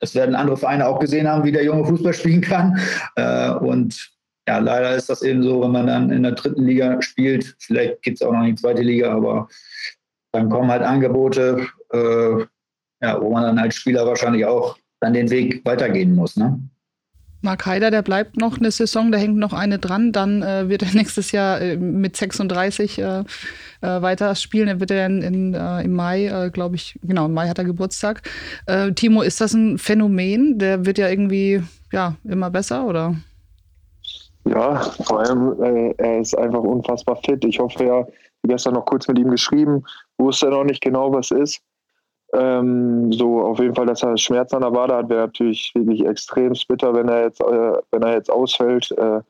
das 0.00 0.14
werden 0.14 0.34
andere 0.34 0.56
Vereine 0.56 0.86
auch 0.86 0.98
gesehen 0.98 1.28
haben, 1.28 1.44
wie 1.44 1.52
der 1.52 1.64
Junge 1.64 1.86
Fußball 1.86 2.14
spielen 2.14 2.40
kann. 2.40 2.78
Äh, 3.16 3.50
und 3.52 4.10
ja, 4.48 4.58
leider 4.58 4.96
ist 4.96 5.08
das 5.08 5.22
eben 5.22 5.42
so, 5.42 5.62
wenn 5.62 5.72
man 5.72 5.86
dann 5.86 6.10
in 6.10 6.22
der 6.22 6.32
dritten 6.32 6.64
Liga 6.64 7.00
spielt. 7.02 7.54
Vielleicht 7.58 8.02
gibt 8.02 8.20
es 8.20 8.26
auch 8.26 8.32
noch 8.32 8.44
die 8.44 8.54
zweite 8.54 8.82
Liga, 8.82 9.14
aber 9.14 9.48
dann 10.32 10.48
kommen 10.48 10.70
halt 10.70 10.82
Angebote, 10.82 11.66
äh, 11.92 12.46
wo 13.20 13.30
man 13.30 13.42
dann 13.42 13.58
als 13.58 13.76
Spieler 13.76 14.06
wahrscheinlich 14.06 14.44
auch 14.44 14.78
dann 15.00 15.14
den 15.14 15.30
Weg 15.30 15.64
weitergehen 15.64 16.14
muss. 16.14 16.36
Ne? 16.36 16.60
Mark 17.42 17.64
Haider, 17.64 17.90
der 17.90 18.02
bleibt 18.02 18.36
noch 18.36 18.58
eine 18.58 18.70
Saison, 18.70 19.10
da 19.10 19.18
hängt 19.18 19.36
noch 19.36 19.52
eine 19.52 19.78
dran. 19.78 20.12
Dann 20.12 20.42
äh, 20.42 20.68
wird 20.68 20.82
er 20.82 20.90
nächstes 20.94 21.32
Jahr 21.32 21.60
äh, 21.60 21.76
mit 21.76 22.16
36 22.16 22.98
äh, 22.98 23.20
äh, 23.20 23.22
weiter 23.80 24.34
spielen. 24.34 24.68
Er 24.68 24.80
wird 24.80 24.90
er 24.90 25.06
in, 25.06 25.22
in 25.22 25.54
äh, 25.54 25.82
im 25.82 25.92
Mai, 25.92 26.26
äh, 26.26 26.50
glaube 26.50 26.76
ich, 26.76 26.98
genau, 27.02 27.26
im 27.26 27.32
Mai 27.32 27.48
hat 27.48 27.58
er 27.58 27.64
Geburtstag. 27.64 28.22
Timo, 28.94 29.22
ist 29.22 29.40
das 29.40 29.54
ein 29.54 29.78
Phänomen? 29.78 30.58
Der 30.58 30.84
wird 30.84 30.98
ja 30.98 31.08
irgendwie 31.08 31.62
ja, 31.92 32.16
immer 32.24 32.50
besser, 32.50 32.86
oder? 32.86 33.14
Ja, 34.44 34.80
vor 34.80 35.20
allem, 35.20 35.94
er 35.98 36.20
ist 36.20 36.36
einfach 36.36 36.60
unfassbar 36.60 37.16
fit. 37.24 37.44
Ich 37.44 37.58
hoffe 37.58 37.84
ja, 37.84 38.06
gestern 38.42 38.74
noch 38.74 38.84
kurz 38.86 39.06
mit 39.08 39.18
ihm 39.18 39.30
geschrieben, 39.30 39.84
wusste 40.18 40.48
noch 40.48 40.64
nicht 40.64 40.80
genau, 40.80 41.12
was 41.12 41.30
ist. 41.30 41.60
Ähm, 42.32 43.12
so 43.12 43.40
auf 43.40 43.58
jeden 43.58 43.74
Fall, 43.74 43.86
dass 43.86 44.02
er 44.02 44.16
Schmerzen 44.16 44.56
an 44.56 44.62
der 44.62 44.72
Wade 44.72 44.94
hat, 44.94 45.08
wäre 45.08 45.22
natürlich 45.22 45.72
wirklich 45.74 46.06
extrem 46.06 46.52
bitter, 46.68 46.94
wenn 46.94 47.08
er 47.08 47.24
jetzt, 47.24 47.40
äh, 47.40 47.72
wenn 47.90 48.02
er 48.02 48.14
jetzt 48.14 48.30
ausfällt. 48.30 48.90
Äh, 48.92 49.20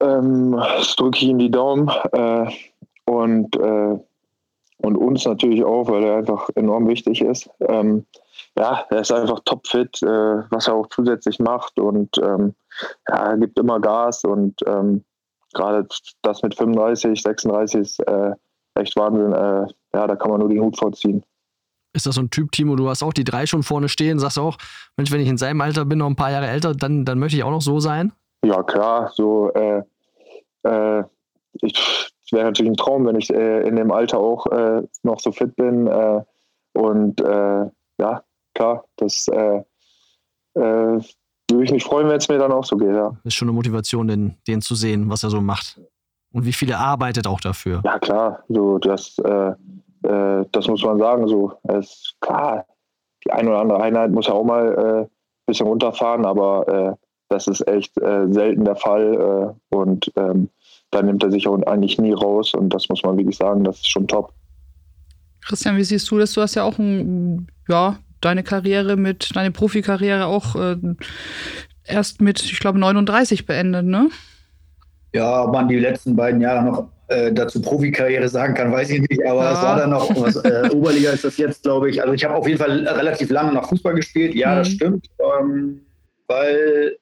ähm, 0.00 0.52
das 0.52 0.96
drücke 0.96 1.18
ich 1.18 1.24
ihm 1.24 1.38
die 1.38 1.50
Daumen 1.50 1.90
äh, 2.12 2.46
und, 3.04 3.56
äh, 3.56 3.98
und 4.78 4.96
uns 4.96 5.24
natürlich 5.24 5.64
auch, 5.64 5.88
weil 5.88 6.04
er 6.04 6.16
einfach 6.16 6.48
enorm 6.54 6.88
wichtig 6.88 7.22
ist. 7.22 7.50
Ähm, 7.60 8.06
ja, 8.58 8.84
er 8.88 9.00
ist 9.00 9.12
einfach 9.12 9.40
topfit, 9.44 10.02
äh, 10.02 10.42
was 10.50 10.68
er 10.68 10.74
auch 10.74 10.86
zusätzlich 10.88 11.38
macht 11.38 11.78
und 11.78 12.16
ähm, 12.18 12.54
ja, 13.08 13.30
er 13.30 13.38
gibt 13.38 13.58
immer 13.58 13.80
Gas 13.80 14.24
und 14.24 14.54
ähm, 14.66 15.04
gerade 15.52 15.86
das 16.22 16.42
mit 16.42 16.54
35, 16.54 17.22
36 17.22 17.80
ist 17.80 18.00
äh, 18.06 18.32
echt 18.74 18.96
Wahnsinn. 18.96 19.32
Äh, 19.96 19.98
ja, 19.98 20.06
da 20.06 20.16
kann 20.16 20.30
man 20.30 20.40
nur 20.40 20.48
den 20.48 20.60
Hut 20.60 20.78
vorziehen. 20.78 21.24
Ist 21.92 22.06
das 22.06 22.16
so 22.16 22.20
ein 22.20 22.30
Typ, 22.30 22.52
Timo, 22.52 22.76
du 22.76 22.88
hast 22.88 23.02
auch 23.02 23.14
die 23.14 23.24
drei 23.24 23.46
schon 23.46 23.62
vorne 23.62 23.88
stehen, 23.88 24.18
sagst 24.18 24.38
auch, 24.38 24.58
Mensch, 24.96 25.10
wenn 25.10 25.20
ich 25.20 25.28
in 25.28 25.38
seinem 25.38 25.62
Alter 25.62 25.86
bin, 25.86 25.98
noch 25.98 26.06
ein 26.06 26.16
paar 26.16 26.30
Jahre 26.30 26.46
älter, 26.46 26.74
dann, 26.74 27.06
dann 27.06 27.18
möchte 27.18 27.38
ich 27.38 27.44
auch 27.44 27.50
noch 27.50 27.62
so 27.62 27.80
sein? 27.80 28.12
Ja, 28.44 28.62
klar, 28.62 29.10
so, 29.14 29.50
äh, 29.54 29.82
äh, 30.64 31.04
ich, 31.62 32.12
wäre 32.30 32.44
natürlich 32.44 32.72
ein 32.72 32.76
Traum, 32.76 33.06
wenn 33.06 33.16
ich 33.16 33.32
äh, 33.32 33.66
in 33.66 33.76
dem 33.76 33.90
Alter 33.90 34.18
auch 34.18 34.46
äh, 34.48 34.82
noch 35.04 35.20
so 35.20 35.32
fit 35.32 35.56
bin. 35.56 35.86
Äh, 35.86 36.22
und 36.74 37.20
äh, 37.22 37.70
ja, 37.98 38.22
klar, 38.54 38.84
das 38.96 39.26
würde 39.28 41.04
ich 41.62 41.70
mich 41.70 41.84
freuen, 41.84 42.08
wenn 42.08 42.16
es 42.16 42.28
mir 42.28 42.38
dann 42.38 42.52
auch 42.52 42.64
so 42.64 42.76
geht. 42.76 42.94
Ja. 42.94 43.10
Das 43.10 43.26
ist 43.26 43.34
schon 43.34 43.48
eine 43.48 43.54
Motivation, 43.54 44.08
den, 44.08 44.36
den 44.46 44.60
zu 44.60 44.74
sehen, 44.74 45.08
was 45.08 45.22
er 45.22 45.30
so 45.30 45.40
macht 45.40 45.80
und 46.32 46.44
wie 46.44 46.52
viel 46.52 46.70
er 46.70 46.80
arbeitet 46.80 47.26
auch 47.26 47.40
dafür. 47.40 47.80
Ja, 47.84 47.98
klar. 47.98 48.42
So, 48.48 48.78
das, 48.78 49.16
äh, 50.06 50.40
äh, 50.40 50.46
das 50.52 50.68
muss 50.68 50.82
man 50.82 50.98
sagen. 50.98 51.28
So, 51.28 51.52
es 51.64 51.86
ist 51.86 52.16
klar, 52.20 52.66
die 53.24 53.32
eine 53.32 53.50
oder 53.50 53.60
andere 53.60 53.82
Einheit 53.82 54.10
muss 54.10 54.26
ja 54.26 54.34
auch 54.34 54.44
mal 54.44 54.78
ein 54.78 55.04
äh, 55.04 55.06
bisschen 55.46 55.66
runterfahren, 55.66 56.24
aber 56.24 56.68
äh, 56.68 56.94
das 57.28 57.46
ist 57.46 57.66
echt 57.66 57.96
äh, 58.00 58.26
selten 58.30 58.64
der 58.64 58.76
Fall. 58.76 59.56
Äh, 59.70 59.74
und 59.74 60.12
ähm, 60.16 60.48
da 60.90 61.02
nimmt 61.02 61.22
er 61.22 61.30
sich 61.30 61.48
auch 61.48 61.60
eigentlich 61.66 61.98
nie 61.98 62.12
raus. 62.12 62.54
Und 62.54 62.70
das 62.70 62.88
muss 62.88 63.02
man 63.02 63.16
wirklich 63.16 63.36
sagen, 63.36 63.64
das 63.64 63.78
ist 63.78 63.90
schon 63.90 64.06
top. 64.06 64.32
Christian, 65.44 65.76
wie 65.76 65.84
siehst 65.84 66.10
du 66.10 66.18
das? 66.18 66.32
Du 66.32 66.40
hast 66.40 66.54
ja 66.54 66.64
auch 66.64 66.78
ein, 66.78 67.48
ja, 67.68 67.98
deine 68.20 68.42
Karriere 68.42 68.96
mit, 68.96 69.34
deine 69.34 69.50
Profikarriere 69.52 70.26
auch 70.26 70.56
erst 71.84 72.20
mit, 72.20 72.42
ich 72.42 72.58
glaube, 72.58 72.78
39 72.78 73.46
beendet, 73.46 73.86
ne? 73.86 74.08
Ja, 75.12 75.46
man 75.46 75.68
die 75.68 75.78
letzten 75.78 76.16
beiden 76.16 76.40
Jahre 76.40 76.64
noch 76.64 76.88
äh, 77.08 77.32
dazu 77.32 77.62
Profikarriere 77.62 78.28
sagen 78.28 78.54
kann, 78.54 78.72
weiß 78.72 78.90
ich 78.90 79.00
nicht, 79.00 79.24
aber 79.24 79.44
ja. 79.44 79.52
es 79.52 79.62
war 79.62 79.76
dann 79.76 79.90
noch, 79.90 80.10
was, 80.20 80.36
äh, 80.36 80.68
Oberliga 80.72 81.10
ist 81.10 81.24
das 81.24 81.36
jetzt, 81.36 81.62
glaube 81.62 81.90
ich. 81.90 82.00
Also 82.00 82.12
ich 82.14 82.24
habe 82.24 82.34
auf 82.34 82.46
jeden 82.46 82.58
Fall 82.58 82.86
relativ 82.86 83.30
lange 83.30 83.52
noch 83.52 83.68
Fußball 83.68 83.94
gespielt, 83.94 84.34
ja, 84.34 84.54
mhm. 84.54 84.58
das 84.58 84.68
stimmt, 84.68 85.06
ähm, 85.18 85.80
weil 86.26 86.96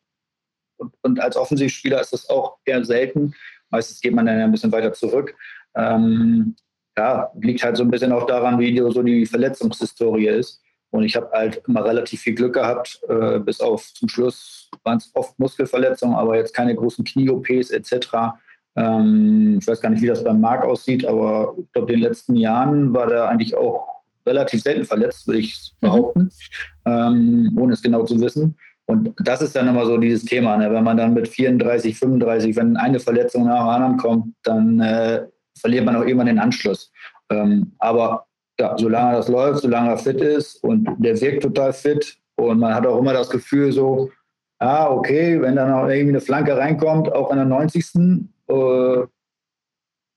und, 0.77 0.93
und, 1.03 1.21
als 1.21 1.37
Offensivspieler 1.37 2.01
ist 2.01 2.13
das 2.13 2.29
auch 2.29 2.59
eher 2.65 2.85
selten. 2.85 3.35
Meistens 3.71 4.01
geht 4.01 4.15
man 4.15 4.27
dann 4.27 4.39
ja 4.39 4.45
ein 4.45 4.53
bisschen 4.53 4.73
weiter 4.73 4.93
zurück. 4.93 5.35
Ähm, 5.77 6.57
ja, 6.97 7.31
liegt 7.41 7.65
halt 7.65 7.77
so 7.77 7.83
ein 7.83 7.91
bisschen 7.91 8.13
auch 8.13 8.27
daran, 8.27 8.59
wie 8.59 8.73
die, 8.73 8.79
so 8.79 9.03
die 9.03 9.27
Verletzungshistorie 9.27 10.29
ist. 10.29 10.61
Und 10.91 11.03
ich 11.03 11.17
habe 11.17 11.31
halt 11.33 11.63
immer 11.67 11.85
relativ 11.85 12.21
viel 12.21 12.35
Glück 12.35 12.55
gehabt, 12.55 13.01
äh, 13.09 13.41
bis 13.41 13.61
auf 13.61 13.93
zum 13.95 14.09
Schluss 14.09 14.71
waren 14.85 14.99
es 14.99 15.11
oft 15.15 15.37
Muskelverletzungen, 15.41 16.15
aber 16.17 16.37
jetzt 16.37 16.55
keine 16.55 16.75
großen 16.75 17.05
Knie-OPs 17.05 17.71
etc. 17.71 18.37
Ähm, 18.77 19.59
ich 19.61 19.67
weiß 19.67 19.81
gar 19.81 19.91
nicht, 19.91 20.03
wie 20.03 20.09
das 20.09 20.25
beim 20.25 20.41
Marc 20.41 20.65
aussieht, 20.65 21.07
aber 21.07 21.55
ich 21.59 21.73
glaube, 21.73 21.93
in 21.93 22.01
den 22.01 22.09
letzten 22.09 22.37
Jahren 22.37 22.93
war 22.93 23.07
der 23.07 23.29
eigentlich 23.29 23.55
auch 23.55 23.87
relativ 24.27 24.63
selten 24.63 24.85
verletzt, 24.85 25.27
würde 25.27 25.41
ich 25.41 25.73
mhm. 25.81 25.87
behaupten, 25.87 26.31
ähm, 26.87 27.57
ohne 27.59 27.75
es 27.75 27.83
genau 27.83 28.05
zu 28.05 28.21
wissen. 28.21 28.57
Und 28.87 29.15
das 29.19 29.41
ist 29.41 29.57
dann 29.57 29.69
immer 29.69 29.87
so 29.87 29.97
dieses 29.97 30.25
Thema, 30.25 30.57
ne? 30.57 30.71
wenn 30.71 30.85
man 30.85 30.97
dann 30.97 31.15
mit 31.15 31.29
34, 31.29 31.99
35, 31.99 32.55
wenn 32.57 32.77
eine 32.77 33.01
Verletzung 33.01 33.47
nach 33.47 33.65
der 33.65 33.73
anderen 33.73 33.97
kommt, 33.97 34.35
dann 34.43 34.81
äh, 34.81 35.23
verliert 35.59 35.87
man 35.87 35.97
auch 35.97 36.03
irgendwann 36.03 36.27
den 36.27 36.39
Anschluss. 36.39 36.93
Ähm, 37.31 37.73
aber 37.79 38.27
ja, 38.61 38.77
solange 38.77 39.17
das 39.17 39.29
läuft, 39.29 39.63
solange 39.63 39.91
er 39.91 39.99
fit 39.99 40.21
ist 40.21 40.63
und 40.63 40.87
der 40.99 41.19
wirkt 41.21 41.43
total 41.43 41.73
fit 41.73 42.19
und 42.37 42.59
man 42.59 42.75
hat 42.75 42.87
auch 42.87 42.99
immer 42.99 43.13
das 43.13 43.31
Gefühl 43.31 43.73
so, 43.73 44.11
ah, 44.59 44.91
okay, 44.91 45.41
wenn 45.41 45.57
dann 45.57 45.73
auch 45.73 45.89
irgendwie 45.89 46.11
eine 46.11 46.21
Flanke 46.21 46.57
reinkommt, 46.57 47.13
auch 47.13 47.31
in 47.31 47.37
der 47.37 47.47
90. 47.47 48.29
Äh, 48.55 49.07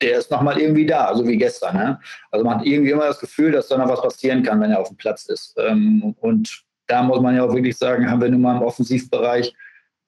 der 0.02 0.20
ist 0.20 0.30
nochmal 0.30 0.60
irgendwie 0.60 0.86
da, 0.86 1.16
so 1.16 1.28
wie 1.28 1.38
gestern. 1.38 1.76
Ne? 1.76 2.00
Also 2.32 2.46
man 2.46 2.60
hat 2.60 2.66
irgendwie 2.66 2.92
immer 2.92 3.08
das 3.08 3.20
Gefühl, 3.20 3.52
dass 3.52 3.68
da 3.68 3.78
noch 3.78 3.90
was 3.90 4.02
passieren 4.02 4.44
kann, 4.44 4.62
wenn 4.62 4.72
er 4.72 4.80
auf 4.80 4.90
dem 4.90 4.98
Platz 4.98 5.26
ist. 5.26 5.56
Ähm, 5.58 6.16
und 6.20 6.64
da 6.88 7.02
muss 7.04 7.20
man 7.20 7.36
ja 7.36 7.44
auch 7.44 7.54
wirklich 7.54 7.78
sagen, 7.78 8.10
haben 8.10 8.22
wir 8.22 8.30
nun 8.30 8.42
mal 8.42 8.58
im 8.58 8.64
Offensivbereich 8.64 9.54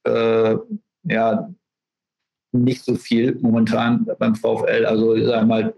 äh, 0.05 0.55
ja 1.03 1.49
nicht 2.51 2.83
so 2.83 2.95
viel 2.95 3.37
momentan 3.41 4.07
beim 4.17 4.35
VfL. 4.35 4.85
Also 4.85 5.15
ich 5.15 5.25
sage 5.25 5.45
mal, 5.45 5.73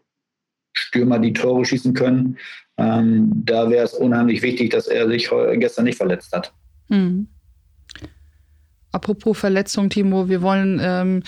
Stürmer, 0.74 1.20
die 1.20 1.34
Tore 1.34 1.66
schießen 1.66 1.94
können. 1.94 2.38
Ähm, 2.78 3.32
da 3.46 3.70
wäre 3.70 3.84
es 3.84 3.94
unheimlich 3.94 4.42
wichtig, 4.42 4.72
dass 4.72 4.88
er 4.88 5.08
sich 5.08 5.30
gestern 5.54 5.86
nicht 5.86 5.98
verletzt 5.98 6.34
hat. 6.34 6.54
Hm. 6.90 7.28
Apropos 8.92 9.38
Verletzung, 9.38 9.90
Timo, 9.90 10.28
wir 10.28 10.42
wollen, 10.42 10.80
ähm, 10.84 11.24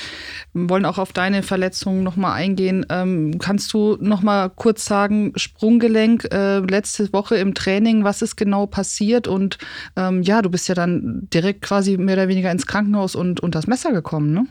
wollen 0.53 0.85
auch 0.85 0.97
auf 0.97 1.13
deine 1.13 1.43
Verletzung 1.43 2.03
nochmal 2.03 2.33
eingehen. 2.33 2.85
Ähm, 2.89 3.37
kannst 3.39 3.73
du 3.73 3.97
nochmal 3.99 4.49
kurz 4.49 4.85
sagen, 4.85 5.31
Sprunggelenk, 5.35 6.27
äh, 6.33 6.59
letzte 6.59 7.11
Woche 7.13 7.37
im 7.37 7.53
Training, 7.53 8.03
was 8.03 8.21
ist 8.21 8.35
genau 8.35 8.65
passiert? 8.65 9.27
Und 9.27 9.57
ähm, 9.95 10.21
ja, 10.23 10.41
du 10.41 10.49
bist 10.49 10.67
ja 10.67 10.75
dann 10.75 11.27
direkt 11.33 11.61
quasi 11.61 11.97
mehr 11.97 12.15
oder 12.15 12.27
weniger 12.27 12.51
ins 12.51 12.67
Krankenhaus 12.67 13.15
und 13.15 13.39
unter 13.39 13.59
das 13.59 13.67
Messer 13.67 13.93
gekommen, 13.93 14.33
ne? 14.33 14.47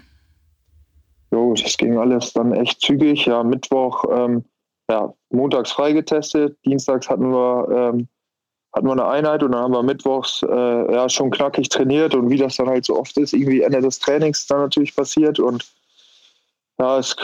Jo, 1.33 1.55
das 1.55 1.77
ging 1.77 1.97
alles 1.97 2.33
dann 2.33 2.53
echt 2.53 2.81
zügig. 2.81 3.27
Ja, 3.27 3.43
Mittwoch, 3.43 4.05
ähm, 4.11 4.45
ja, 4.91 5.13
montags 5.31 5.73
freigetestet, 5.73 6.59
dienstags 6.65 7.09
hatten 7.09 7.31
wir 7.33 7.93
ähm, 7.95 8.09
hatten 8.75 8.87
wir 8.87 8.93
eine 8.93 9.07
Einheit 9.07 9.43
und 9.43 9.53
dann 9.53 9.63
haben 9.63 9.75
wir 9.75 9.83
mittwochs 9.83 10.43
äh, 10.43 10.93
ja 10.93 11.09
schon 11.09 11.31
knackig 11.31 11.69
trainiert 11.69 12.15
und 12.15 12.31
wie 12.31 12.39
das 12.39 12.57
dann 12.57 12.69
halt 12.69 12.85
so 12.85 12.99
oft 12.99 13.17
ist, 13.19 13.33
irgendwie 13.33 13.63
Ende 13.63 13.81
des 13.81 13.99
Trainings 13.99 14.47
dann 14.47 14.61
natürlich 14.61 14.97
passiert 14.97 15.39
und 15.39 15.65
ja, 16.79 16.99
es 16.99 17.15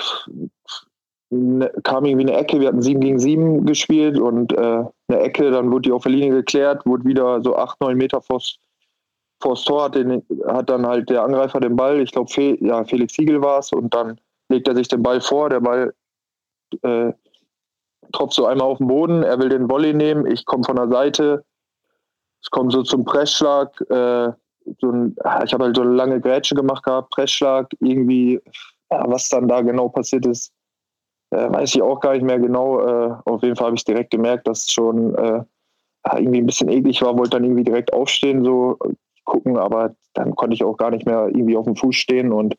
ne, 1.30 1.72
kam 1.84 2.04
irgendwie 2.04 2.28
eine 2.28 2.38
Ecke, 2.38 2.61
wir 2.61 2.68
hatten 2.68 2.82
7 2.82 3.00
gegen 3.00 3.18
7 3.18 3.64
gespielt 3.64 4.18
und 4.18 4.52
äh, 4.52 4.84
eine 5.08 5.20
Ecke, 5.20 5.50
dann 5.50 5.70
wurde 5.70 5.88
die 5.88 5.92
auf 5.92 6.02
der 6.02 6.12
Linie 6.12 6.30
geklärt, 6.30 6.84
wurde 6.84 7.04
wieder 7.04 7.42
so 7.42 7.56
8, 7.56 7.80
9 7.80 7.96
Meter 7.96 8.20
vors, 8.20 8.58
vors 9.40 9.64
Tor, 9.64 9.84
hat, 9.84 9.94
den, 9.94 10.22
hat 10.46 10.68
dann 10.68 10.87
halt 10.87 11.08
der 11.08 11.22
Angreifer 11.22 11.61
den 11.61 11.76
Ball, 11.76 12.00
ich 12.00 12.12
glaube 12.12 12.30
Fe, 12.30 12.58
ja, 12.61 12.84
Felix 12.84 13.14
Siegel 13.14 13.40
war 13.40 13.61
es 13.61 13.72
und 13.72 13.94
dann 13.94 14.20
legt 14.50 14.68
er 14.68 14.74
sich 14.74 14.88
den 14.88 15.02
Ball 15.02 15.20
vor, 15.20 15.48
der 15.48 15.61
Ball 15.61 15.94
äh, 16.82 17.12
tropft 18.12 18.34
so 18.34 18.46
einmal 18.46 18.66
auf 18.66 18.78
den 18.78 18.88
Boden, 18.88 19.22
er 19.22 19.38
will 19.38 19.48
den 19.48 19.68
Volley 19.68 19.94
nehmen, 19.94 20.26
ich 20.26 20.44
komme 20.44 20.64
von 20.64 20.76
der 20.76 20.88
Seite, 20.88 21.44
es 22.42 22.50
kommt 22.50 22.72
so 22.72 22.82
zum 22.82 23.04
Pressschlag, 23.04 23.80
äh, 23.90 24.32
so 24.80 24.90
ein, 24.90 25.16
ich 25.44 25.52
habe 25.52 25.64
halt 25.64 25.76
so 25.76 25.82
eine 25.82 25.92
lange 25.92 26.20
Grätsche 26.20 26.54
gemacht 26.54 26.84
gehabt, 26.84 27.10
Pressschlag, 27.10 27.68
irgendwie, 27.80 28.40
ja, 28.90 29.04
was 29.06 29.28
dann 29.28 29.48
da 29.48 29.62
genau 29.62 29.88
passiert 29.88 30.26
ist, 30.26 30.52
äh, 31.30 31.50
weiß 31.50 31.74
ich 31.74 31.82
auch 31.82 32.00
gar 32.00 32.12
nicht 32.12 32.24
mehr 32.24 32.38
genau. 32.38 32.80
Äh, 32.80 33.14
auf 33.24 33.42
jeden 33.42 33.56
Fall 33.56 33.66
habe 33.66 33.76
ich 33.76 33.84
direkt 33.84 34.10
gemerkt, 34.10 34.46
dass 34.46 34.64
es 34.64 34.72
schon 34.72 35.14
äh, 35.14 35.42
irgendwie 36.16 36.38
ein 36.38 36.46
bisschen 36.46 36.68
eklig 36.68 37.02
war, 37.02 37.16
wollte 37.18 37.30
dann 37.30 37.44
irgendwie 37.44 37.64
direkt 37.64 37.92
aufstehen, 37.92 38.44
so 38.44 38.78
gucken, 39.24 39.58
aber 39.58 39.94
dann 40.14 40.34
konnte 40.36 40.54
ich 40.54 40.64
auch 40.64 40.76
gar 40.76 40.90
nicht 40.90 41.04
mehr 41.04 41.28
irgendwie 41.28 41.56
auf 41.56 41.66
dem 41.66 41.76
Fuß 41.76 41.94
stehen 41.94 42.32
und 42.32 42.54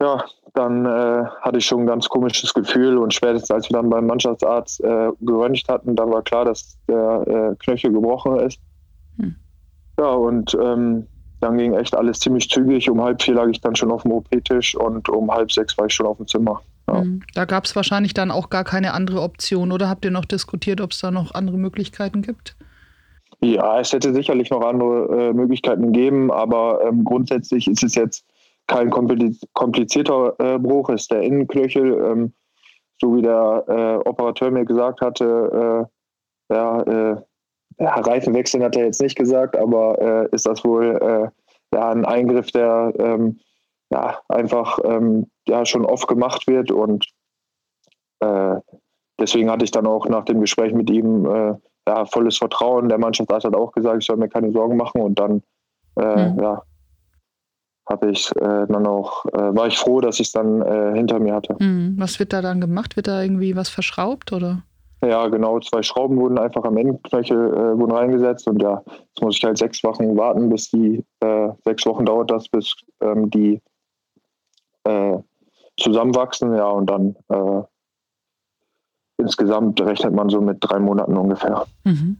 ja, 0.00 0.24
dann 0.54 0.86
äh, 0.86 1.24
hatte 1.40 1.58
ich 1.58 1.66
schon 1.66 1.80
ein 1.80 1.86
ganz 1.86 2.08
komisches 2.08 2.54
Gefühl 2.54 2.98
und 2.98 3.12
spätestens 3.12 3.50
als 3.50 3.68
wir 3.68 3.76
dann 3.76 3.90
beim 3.90 4.06
Mannschaftsarzt 4.06 4.82
äh, 4.82 5.10
geröntgt 5.20 5.68
hatten, 5.68 5.96
dann 5.96 6.10
war 6.10 6.22
klar, 6.22 6.44
dass 6.44 6.78
der 6.88 7.24
äh, 7.26 7.56
Knöchel 7.56 7.92
gebrochen 7.92 8.38
ist. 8.40 8.60
Hm. 9.18 9.34
Ja, 9.98 10.10
und 10.10 10.56
ähm, 10.60 11.06
dann 11.40 11.58
ging 11.58 11.74
echt 11.74 11.96
alles 11.96 12.20
ziemlich 12.20 12.48
zügig. 12.48 12.88
Um 12.90 13.02
halb 13.02 13.22
vier 13.22 13.34
lag 13.34 13.48
ich 13.48 13.60
dann 13.60 13.76
schon 13.76 13.90
auf 13.90 14.02
dem 14.02 14.12
OP-Tisch 14.12 14.76
und 14.76 15.08
um 15.08 15.30
halb 15.30 15.50
sechs 15.52 15.76
war 15.78 15.86
ich 15.86 15.94
schon 15.94 16.06
auf 16.06 16.16
dem 16.16 16.26
Zimmer. 16.26 16.60
Ja. 16.88 17.00
Hm. 17.00 17.22
Da 17.34 17.44
gab 17.44 17.64
es 17.64 17.74
wahrscheinlich 17.74 18.14
dann 18.14 18.30
auch 18.30 18.50
gar 18.50 18.64
keine 18.64 18.94
andere 18.94 19.22
Option 19.22 19.72
oder 19.72 19.88
habt 19.88 20.04
ihr 20.04 20.10
noch 20.10 20.24
diskutiert, 20.24 20.80
ob 20.80 20.92
es 20.92 21.00
da 21.00 21.10
noch 21.10 21.34
andere 21.34 21.58
Möglichkeiten 21.58 22.22
gibt? 22.22 22.56
Ja, 23.40 23.78
es 23.78 23.92
hätte 23.92 24.12
sicherlich 24.12 24.50
noch 24.50 24.62
andere 24.62 25.28
äh, 25.28 25.32
Möglichkeiten 25.32 25.92
gegeben, 25.92 26.32
aber 26.32 26.80
ähm, 26.84 27.04
grundsätzlich 27.04 27.68
ist 27.68 27.84
es 27.84 27.94
jetzt 27.94 28.24
kein 28.68 28.90
komplizierter 28.90 30.34
äh, 30.38 30.58
Bruch, 30.58 30.90
ist 30.90 31.10
der 31.10 31.22
Innenknöchel, 31.22 31.92
ähm, 32.04 32.34
so 33.00 33.16
wie 33.16 33.22
der 33.22 33.64
äh, 33.66 34.08
Operateur 34.08 34.50
mir 34.50 34.64
gesagt 34.64 35.00
hatte. 35.00 35.88
Äh, 36.50 36.54
ja, 36.54 36.82
äh, 36.82 37.16
ja, 37.78 37.94
Reifenwechseln 37.94 38.62
hat 38.62 38.76
er 38.76 38.84
jetzt 38.84 39.00
nicht 39.00 39.16
gesagt, 39.16 39.56
aber 39.56 39.98
äh, 40.00 40.28
ist 40.34 40.46
das 40.46 40.64
wohl 40.64 40.96
äh, 40.96 41.76
ja, 41.76 41.90
ein 41.90 42.04
Eingriff, 42.04 42.50
der 42.52 42.92
ähm, 42.98 43.40
ja, 43.90 44.18
einfach 44.28 44.78
ähm, 44.84 45.30
ja, 45.46 45.64
schon 45.64 45.84
oft 45.84 46.06
gemacht 46.06 46.46
wird 46.46 46.70
und 46.70 47.06
deswegen 49.20 49.48
hatte 49.48 49.64
ich 49.64 49.70
dann 49.70 49.86
auch 49.86 50.08
nach 50.08 50.24
dem 50.24 50.40
Gespräch 50.40 50.74
mit 50.74 50.90
ihm 50.90 51.24
ja, 51.86 52.04
volles 52.06 52.36
Vertrauen. 52.36 52.88
Der 52.88 52.98
Mannschaftsarzt 52.98 53.46
hat 53.46 53.54
auch 53.54 53.70
gesagt, 53.70 54.02
ich 54.02 54.06
soll 54.06 54.16
mir 54.16 54.28
keine 54.28 54.50
Sorgen 54.50 54.76
machen 54.76 55.00
und 55.00 55.20
dann 55.20 55.34
mhm. 55.94 56.40
ja, 56.42 56.64
habe 57.88 58.10
ich 58.10 58.30
äh, 58.36 58.66
dann 58.66 58.86
auch, 58.86 59.24
äh, 59.26 59.54
war 59.54 59.66
ich 59.66 59.78
froh, 59.78 60.00
dass 60.00 60.20
ich 60.20 60.28
es 60.28 60.32
dann 60.32 60.62
äh, 60.62 60.94
hinter 60.94 61.18
mir 61.18 61.34
hatte. 61.34 61.56
Mhm. 61.58 61.94
Was 61.98 62.18
wird 62.18 62.32
da 62.32 62.42
dann 62.42 62.60
gemacht? 62.60 62.96
Wird 62.96 63.08
da 63.08 63.22
irgendwie 63.22 63.56
was 63.56 63.68
verschraubt 63.68 64.32
oder? 64.32 64.62
Ja, 65.02 65.28
genau. 65.28 65.60
Zwei 65.60 65.82
Schrauben 65.82 66.18
wurden 66.18 66.38
einfach 66.38 66.64
am 66.64 66.76
Endknöchel 66.76 67.54
äh, 67.54 67.78
wurden 67.78 67.92
reingesetzt 67.92 68.48
und 68.48 68.60
ja, 68.60 68.82
jetzt 68.86 69.22
muss 69.22 69.36
ich 69.36 69.44
halt 69.44 69.56
sechs 69.56 69.82
Wochen 69.84 70.16
warten, 70.16 70.48
bis 70.48 70.70
die 70.70 71.04
äh, 71.20 71.48
sechs 71.64 71.86
Wochen 71.86 72.04
dauert 72.04 72.30
das, 72.30 72.48
bis 72.48 72.74
ähm, 73.00 73.30
die 73.30 73.62
äh, 74.84 75.18
zusammenwachsen. 75.78 76.54
Ja, 76.54 76.68
und 76.68 76.90
dann 76.90 77.16
insgesamt 79.18 79.80
rechnet 79.80 80.14
man 80.14 80.28
so 80.28 80.40
mit 80.40 80.58
drei 80.60 80.78
Monaten 80.78 81.16
ungefähr. 81.16 81.66
Mhm. 81.84 82.18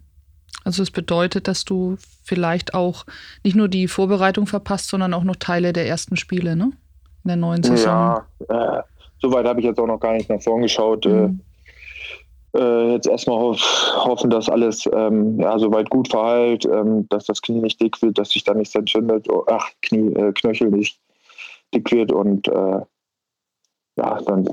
Also 0.69 0.83
es 0.83 0.91
bedeutet, 0.91 1.49
dass 1.49 1.65
du 1.65 1.97
vielleicht 2.23 2.75
auch 2.75 3.07
nicht 3.43 3.57
nur 3.57 3.69
die 3.69 3.89
Vorbereitung 3.89 4.47
verpasst, 4.47 4.91
sondern 4.91 5.15
auch 5.15 5.25
noch 5.25 5.37
Teile 5.37 5.73
der 5.73 5.89
ersten 5.89 6.19
Spiele, 6.19 6.57
ne? 6.57 6.73
In 7.25 7.29
der 7.29 7.37
neuen 7.37 7.63
Saison. 7.63 8.21
Ja, 8.51 8.79
äh, 8.81 8.83
soweit 9.19 9.47
habe 9.47 9.61
ich 9.61 9.65
jetzt 9.65 9.81
auch 9.81 9.87
noch 9.87 9.99
gar 9.99 10.13
nicht 10.13 10.29
nach 10.29 10.43
vorn 10.43 10.61
geschaut. 10.61 11.07
Äh, 11.07 11.29
mhm. 11.29 11.41
Äh, 12.55 12.93
jetzt 12.93 13.07
erstmal 13.07 13.39
hoff, 13.39 13.93
hoffen, 13.97 14.29
dass 14.29 14.51
alles 14.51 14.87
ähm, 14.93 15.41
ja, 15.41 15.59
soweit 15.59 15.89
gut 15.89 16.09
verheilt, 16.09 16.67
ähm, 16.67 17.09
dass 17.09 17.25
das 17.25 17.41
Knie 17.41 17.63
nicht 17.63 17.81
dick 17.81 18.03
wird, 18.03 18.19
dass 18.19 18.29
sich 18.29 18.45
da 18.45 18.53
nichts 18.53 18.75
entzündet, 18.75 19.27
oh, 19.31 19.45
ach, 19.47 19.71
Knie, 19.81 20.13
äh, 20.17 20.33
Knöchel 20.35 20.69
nicht 20.69 21.01
dick 21.75 21.91
wird 21.93 22.13
und 22.13 22.47
äh, 22.47 22.81
ja, 23.97 24.21
dann 24.21 24.51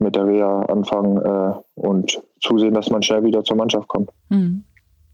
mit 0.00 0.16
der 0.16 0.26
Reha 0.26 0.62
anfangen 0.62 1.18
äh, 1.18 1.54
und 1.74 2.20
zusehen, 2.40 2.74
dass 2.74 2.90
man 2.90 3.02
schnell 3.02 3.24
wieder 3.24 3.44
zur 3.44 3.56
Mannschaft 3.56 3.88
kommt. 3.88 4.10
Mhm. 4.28 4.64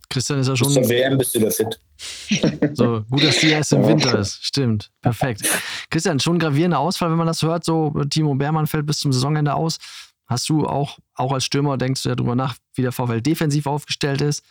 Christian 0.09 0.39
ist 0.39 0.49
ja 0.49 0.57
schon. 0.57 0.69
Bis 0.69 0.75
zur 0.75 0.89
WM 0.89 1.19
bist 1.19 1.35
du 1.35 1.41
da 1.41 1.51
fit. 1.51 1.81
So, 2.75 3.03
gut, 3.11 3.25
dass 3.25 3.39
die 3.41 3.49
erst 3.49 3.73
im 3.73 3.87
Winter 3.87 4.19
ist. 4.19 4.45
Stimmt. 4.45 4.91
Perfekt. 5.01 5.43
Christian, 5.91 6.21
schon 6.21 6.39
gravierender 6.39 6.79
Ausfall, 6.79 7.11
wenn 7.11 7.19
man 7.19 7.27
das 7.27 7.43
hört. 7.43 7.65
So, 7.65 7.91
Timo 8.11 8.35
Beermann 8.35 8.67
fällt 8.67 8.87
bis 8.87 9.01
zum 9.01 9.13
Saisonende 9.13 9.55
aus. 9.55 9.79
Hast 10.27 10.49
du 10.49 10.67
auch, 10.67 10.99
auch 11.15 11.33
als 11.33 11.45
Stürmer, 11.45 11.77
denkst 11.77 12.03
du 12.03 12.09
ja 12.09 12.15
drüber 12.15 12.35
nach, 12.35 12.57
wie 12.75 12.83
der 12.83 12.93
VfL 12.93 13.21
defensiv 13.21 13.67
aufgestellt 13.67 14.21
ist? 14.21 14.45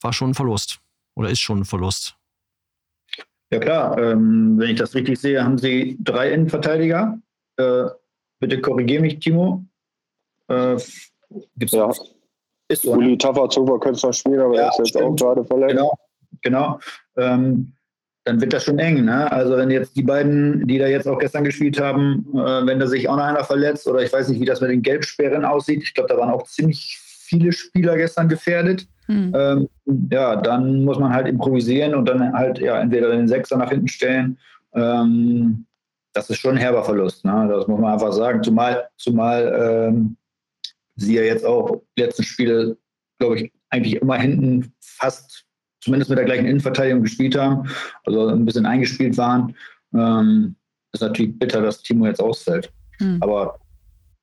War 0.00 0.12
schon 0.12 0.30
ein 0.30 0.34
Verlust. 0.34 0.80
Oder 1.14 1.30
ist 1.30 1.40
schon 1.40 1.60
ein 1.60 1.64
Verlust? 1.64 2.16
Ja, 3.50 3.58
klar. 3.58 3.98
Ähm, 3.98 4.58
wenn 4.58 4.70
ich 4.70 4.78
das 4.78 4.94
richtig 4.94 5.18
sehe, 5.18 5.42
haben 5.44 5.58
sie 5.58 5.98
drei 6.00 6.32
Innenverteidiger. 6.32 7.18
Äh, 7.56 7.84
bitte 8.42 8.60
korrigiere 8.60 9.00
mich, 9.00 9.20
Timo. 9.20 9.64
Äh, 10.48 10.76
gibt's 11.56 11.72
ja. 11.72 11.90
Ist 12.68 12.82
so, 12.82 12.92
Uli? 12.92 13.16
Tafazova 13.16 13.78
könnte 13.78 14.04
noch 14.06 14.12
spielen, 14.12 14.40
aber 14.40 14.56
ja, 14.56 14.62
er 14.62 14.68
ist 14.70 14.78
jetzt 14.78 14.88
stimmt. 14.90 15.04
auch 15.04 15.16
gerade 15.16 15.44
verletzt. 15.44 15.76
Genau, 15.76 15.98
genau. 16.42 16.78
Ähm, 17.16 17.72
dann 18.24 18.40
wird 18.40 18.52
das 18.52 18.64
schon 18.64 18.78
eng. 18.78 19.04
Ne? 19.04 19.30
Also 19.30 19.56
wenn 19.56 19.70
jetzt 19.70 19.96
die 19.96 20.02
beiden, 20.02 20.66
die 20.66 20.78
da 20.78 20.86
jetzt 20.86 21.08
auch 21.08 21.18
gestern 21.18 21.44
gespielt 21.44 21.80
haben, 21.80 22.26
äh, 22.34 22.66
wenn 22.66 22.78
da 22.78 22.86
sich 22.86 23.08
auch 23.08 23.16
noch 23.16 23.24
einer 23.24 23.44
verletzt 23.44 23.86
oder 23.88 24.02
ich 24.02 24.12
weiß 24.12 24.28
nicht, 24.28 24.40
wie 24.40 24.44
das 24.44 24.60
mit 24.60 24.70
den 24.70 24.82
Gelbsperren 24.82 25.44
aussieht. 25.44 25.82
Ich 25.82 25.94
glaube, 25.94 26.08
da 26.08 26.18
waren 26.18 26.30
auch 26.30 26.44
ziemlich 26.44 26.98
viele 27.00 27.52
Spieler 27.52 27.96
gestern 27.96 28.28
gefährdet. 28.28 28.86
Mhm. 29.08 29.32
Ähm, 29.36 29.68
ja, 30.10 30.36
dann 30.36 30.84
muss 30.84 30.98
man 30.98 31.12
halt 31.12 31.26
improvisieren 31.28 31.94
und 31.94 32.08
dann 32.08 32.32
halt 32.32 32.58
ja 32.58 32.80
entweder 32.80 33.10
den 33.10 33.28
Sechser 33.28 33.56
nach 33.56 33.70
hinten 33.70 33.88
stellen. 33.88 34.38
Ähm, 34.74 35.66
das 36.12 36.30
ist 36.30 36.38
schon 36.38 36.52
ein 36.52 36.60
herber 36.60 36.84
Verlust. 36.84 37.24
Ne? 37.24 37.48
Das 37.48 37.66
muss 37.66 37.80
man 37.80 37.92
einfach 37.92 38.12
sagen. 38.12 38.42
Zumal, 38.42 38.88
zumal 38.96 39.88
ähm, 39.88 40.16
sie 40.96 41.14
ja 41.14 41.22
jetzt 41.22 41.44
auch 41.44 41.82
die 41.96 42.02
letzten 42.02 42.22
Spiele, 42.22 42.76
glaube 43.18 43.40
ich, 43.40 43.52
eigentlich 43.70 43.96
immer 43.96 44.18
hinten 44.18 44.72
fast 44.80 45.46
zumindest 45.80 46.10
mit 46.10 46.18
der 46.18 46.26
gleichen 46.26 46.46
Innenverteidigung 46.46 47.02
gespielt 47.02 47.36
haben, 47.36 47.68
also 48.04 48.28
ein 48.28 48.44
bisschen 48.44 48.66
eingespielt 48.66 49.16
waren. 49.16 49.54
Ähm, 49.94 50.54
ist 50.92 51.00
natürlich 51.00 51.38
bitter, 51.38 51.60
dass 51.60 51.82
Timo 51.82 52.06
jetzt 52.06 52.20
ausfällt. 52.20 52.72
Mhm. 53.00 53.18
Aber 53.20 53.58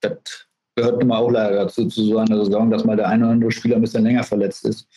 das 0.01 0.47
gehört 0.75 1.01
immer 1.01 1.17
auch 1.17 1.31
leider 1.31 1.55
dazu, 1.55 1.87
zu 1.87 2.03
so 2.05 2.17
einer 2.17 2.45
Saison, 2.45 2.69
dass 2.69 2.85
mal 2.85 2.95
der 2.95 3.09
eine 3.09 3.25
oder 3.25 3.33
andere 3.33 3.51
Spieler 3.51 3.75
ein 3.75 3.81
bisschen 3.81 4.03
länger 4.03 4.23
verletzt 4.23 4.65
ist. 4.65 4.87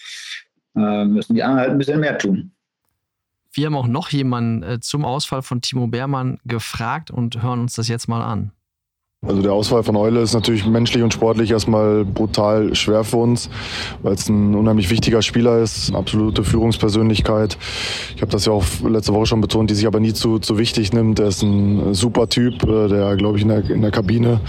Äh, 0.76 1.04
müssen 1.04 1.34
die 1.34 1.42
anderen 1.42 1.60
halt 1.60 1.70
ein 1.70 1.78
bisschen 1.78 2.00
mehr 2.00 2.16
tun. 2.18 2.52
Wir 3.52 3.66
haben 3.66 3.76
auch 3.76 3.86
noch 3.86 4.08
jemanden 4.10 4.62
äh, 4.62 4.80
zum 4.80 5.04
Ausfall 5.04 5.42
von 5.42 5.60
Timo 5.60 5.86
Beermann 5.86 6.38
gefragt 6.44 7.10
und 7.10 7.42
hören 7.42 7.60
uns 7.60 7.74
das 7.74 7.88
jetzt 7.88 8.08
mal 8.08 8.22
an. 8.22 8.52
Also 9.24 9.40
der 9.40 9.52
Ausfall 9.52 9.84
von 9.84 9.94
Eule 9.94 10.20
ist 10.20 10.34
natürlich 10.34 10.66
menschlich 10.66 11.00
und 11.00 11.14
sportlich 11.14 11.52
erstmal 11.52 12.04
brutal 12.04 12.74
schwer 12.74 13.04
für 13.04 13.18
uns, 13.18 13.50
weil 14.02 14.14
es 14.14 14.28
ein 14.28 14.52
unheimlich 14.56 14.90
wichtiger 14.90 15.22
Spieler 15.22 15.58
ist, 15.58 15.90
eine 15.90 15.98
absolute 15.98 16.42
Führungspersönlichkeit. 16.42 17.56
Ich 18.16 18.20
habe 18.20 18.32
das 18.32 18.46
ja 18.46 18.52
auch 18.52 18.64
letzte 18.84 19.14
Woche 19.14 19.26
schon 19.26 19.40
betont, 19.40 19.70
die 19.70 19.76
sich 19.76 19.86
aber 19.86 20.00
nie 20.00 20.12
zu, 20.12 20.40
zu 20.40 20.58
wichtig 20.58 20.92
nimmt. 20.92 21.20
Er 21.20 21.28
ist 21.28 21.40
ein 21.44 21.94
super 21.94 22.28
Typ, 22.28 22.64
äh, 22.64 22.88
der, 22.88 23.14
glaube 23.14 23.38
ich, 23.38 23.44
in 23.44 23.50
der, 23.50 23.70
in 23.70 23.80
der 23.80 23.92
Kabine 23.92 24.40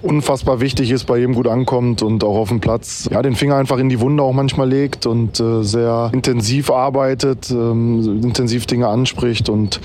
unfassbar 0.00 0.62
wichtig 0.62 0.92
ist, 0.92 1.04
bei 1.04 1.18
jedem 1.18 1.34
gut 1.34 1.46
ankommt 1.46 2.00
und 2.00 2.24
auch 2.24 2.38
auf 2.38 2.48
dem 2.48 2.60
Platz 2.60 3.10
ja, 3.12 3.20
den 3.20 3.34
Finger 3.34 3.56
einfach 3.56 3.76
in 3.76 3.90
die 3.90 4.00
Wunde 4.00 4.22
auch 4.22 4.32
manchmal 4.32 4.66
legt 4.66 5.04
und 5.04 5.40
äh, 5.40 5.62
sehr 5.62 6.10
intensiv 6.14 6.70
arbeitet, 6.70 7.50
ähm, 7.50 8.22
intensiv 8.22 8.64
Dinge 8.64 8.88
anspricht 8.88 9.50
und 9.50 9.82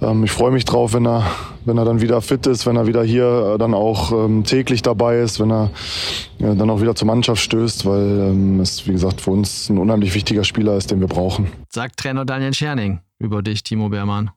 ähm, 0.00 0.24
ich 0.24 0.30
freue 0.30 0.52
mich 0.52 0.64
drauf, 0.64 0.94
wenn 0.94 1.06
er 1.06 1.26
wenn 1.64 1.78
er 1.78 1.84
dann 1.84 2.00
wieder 2.00 2.20
fit 2.20 2.46
ist, 2.46 2.66
wenn 2.66 2.76
er 2.76 2.86
wieder 2.86 3.02
hier 3.02 3.54
äh, 3.54 3.58
dann 3.58 3.74
auch 3.74 4.12
ähm, 4.12 4.44
täglich 4.44 4.82
dabei 4.82 5.20
ist, 5.20 5.40
wenn 5.40 5.50
er 5.50 5.70
äh, 6.38 6.54
dann 6.54 6.70
auch 6.70 6.80
wieder 6.80 6.94
zur 6.94 7.06
Mannschaft 7.06 7.42
stößt, 7.42 7.86
weil 7.86 8.30
ähm, 8.30 8.60
es, 8.60 8.86
wie 8.86 8.92
gesagt, 8.92 9.20
für 9.20 9.30
uns 9.30 9.68
ein 9.68 9.78
unheimlich 9.78 10.14
wichtiger 10.14 10.44
Spieler 10.44 10.76
ist, 10.76 10.90
den 10.90 11.00
wir 11.00 11.08
brauchen. 11.08 11.48
Sagt 11.68 11.98
Trainer 11.98 12.24
Daniel 12.24 12.54
Scherning 12.54 13.00
über 13.18 13.42
dich, 13.42 13.62
Timo 13.62 13.88
Beermann. 13.88 14.30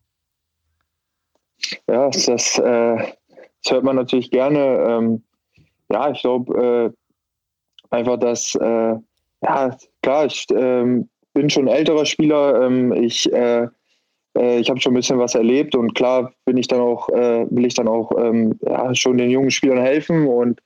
Ja, 1.88 2.10
das, 2.10 2.26
das, 2.26 2.60
äh, 2.60 2.98
das 3.64 3.72
hört 3.72 3.84
man 3.84 3.96
natürlich 3.96 4.32
gerne. 4.32 4.60
Ähm, 4.60 5.24
ja, 5.92 6.12
ich 6.12 6.22
glaube 6.22 6.94
äh, 7.92 7.96
einfach, 7.96 8.18
dass, 8.18 8.56
äh, 8.56 8.96
ja, 9.42 9.78
klar, 10.02 10.26
ich 10.26 10.46
ähm, 10.52 11.10
bin 11.34 11.50
schon 11.50 11.68
älterer 11.68 12.06
Spieler. 12.06 12.62
Ähm, 12.64 12.92
ich 12.92 13.32
äh, 14.38 14.60
ich 14.60 14.70
habe 14.70 14.80
schon 14.80 14.94
ein 14.94 14.98
bisschen 14.98 15.20
was 15.20 15.36
erlebt 15.36 15.76
und 15.76 15.96
klar 15.96 16.34
bin 16.46 16.58
ich 16.58 16.68
dann 16.68 16.80
auch, 16.80 17.10
äh, 17.10 17.46
will 17.50 17.66
ich 17.66 17.74
dann 17.74 17.88
auch 17.88 18.12
ähm, 18.18 18.58
ja, 18.62 18.94
schon 18.96 19.18
den 19.18 19.30
jungen 19.30 19.52
Spielern 19.52 19.82
helfen 19.82 20.28
und 20.28 20.62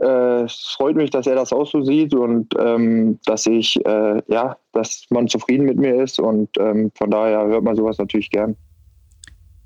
äh, 0.00 0.42
es 0.42 0.74
freut 0.76 0.96
mich, 0.96 1.10
dass 1.10 1.26
er 1.26 1.36
das 1.36 1.52
auch 1.52 1.66
so 1.66 1.82
sieht 1.82 2.14
und 2.14 2.52
ähm, 2.58 3.18
dass 3.24 3.46
ich, 3.46 3.76
äh, 3.86 4.22
ja, 4.28 4.56
dass 4.72 5.04
man 5.10 5.28
zufrieden 5.28 5.64
mit 5.64 5.78
mir 5.78 6.02
ist 6.02 6.18
und 6.18 6.48
ähm, 6.58 6.90
von 6.96 7.10
daher 7.10 7.46
hört 7.46 7.62
man 7.62 7.76
sowas 7.76 7.98
natürlich 7.98 8.30
gern. 8.30 8.56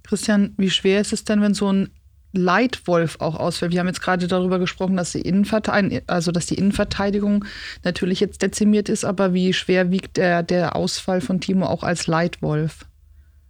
Christian, 0.03 0.55
wie 0.57 0.71
schwer 0.71 1.01
ist 1.01 1.13
es 1.13 1.25
denn, 1.25 1.41
wenn 1.41 1.55
so 1.55 1.73
ein 1.73 1.91
Leitwolf 2.33 3.17
auch 3.21 3.35
ausfällt? 3.35 3.73
Wir 3.73 3.81
haben 3.81 3.87
jetzt 3.87 4.03
gerade 4.03 4.29
darüber 4.29 4.59
gesprochen, 4.59 4.97
dass 4.97 5.13
die, 5.13 5.23
Innenverteidigung, 5.23 6.03
also 6.07 6.33
dass 6.33 6.47
die 6.47 6.57
Innenverteidigung 6.57 7.45
natürlich 7.83 8.21
jetzt 8.21 8.43
dezimiert 8.43 8.89
ist, 8.89 9.05
aber 9.05 9.33
wie 9.33 9.53
schwer 9.53 9.91
wiegt 9.91 10.17
der, 10.17 10.43
der 10.43 10.77
Ausfall 10.77 11.21
von 11.21 11.41
Timo 11.41 11.67
auch 11.67 11.83
als 11.83 12.07
Leitwolf? 12.07 12.87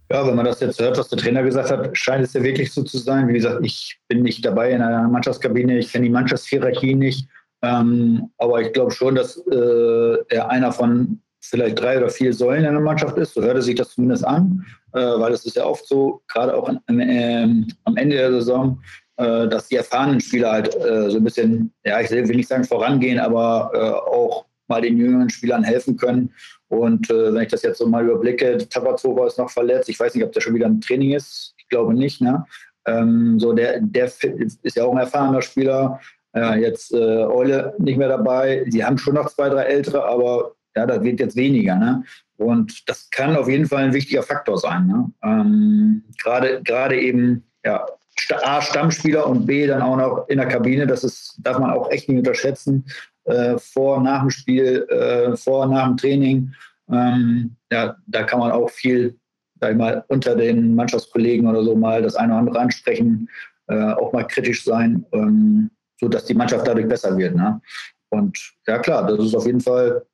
Ja, 0.09 0.25
wenn 0.25 0.35
man 0.35 0.45
das 0.45 0.61
jetzt 0.61 0.79
hört, 0.79 0.97
was 0.97 1.09
der 1.09 1.17
Trainer 1.17 1.43
gesagt 1.43 1.69
hat, 1.69 1.97
scheint 1.97 2.23
es 2.23 2.33
ja 2.33 2.41
wirklich 2.41 2.71
so 2.71 2.83
zu 2.83 2.97
sein. 2.97 3.27
Wie 3.27 3.33
gesagt, 3.33 3.59
ich 3.63 3.99
bin 4.07 4.23
nicht 4.23 4.45
dabei 4.45 4.71
in 4.71 4.81
einer 4.81 5.07
Mannschaftskabine, 5.07 5.77
ich 5.77 5.91
kenne 5.91 6.05
die 6.05 6.11
Mannschaftshierarchie 6.11 6.95
nicht. 6.95 7.27
Ähm, 7.61 8.29
aber 8.37 8.61
ich 8.61 8.71
glaube 8.71 8.91
schon, 8.91 9.15
dass 9.15 9.37
äh, 9.47 10.17
er 10.29 10.49
einer 10.49 10.71
von 10.71 11.19
vielleicht 11.41 11.79
drei 11.79 11.97
oder 11.97 12.09
vier 12.09 12.33
Säulen 12.33 12.65
in 12.65 12.73
der 12.73 12.81
Mannschaft 12.81 13.17
ist. 13.17 13.33
So 13.33 13.41
hört 13.41 13.61
sich 13.63 13.75
das 13.75 13.91
zumindest 13.91 14.25
an, 14.25 14.65
äh, 14.93 14.99
weil 14.99 15.33
es 15.33 15.45
ist 15.45 15.55
ja 15.55 15.65
oft 15.65 15.87
so, 15.87 16.21
gerade 16.27 16.55
auch 16.55 16.69
in, 16.87 16.99
äh, 16.99 17.65
am 17.85 17.97
Ende 17.97 18.15
der 18.15 18.31
Saison, 18.31 18.81
äh, 19.17 19.47
dass 19.47 19.67
die 19.67 19.75
erfahrenen 19.75 20.19
Spieler 20.19 20.51
halt 20.51 20.75
äh, 20.75 21.09
so 21.09 21.17
ein 21.17 21.23
bisschen, 21.23 21.73
ja, 21.83 21.99
ich 21.99 22.11
will 22.11 22.35
nicht 22.35 22.49
sagen 22.49 22.63
vorangehen, 22.63 23.19
aber 23.19 23.71
äh, 23.73 24.11
auch 24.11 24.45
mal 24.67 24.81
den 24.81 24.97
jüngeren 24.97 25.29
Spielern 25.29 25.63
helfen 25.63 25.97
können. 25.97 26.33
Und 26.69 27.09
äh, 27.09 27.33
wenn 27.33 27.43
ich 27.43 27.49
das 27.49 27.63
jetzt 27.63 27.77
so 27.77 27.87
mal 27.87 28.03
überblicke, 28.03 28.57
Tapazova 28.57 29.27
ist 29.27 29.37
noch 29.37 29.49
verletzt. 29.49 29.89
Ich 29.89 29.99
weiß 29.99 30.13
nicht, 30.15 30.23
ob 30.23 30.31
der 30.31 30.41
schon 30.41 30.55
wieder 30.55 30.65
im 30.65 30.81
Training 30.81 31.13
ist. 31.13 31.53
Ich 31.57 31.67
glaube 31.69 31.93
nicht. 31.93 32.21
Ne? 32.21 32.45
Ähm, 32.85 33.39
so 33.39 33.53
der, 33.53 33.79
der 33.81 34.05
ist 34.05 34.75
ja 34.75 34.83
auch 34.83 34.91
ein 34.91 34.97
erfahrener 34.97 35.41
Spieler. 35.41 35.99
Äh, 36.35 36.59
jetzt 36.59 36.93
äh, 36.93 36.97
Eule 37.25 37.73
nicht 37.77 37.97
mehr 37.97 38.09
dabei. 38.09 38.65
Sie 38.67 38.83
haben 38.83 38.97
schon 38.97 39.15
noch 39.15 39.29
zwei, 39.29 39.49
drei 39.49 39.63
ältere, 39.63 40.03
aber 40.05 40.55
ja, 40.75 40.85
das 40.85 41.01
wird 41.01 41.19
jetzt 41.19 41.35
weniger. 41.35 41.75
Ne? 41.75 42.03
Und 42.35 42.87
das 42.89 43.09
kann 43.09 43.35
auf 43.35 43.49
jeden 43.49 43.65
Fall 43.65 43.85
ein 43.85 43.93
wichtiger 43.93 44.23
Faktor 44.23 44.57
sein. 44.57 44.87
Ne? 44.87 45.11
Ähm, 45.23 46.03
gerade, 46.21 46.61
gerade 46.63 46.99
eben, 46.99 47.43
ja, 47.65 47.85
A, 48.43 48.61
Stammspieler 48.61 49.25
und 49.27 49.45
B, 49.45 49.67
dann 49.67 49.81
auch 49.81 49.95
noch 49.95 50.27
in 50.27 50.37
der 50.37 50.47
Kabine. 50.47 50.85
Das 50.85 51.03
ist, 51.03 51.35
darf 51.39 51.59
man 51.59 51.71
auch 51.71 51.89
echt 51.91 52.09
nicht 52.09 52.17
unterschätzen 52.17 52.85
äh, 53.27 53.57
vor, 53.57 54.01
nach 54.01 54.21
dem 54.21 54.29
Spiel, 54.29 54.87
äh, 54.89 55.35
vor, 55.35 55.67
nach 55.67 55.87
dem 55.87 55.97
Training. 55.97 56.53
Ähm, 56.89 57.55
ja, 57.71 57.95
da 58.07 58.23
kann 58.23 58.39
man 58.39 58.51
auch 58.51 58.69
viel, 58.69 59.17
sag 59.59 59.71
ich 59.71 59.77
mal, 59.77 60.03
unter 60.07 60.35
den 60.35 60.75
Mannschaftskollegen 60.75 61.47
oder 61.47 61.63
so 61.63 61.75
mal 61.75 62.01
das 62.01 62.15
eine 62.15 62.33
oder 62.33 62.39
andere 62.39 62.59
ansprechen, 62.59 63.29
äh, 63.67 63.91
auch 63.93 64.13
mal 64.13 64.23
kritisch 64.23 64.63
sein, 64.63 65.05
ähm, 65.11 65.69
sodass 65.99 66.25
die 66.25 66.33
Mannschaft 66.33 66.65
dadurch 66.67 66.87
besser 66.87 67.17
wird. 67.17 67.35
Ne? 67.35 67.61
Und 68.09 68.37
ja 68.65 68.79
klar, 68.79 69.05
das 69.05 69.25
ist 69.25 69.35
auf 69.35 69.45
jeden 69.45 69.61
Fall 69.61 70.05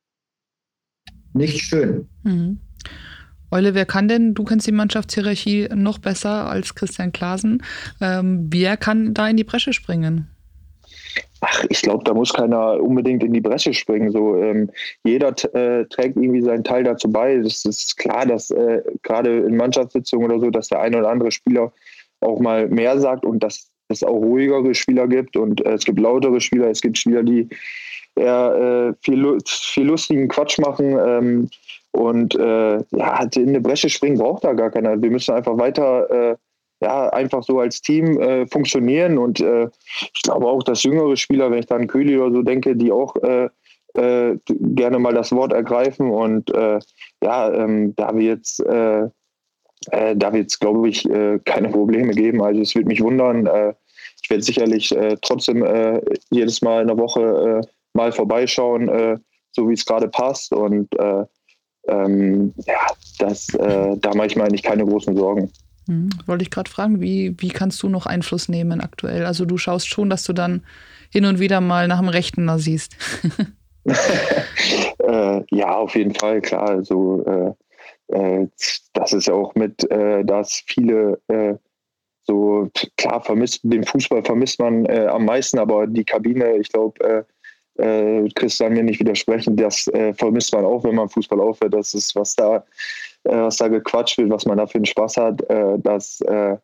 nicht 1.33 1.61
schön. 1.61 2.09
Mhm. 2.23 2.59
Eule, 3.51 3.75
wer 3.75 3.85
kann 3.85 4.07
denn, 4.07 4.33
du 4.33 4.43
kennst 4.43 4.65
die 4.65 4.71
Mannschaftshierarchie 4.71 5.69
noch 5.75 5.99
besser 5.99 6.49
als 6.49 6.73
Christian 6.73 7.11
Klaasen, 7.11 7.61
ähm, 8.01 8.47
wer 8.49 8.77
kann 8.77 9.13
da 9.13 9.27
in 9.27 9.37
die 9.37 9.43
Bresche 9.43 9.73
springen? 9.73 10.32
Ach, 11.45 11.65
ich 11.67 11.81
glaube, 11.81 12.05
da 12.05 12.13
muss 12.13 12.31
keiner 12.31 12.81
unbedingt 12.81 13.21
in 13.21 13.33
die 13.33 13.41
Bresche 13.41 13.73
springen. 13.73 14.11
So, 14.11 14.37
ähm, 14.37 14.69
jeder 15.03 15.29
äh, 15.53 15.85
trägt 15.85 16.15
irgendwie 16.15 16.41
seinen 16.41 16.63
Teil 16.63 16.85
dazu 16.85 17.11
bei. 17.11 17.35
Es 17.35 17.65
ist 17.65 17.97
klar, 17.97 18.25
dass 18.25 18.49
äh, 18.49 18.81
gerade 19.01 19.39
in 19.39 19.57
Mannschaftssitzungen 19.57 20.31
oder 20.31 20.39
so, 20.39 20.49
dass 20.49 20.69
der 20.69 20.79
eine 20.79 20.99
oder 20.99 21.09
andere 21.09 21.31
Spieler 21.31 21.73
auch 22.21 22.39
mal 22.39 22.69
mehr 22.69 22.97
sagt 22.97 23.25
und 23.25 23.43
dass 23.43 23.69
es 23.89 24.03
auch 24.03 24.13
ruhigere 24.13 24.73
Spieler 24.73 25.05
gibt 25.07 25.35
und 25.35 25.65
äh, 25.65 25.73
es 25.73 25.83
gibt 25.83 25.99
lautere 25.99 26.39
Spieler, 26.39 26.69
es 26.69 26.79
gibt 26.79 26.97
Spieler, 26.97 27.23
die 27.23 27.49
eher 28.15 28.93
äh, 28.93 28.93
viel, 29.03 29.37
viel 29.45 29.85
lustigen 29.85 30.29
Quatsch 30.29 30.59
machen. 30.59 30.97
Ähm, 30.97 31.49
und 31.91 32.35
äh, 32.35 32.77
ja, 32.91 33.27
in 33.35 33.49
eine 33.49 33.59
Bresche 33.59 33.89
springen 33.89 34.17
braucht 34.17 34.45
da 34.45 34.53
gar 34.53 34.71
keiner. 34.71 34.99
Wir 35.01 35.11
müssen 35.11 35.35
einfach 35.35 35.57
weiter 35.57 36.09
äh, 36.09 36.35
ja, 36.83 37.09
einfach 37.09 37.43
so 37.43 37.59
als 37.59 37.81
Team 37.81 38.19
äh, 38.19 38.45
funktionieren. 38.47 39.17
Und 39.17 39.39
äh, 39.39 39.69
ich 40.13 40.21
glaube 40.23 40.47
auch, 40.47 40.63
dass 40.63 40.83
jüngere 40.83 41.15
Spieler, 41.15 41.49
wenn 41.49 41.59
ich 41.59 41.65
da 41.65 41.75
an 41.75 41.87
Köhli 41.87 42.17
oder 42.17 42.31
so 42.31 42.41
denke, 42.43 42.75
die 42.75 42.91
auch 42.91 43.15
äh, 43.23 43.49
äh 43.95 44.37
gerne 44.47 44.99
mal 44.99 45.13
das 45.13 45.31
Wort 45.31 45.53
ergreifen. 45.53 46.11
Und 46.11 46.53
äh, 46.53 46.79
ja, 47.23 47.53
ähm, 47.53 47.95
da 47.95 48.15
wird 48.15 48.41
es, 48.41 48.59
äh, 48.59 49.07
da 50.15 50.33
wird 50.33 50.47
es, 50.49 50.59
glaube 50.59 50.87
ich, 50.87 51.03
keine 51.43 51.67
Probleme 51.67 52.13
geben. 52.13 52.41
Also 52.41 52.61
es 52.61 52.73
wird 52.73 52.87
mich 52.87 53.01
wundern. 53.01 53.75
ich 54.21 54.29
werde 54.29 54.41
sicherlich 54.41 54.95
trotzdem 55.21 55.61
jedes 56.29 56.61
Mal 56.61 56.83
in 56.83 56.87
der 56.87 56.97
Woche 56.97 57.59
mal 57.91 58.13
vorbeischauen, 58.13 59.19
so 59.51 59.67
wie 59.67 59.73
es 59.73 59.85
gerade 59.85 60.07
passt. 60.07 60.53
Und 60.53 60.87
ähm, 61.89 62.53
ja, 62.65 62.87
das, 63.19 63.47
da 63.47 64.13
mache 64.15 64.27
ich 64.27 64.37
mir 64.37 64.45
eigentlich 64.45 64.63
keine 64.63 64.85
großen 64.85 65.17
Sorgen. 65.17 65.51
Hm, 65.87 66.09
wollte 66.25 66.43
ich 66.43 66.51
gerade 66.51 66.69
fragen, 66.69 67.01
wie, 67.01 67.35
wie 67.39 67.49
kannst 67.49 67.81
du 67.83 67.89
noch 67.89 68.05
Einfluss 68.05 68.49
nehmen 68.49 68.81
aktuell? 68.81 69.25
Also 69.25 69.45
du 69.45 69.57
schaust 69.57 69.87
schon, 69.87 70.09
dass 70.09 70.23
du 70.23 70.33
dann 70.33 70.63
hin 71.11 71.25
und 71.25 71.39
wieder 71.39 71.61
mal 71.61 71.87
nach 71.87 71.99
dem 71.99 72.09
Rechten 72.09 72.47
da 72.47 72.57
siehst. 72.57 72.95
äh, 73.85 75.41
ja, 75.51 75.75
auf 75.75 75.95
jeden 75.95 76.15
Fall, 76.15 76.41
klar. 76.41 76.69
Also 76.69 77.23
äh, 77.25 77.53
äh, 78.07 78.47
das 78.93 79.13
ist 79.13 79.29
auch 79.29 79.55
mit, 79.55 79.89
äh, 79.91 80.23
dass 80.23 80.63
viele 80.65 81.19
äh, 81.27 81.55
so 82.25 82.69
klar 82.97 83.21
vermisst, 83.21 83.61
den 83.63 83.83
Fußball 83.83 84.23
vermisst 84.23 84.57
man 84.57 84.89
am 84.89 85.25
meisten, 85.25 85.59
aber 85.59 85.87
die 85.87 86.05
Kabine, 86.05 86.55
ich 86.55 86.69
glaube, 86.69 87.25
äh, 87.75 88.29
Christian 88.35 88.73
mir 88.73 88.83
nicht 88.83 89.01
widersprechen, 89.01 89.57
das 89.57 89.91
vermisst 90.15 90.53
man 90.53 90.63
auch, 90.63 90.85
wenn 90.85 90.95
man 90.95 91.09
Fußball 91.09 91.41
aufhört. 91.41 91.73
Das 91.73 91.93
ist, 91.93 92.15
was 92.15 92.33
da 92.33 92.63
was 93.23 93.57
da 93.57 93.67
gequatscht 93.67 94.17
wird, 94.17 94.29
was 94.29 94.45
man 94.45 94.57
da 94.57 94.67
für 94.67 94.75
einen 94.75 94.85
Spaß 94.85 95.17
hat, 95.17 95.41
äh, 95.49 95.77
das, 95.79 96.21
äh, 96.21 96.57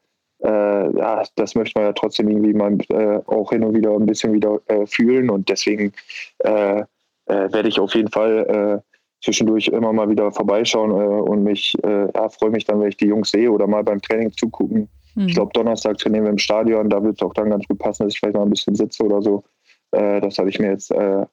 äh, 0.44 0.98
ja, 0.98 1.24
das 1.36 1.56
möchte 1.56 1.80
man 1.80 1.88
ja 1.88 1.94
trotzdem 1.94 2.30
irgendwie 2.30 2.54
mal 2.54 2.78
äh, 2.90 3.20
auch 3.28 3.50
hin 3.52 3.64
und 3.64 3.76
wieder 3.76 3.92
ein 3.92 4.06
bisschen 4.06 4.34
wieder 4.34 4.60
äh, 4.68 4.86
fühlen 4.86 5.30
und 5.30 5.50
deswegen 5.50 5.94
werde 6.42 7.70
ich 7.70 7.80
auf 7.80 7.94
jeden 7.94 8.10
Fall 8.10 8.82
zwischendurch 9.24 9.68
immer 9.68 9.94
mal 9.94 10.10
wieder 10.10 10.32
vorbeischauen 10.32 10.92
und 10.92 11.44
mich 11.44 11.78
ja, 11.84 12.28
freue 12.30 12.50
mich 12.50 12.66
dann, 12.66 12.80
wenn 12.80 12.90
ich 12.90 12.98
die 12.98 13.06
Jungs 13.06 13.30
sehe 13.30 13.52
oder 13.52 13.68
mal 13.68 13.84
beim 13.84 14.02
Training 14.02 14.32
zugucken. 14.32 14.90
Mhm. 15.14 15.28
Ich 15.28 15.36
glaube, 15.36 15.52
Donnerstag 15.54 15.98
trainieren 15.98 16.24
wir 16.24 16.32
im 16.32 16.38
Stadion, 16.38 16.90
da 16.90 17.04
wird 17.04 17.16
es 17.16 17.22
auch 17.22 17.34
dann 17.34 17.50
ganz 17.50 17.68
gut 17.68 17.78
passen, 17.78 18.04
dass 18.04 18.14
ich 18.14 18.20
vielleicht 18.20 18.36
mal 18.36 18.44
ein 18.44 18.50
bisschen 18.50 18.74
sitze 18.74 19.04
oder 19.04 19.22
so. 19.22 19.44
äh, 19.92 20.22
das 20.22 20.38
habe 20.38 20.50
ich 20.50 20.60
mir 20.60 20.72
jetzt 20.72 20.92
äh, 20.92 21.26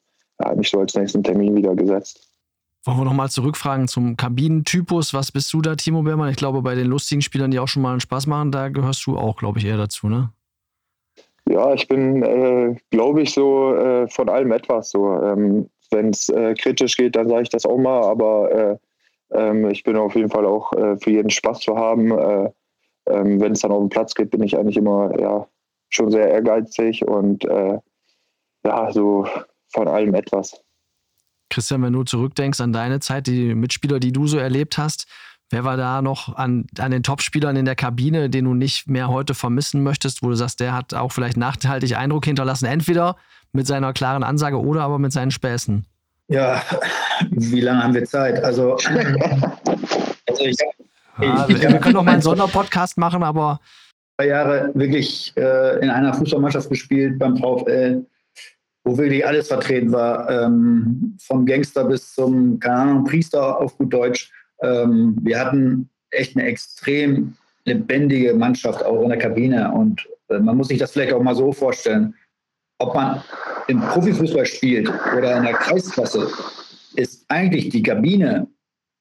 nicht 0.55 0.71
so 0.71 0.81
als 0.81 0.95
nächsten 0.95 1.23
Termin 1.23 1.57
wieder 1.57 1.75
gesetzt. 1.75 2.29
Wollen 2.87 2.99
wir 2.99 3.05
nochmal 3.05 3.29
zurückfragen 3.29 3.89
zum 3.89 4.17
Kabinentypus. 4.17 5.13
Was 5.13 5.33
bist 5.33 5.53
du 5.53 5.61
da, 5.61 5.75
Timo 5.75 6.03
Beermann? 6.03 6.31
Ich 6.31 6.37
glaube, 6.37 6.63
bei 6.63 6.77
den 6.77 6.87
lustigen 6.87 7.21
Spielern, 7.21 7.51
die 7.51 7.59
auch 7.59 7.67
schon 7.67 7.83
mal 7.83 7.91
einen 7.91 8.01
Spaß 8.01 8.29
machen, 8.29 8.53
da 8.53 8.69
gehörst 8.69 9.05
du 9.07 9.19
auch, 9.19 9.37
glaube 9.39 9.59
ich, 9.59 9.65
eher 9.65 9.77
dazu, 9.77 10.09
ne? 10.09 10.31
Ja, 11.49 11.75
ich 11.75 11.89
bin, 11.89 12.23
äh, 12.23 12.77
glaube 12.91 13.23
ich, 13.23 13.35
so 13.35 13.75
äh, 13.75 14.07
von 14.09 14.29
allem 14.29 14.53
etwas 14.53 14.91
so. 14.91 15.21
Ähm, 15.21 15.69
Wenn 15.91 16.11
es 16.11 16.29
äh, 16.29 16.55
kritisch 16.55 16.97
geht, 16.97 17.17
dann 17.17 17.29
sage 17.29 17.43
ich 17.43 17.49
das 17.49 17.67
auch 17.67 17.77
mal, 17.77 18.03
aber 18.03 18.53
äh, 18.53 18.79
ähm, 19.33 19.69
ich 19.69 19.83
bin 19.83 19.97
auf 19.97 20.15
jeden 20.15 20.31
Fall 20.31 20.47
auch 20.47 20.73
äh, 20.73 20.97
für 20.97 21.11
jeden 21.11 21.31
Spaß 21.31 21.61
zu 21.61 21.77
haben. 21.77 22.13
Äh, 22.13 22.51
ähm, 23.09 23.41
Wenn 23.41 23.53
es 23.53 23.63
dann 23.63 23.73
auf 23.73 23.81
den 23.81 23.89
Platz 23.89 24.15
geht, 24.15 24.31
bin 24.31 24.45
ich 24.45 24.57
eigentlich 24.57 24.77
immer 24.77 25.11
ja, 25.19 25.49
schon 25.89 26.13
sehr 26.13 26.29
ehrgeizig 26.29 27.05
und 27.07 27.45
ja, 27.45 28.93
so 28.93 29.27
von 29.73 29.87
allem 29.87 30.15
etwas. 30.15 30.66
Christian, 31.51 31.83
wenn 31.83 31.93
du 31.93 32.05
zurückdenkst 32.05 32.61
an 32.61 32.73
deine 32.73 33.01
Zeit, 33.01 33.27
die 33.27 33.55
Mitspieler, 33.55 34.01
die 34.01 34.13
du 34.13 34.27
so 34.27 34.39
erlebt 34.39 34.79
hast, 34.79 35.07
wer 35.51 35.65
war 35.65 35.77
da 35.77 36.03
noch 36.03 36.35
an, 36.37 36.67
an 36.79 36.91
den 36.91 37.03
Topspielern 37.03 37.57
in 37.57 37.65
der 37.65 37.77
Kabine, 37.77 38.31
den 38.31 38.45
du 38.45 38.55
nicht 38.55 38.89
mehr 38.89 39.09
heute 39.09 39.35
vermissen 39.35 39.83
möchtest, 39.83 40.23
wo 40.23 40.29
du 40.29 40.35
sagst, 40.35 40.61
der 40.61 40.73
hat 40.73 40.95
auch 40.95 41.13
vielleicht 41.13 41.37
nachhaltig 41.37 41.97
Eindruck 41.97 42.25
hinterlassen, 42.25 42.67
entweder 42.67 43.17
mit 43.53 43.67
seiner 43.67 43.93
klaren 43.93 44.23
Ansage 44.23 44.61
oder 44.61 44.83
aber 44.83 44.99
mit 44.99 45.13
seinen 45.13 45.31
Späßen? 45.31 45.87
Ja, 46.29 46.63
wie 47.31 47.61
lange 47.61 47.85
haben 47.85 47.95
wir 47.95 48.05
Zeit? 48.05 48.43
Also, 48.43 48.75
also 50.29 50.45
ich, 50.45 50.57
ja, 51.21 51.47
ich, 51.49 51.61
wir 51.61 51.79
können 51.79 51.95
noch 51.95 52.03
mal 52.03 52.13
einen 52.13 52.23
Sonderpodcast 52.23 52.99
machen, 52.99 53.23
aber 53.23 53.61
drei 54.19 54.29
Jahre 54.29 54.71
wirklich 54.75 55.33
äh, 55.37 55.79
in 55.81 55.91
einer 55.91 56.13
Fußballmannschaft 56.15 56.69
gespielt 56.69 57.19
beim 57.19 57.37
VfL 57.37 58.05
wo 58.87 58.97
wirklich 58.97 59.27
alles 59.27 59.49
vertreten 59.49 59.91
war, 59.91 60.31
ähm, 60.31 61.17
vom 61.21 61.45
Gangster 61.45 61.85
bis 61.85 62.15
zum, 62.15 62.61
keine 62.61 62.77
Ahnung, 62.77 63.05
Priester 63.05 63.61
auf 63.61 63.77
gut 63.77 63.93
Deutsch. 63.93 64.31
Ähm, 64.63 65.17
wir 65.23 65.41
hatten 65.41 65.91
echt 66.11 66.37
eine 66.37 66.47
extrem 66.47 67.35
lebendige 67.65 68.33
Mannschaft 68.33 68.85
auch 68.85 69.03
in 69.03 69.09
der 69.09 69.19
Kabine 69.19 69.73
und 69.73 70.09
äh, 70.29 70.39
man 70.39 70.57
muss 70.57 70.69
sich 70.69 70.79
das 70.79 70.93
vielleicht 70.93 71.13
auch 71.13 71.21
mal 71.21 71.35
so 71.35 71.53
vorstellen, 71.53 72.15
ob 72.79 72.95
man 72.95 73.23
im 73.67 73.81
Profifußball 73.81 74.47
spielt 74.47 74.89
oder 75.17 75.37
in 75.37 75.43
der 75.43 75.55
Kreisklasse, 75.55 76.29
ist 76.95 77.25
eigentlich 77.27 77.71
die 77.71 77.83
Kabine 77.83 78.47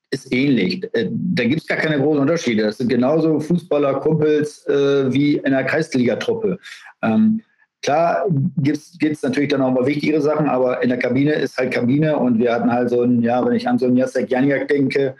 ist 0.10 0.34
ähnlich. 0.34 0.84
Äh, 0.94 1.10
da 1.12 1.44
gibt 1.44 1.62
es 1.62 1.68
gar 1.68 1.78
keine 1.78 2.02
großen 2.02 2.22
Unterschiede. 2.22 2.64
Das 2.64 2.80
sind 2.80 2.88
genauso 2.88 3.40
Fußballer, 3.40 4.00
Kumpels 4.00 4.66
äh, 4.68 5.14
wie 5.14 5.36
in 5.36 5.52
der 5.52 5.64
Kreisligatruppe. 5.64 6.58
Ähm, 7.04 7.42
Klar 7.86 8.26
gibt 8.58 8.80
es 9.00 9.22
natürlich 9.22 9.50
dann 9.50 9.62
auch 9.62 9.70
mal 9.70 9.86
wichtigere 9.86 10.20
Sachen, 10.20 10.50
aber 10.50 10.82
in 10.82 10.90
der 10.90 10.98
Kabine 10.98 11.34
ist 11.34 11.56
halt 11.56 11.72
Kabine 11.72 12.18
und 12.18 12.40
wir 12.40 12.52
hatten 12.52 12.72
halt 12.72 12.90
so 12.90 13.04
ein, 13.04 13.22
ja, 13.22 13.46
wenn 13.46 13.54
ich 13.54 13.68
an 13.68 13.78
so 13.78 13.86
einen 13.86 13.96
Jacek 13.96 14.28
Janiak 14.28 14.68
denke, 14.68 15.16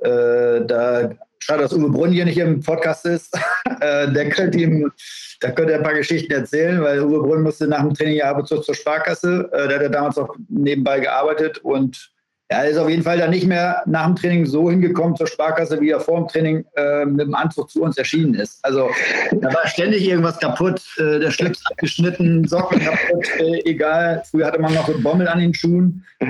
äh, 0.00 0.66
da 0.66 1.10
schade, 1.38 1.62
dass 1.62 1.72
Uwe 1.72 1.90
Brunn 1.90 2.10
hier 2.10 2.24
nicht 2.24 2.38
im 2.38 2.60
Podcast 2.60 3.06
ist. 3.06 3.38
äh, 3.80 4.10
der 4.10 4.30
könnte 4.30 4.58
ihm, 4.58 4.90
da 5.38 5.52
könnte 5.52 5.74
er 5.74 5.78
ein 5.78 5.84
paar 5.84 5.94
Geschichten 5.94 6.32
erzählen, 6.32 6.82
weil 6.82 7.02
Uwe 7.02 7.22
Brunn 7.22 7.42
musste 7.42 7.68
nach 7.68 7.82
dem 7.82 7.94
Training 7.94 8.16
ja 8.16 8.32
ab 8.32 8.38
und 8.38 8.48
zu 8.48 8.58
zur 8.62 8.74
Sparkasse. 8.74 9.48
Äh, 9.52 9.68
der 9.68 9.76
hat 9.76 9.82
ja 9.84 9.88
damals 9.88 10.18
auch 10.18 10.34
nebenbei 10.48 10.98
gearbeitet 10.98 11.58
und 11.58 12.10
er 12.50 12.64
ist 12.66 12.78
auf 12.78 12.88
jeden 12.88 13.02
Fall 13.02 13.18
dann 13.18 13.30
nicht 13.30 13.46
mehr 13.46 13.82
nach 13.84 14.06
dem 14.06 14.16
Training 14.16 14.46
so 14.46 14.70
hingekommen 14.70 15.14
zur 15.16 15.26
Sparkasse, 15.26 15.80
wie 15.80 15.90
er 15.90 16.00
vor 16.00 16.18
dem 16.18 16.28
Training 16.28 16.64
äh, 16.76 17.04
mit 17.04 17.26
dem 17.26 17.34
Anzug 17.34 17.70
zu 17.70 17.82
uns 17.82 17.98
erschienen 17.98 18.34
ist. 18.34 18.58
Also 18.64 18.88
da 19.32 19.52
war 19.52 19.66
ständig 19.68 20.08
irgendwas 20.08 20.38
kaputt, 20.38 20.80
äh, 20.96 21.18
der 21.18 21.30
Schlips 21.30 21.62
abgeschnitten, 21.70 22.48
Socken 22.48 22.80
kaputt, 22.80 23.28
äh, 23.38 23.60
egal. 23.66 24.22
Früher 24.30 24.46
hatte 24.46 24.58
man 24.58 24.72
noch 24.72 24.88
einen 24.88 25.02
Bommel 25.02 25.28
an 25.28 25.40
den 25.40 25.52
Schuhen, 25.52 26.02
äh, 26.20 26.26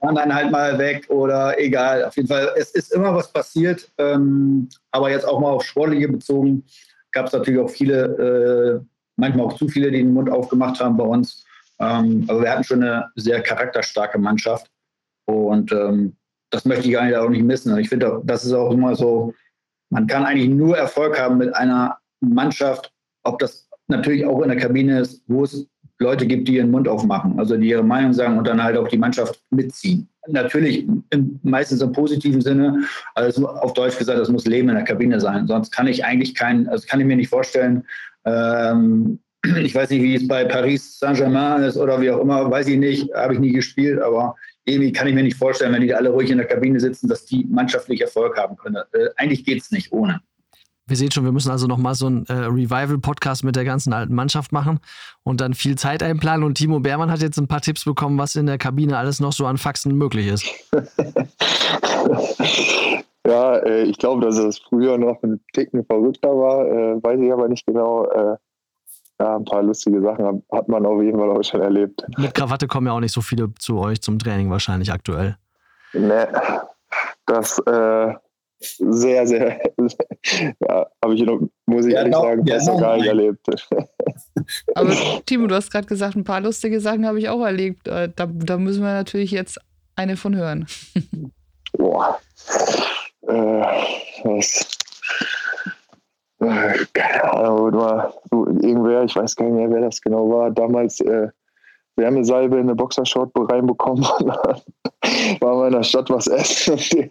waren 0.00 0.16
dann 0.16 0.34
halt 0.34 0.50
mal 0.50 0.76
weg 0.78 1.08
oder 1.08 1.56
egal. 1.60 2.04
Auf 2.04 2.16
jeden 2.16 2.28
Fall, 2.28 2.52
es 2.56 2.72
ist 2.72 2.92
immer 2.92 3.14
was 3.14 3.32
passiert. 3.32 3.88
Ähm, 3.98 4.68
aber 4.90 5.10
jetzt 5.10 5.28
auch 5.28 5.38
mal 5.38 5.50
auf 5.50 5.64
Sportliche 5.64 6.08
bezogen, 6.08 6.64
gab 7.12 7.26
es 7.26 7.32
natürlich 7.32 7.60
auch 7.60 7.70
viele, 7.70 8.80
äh, 8.80 8.84
manchmal 9.14 9.46
auch 9.46 9.56
zu 9.56 9.68
viele, 9.68 9.92
die 9.92 9.98
den 9.98 10.12
Mund 10.12 10.28
aufgemacht 10.28 10.80
haben 10.80 10.96
bei 10.96 11.04
uns. 11.04 11.44
Ähm, 11.78 12.24
aber 12.28 12.42
wir 12.42 12.50
hatten 12.50 12.64
schon 12.64 12.82
eine 12.82 13.06
sehr 13.14 13.40
charakterstarke 13.42 14.18
Mannschaft. 14.18 14.69
Und 15.32 15.72
ähm, 15.72 16.16
das 16.50 16.64
möchte 16.64 16.88
ich 16.88 16.98
eigentlich 16.98 17.16
auch 17.16 17.28
nicht 17.28 17.44
missen. 17.44 17.76
Ich 17.78 17.88
finde, 17.88 18.20
das 18.24 18.44
ist 18.44 18.52
auch 18.52 18.72
immer 18.72 18.94
so, 18.96 19.34
man 19.90 20.06
kann 20.06 20.24
eigentlich 20.24 20.48
nur 20.48 20.76
Erfolg 20.76 21.18
haben 21.18 21.38
mit 21.38 21.54
einer 21.54 21.98
Mannschaft, 22.20 22.92
ob 23.24 23.38
das 23.38 23.68
natürlich 23.88 24.24
auch 24.24 24.42
in 24.42 24.48
der 24.48 24.58
Kabine 24.58 25.00
ist, 25.00 25.22
wo 25.26 25.44
es 25.44 25.66
Leute 25.98 26.26
gibt, 26.26 26.48
die 26.48 26.54
ihren 26.54 26.70
Mund 26.70 26.88
aufmachen, 26.88 27.38
also 27.38 27.56
die 27.56 27.68
ihre 27.68 27.82
Meinung 27.82 28.12
sagen 28.12 28.38
und 28.38 28.46
dann 28.46 28.62
halt 28.62 28.76
auch 28.76 28.88
die 28.88 28.96
Mannschaft 28.96 29.42
mitziehen. 29.50 30.08
Natürlich 30.28 30.86
im, 31.10 31.40
meistens 31.42 31.82
im 31.82 31.92
positiven 31.92 32.40
Sinne, 32.40 32.84
also 33.14 33.48
auf 33.48 33.74
Deutsch 33.74 33.98
gesagt, 33.98 34.18
das 34.18 34.30
muss 34.30 34.46
Leben 34.46 34.68
in 34.68 34.76
der 34.76 34.84
Kabine 34.84 35.20
sein. 35.20 35.46
Sonst 35.46 35.70
kann 35.70 35.86
ich 35.86 36.04
eigentlich 36.04 36.34
keinen, 36.34 36.68
also 36.68 36.86
kann 36.86 37.00
ich 37.00 37.06
mir 37.06 37.16
nicht 37.16 37.28
vorstellen, 37.28 37.84
ähm, 38.24 39.18
ich 39.62 39.74
weiß 39.74 39.90
nicht, 39.90 40.02
wie 40.02 40.14
es 40.14 40.26
bei 40.26 40.44
Paris 40.44 40.98
Saint-Germain 40.98 41.62
ist 41.62 41.76
oder 41.76 42.00
wie 42.00 42.10
auch 42.10 42.20
immer, 42.20 42.50
weiß 42.50 42.68
ich 42.68 42.78
nicht, 42.78 43.12
habe 43.14 43.34
ich 43.34 43.40
nie 43.40 43.52
gespielt, 43.52 44.00
aber 44.00 44.36
irgendwie 44.70 44.92
kann 44.92 45.06
ich 45.06 45.14
mir 45.14 45.22
nicht 45.22 45.36
vorstellen, 45.36 45.72
wenn 45.72 45.82
die 45.82 45.94
alle 45.94 46.10
ruhig 46.10 46.30
in 46.30 46.38
der 46.38 46.46
Kabine 46.46 46.80
sitzen, 46.80 47.08
dass 47.08 47.26
die 47.26 47.46
mannschaftlich 47.48 48.00
Erfolg 48.00 48.36
haben 48.36 48.56
können. 48.56 48.82
Äh, 48.92 49.08
eigentlich 49.16 49.44
geht 49.44 49.60
es 49.62 49.70
nicht 49.70 49.92
ohne. 49.92 50.20
Wir 50.86 50.96
sehen 50.96 51.12
schon, 51.12 51.24
wir 51.24 51.30
müssen 51.30 51.52
also 51.52 51.68
nochmal 51.68 51.94
so 51.94 52.06
einen 52.06 52.26
äh, 52.26 52.32
Revival-Podcast 52.32 53.44
mit 53.44 53.54
der 53.54 53.64
ganzen 53.64 53.92
alten 53.92 54.12
Mannschaft 54.12 54.50
machen 54.50 54.80
und 55.22 55.40
dann 55.40 55.54
viel 55.54 55.76
Zeit 55.76 56.02
einplanen. 56.02 56.44
Und 56.44 56.56
Timo 56.56 56.80
Beermann 56.80 57.12
hat 57.12 57.22
jetzt 57.22 57.38
ein 57.38 57.46
paar 57.46 57.60
Tipps 57.60 57.84
bekommen, 57.84 58.18
was 58.18 58.34
in 58.34 58.46
der 58.46 58.58
Kabine 58.58 58.98
alles 58.98 59.20
noch 59.20 59.32
so 59.32 59.46
an 59.46 59.56
Faxen 59.56 59.94
möglich 59.94 60.26
ist. 60.26 60.44
ja, 63.24 63.56
äh, 63.58 63.84
ich 63.84 63.98
glaube, 63.98 64.26
dass 64.26 64.36
es 64.36 64.58
früher 64.58 64.98
noch 64.98 65.22
ein 65.22 65.40
Ticken 65.52 65.84
verrückter 65.84 66.30
war, 66.30 66.66
äh, 66.66 67.00
weiß 67.00 67.20
ich 67.20 67.32
aber 67.32 67.48
nicht 67.48 67.66
genau. 67.66 68.36
Ja, 69.20 69.36
ein 69.36 69.44
paar 69.44 69.62
lustige 69.62 70.00
Sachen 70.00 70.42
hat 70.50 70.68
man 70.68 70.86
auf 70.86 71.02
jeden 71.02 71.18
Fall 71.18 71.28
auch 71.30 71.42
schon 71.42 71.60
erlebt. 71.60 72.02
Mit 72.16 72.34
Krawatte 72.34 72.66
kommen 72.66 72.86
ja 72.86 72.94
auch 72.94 73.00
nicht 73.00 73.12
so 73.12 73.20
viele 73.20 73.52
zu 73.58 73.78
euch 73.78 74.00
zum 74.00 74.18
Training 74.18 74.50
wahrscheinlich 74.50 74.90
aktuell. 74.90 75.36
Ne, 75.92 76.26
das 77.26 77.58
äh, 77.66 78.14
sehr, 78.60 79.26
sehr, 79.26 79.60
ja, 80.60 80.86
habe 81.04 81.14
ich, 81.14 81.22
noch, 81.22 81.38
muss 81.66 81.84
ich 81.84 81.92
ja, 81.92 81.98
ehrlich 81.98 82.12
noch, 82.12 82.22
sagen, 82.22 82.46
ja, 82.46 82.64
noch 82.64 82.80
gar 82.80 82.96
nicht 82.96 83.08
erlebt. 83.08 83.46
Aber 84.74 84.94
Timo, 85.26 85.46
du 85.46 85.54
hast 85.54 85.70
gerade 85.70 85.86
gesagt, 85.86 86.16
ein 86.16 86.24
paar 86.24 86.40
lustige 86.40 86.80
Sachen 86.80 87.06
habe 87.06 87.18
ich 87.18 87.28
auch 87.28 87.44
erlebt. 87.44 87.88
Äh, 87.88 88.08
da, 88.16 88.26
da 88.26 88.56
müssen 88.56 88.82
wir 88.82 88.94
natürlich 88.94 89.32
jetzt 89.32 89.58
eine 89.96 90.16
von 90.16 90.34
hören. 90.34 90.66
Boah. 91.76 92.18
Äh, 93.28 93.34
was, 94.24 94.66
keine 96.40 97.32
Ahnung, 97.34 97.74
war 97.74 98.14
so 98.30 98.46
irgendwer, 98.46 99.04
ich 99.04 99.14
weiß 99.14 99.36
gar 99.36 99.46
nicht 99.46 99.54
mehr, 99.54 99.70
wer 99.70 99.82
das 99.82 100.00
genau 100.00 100.30
war, 100.30 100.50
damals 100.50 101.00
äh, 101.00 101.28
Wärmesalbe 101.96 102.56
in 102.56 102.62
eine 102.62 102.74
Boxershort 102.74 103.30
reinbekommen 103.34 104.06
und 104.18 104.28
war 105.40 105.56
mal 105.56 105.66
in 105.66 105.74
der 105.74 105.82
Stadt 105.82 106.08
was 106.10 106.26
essen 106.26 107.10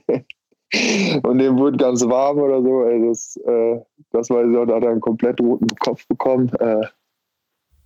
und 1.24 1.38
dem 1.38 1.58
wurde 1.58 1.78
ganz 1.78 2.06
warm 2.08 2.40
oder 2.40 2.62
so. 2.62 2.84
Ey, 2.86 3.08
das, 3.08 3.38
äh, 3.46 3.80
das 4.12 4.30
weiß 4.30 4.48
ich 4.50 4.58
auch, 4.58 4.66
da 4.66 4.76
hat 4.76 4.84
er 4.84 4.92
einen 4.92 5.02
komplett 5.02 5.40
roten 5.42 5.68
Kopf 5.80 6.08
bekommen. 6.08 6.52
Äh, 6.60 6.86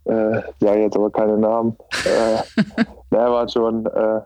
äh, 0.06 0.42
ja, 0.60 0.76
jetzt 0.76 0.96
aber 0.96 1.12
keine 1.12 1.38
Namen. 1.38 1.76
äh, 2.06 2.84
der 3.12 3.32
war 3.32 3.48
schon, 3.48 3.86
äh, 3.86 4.22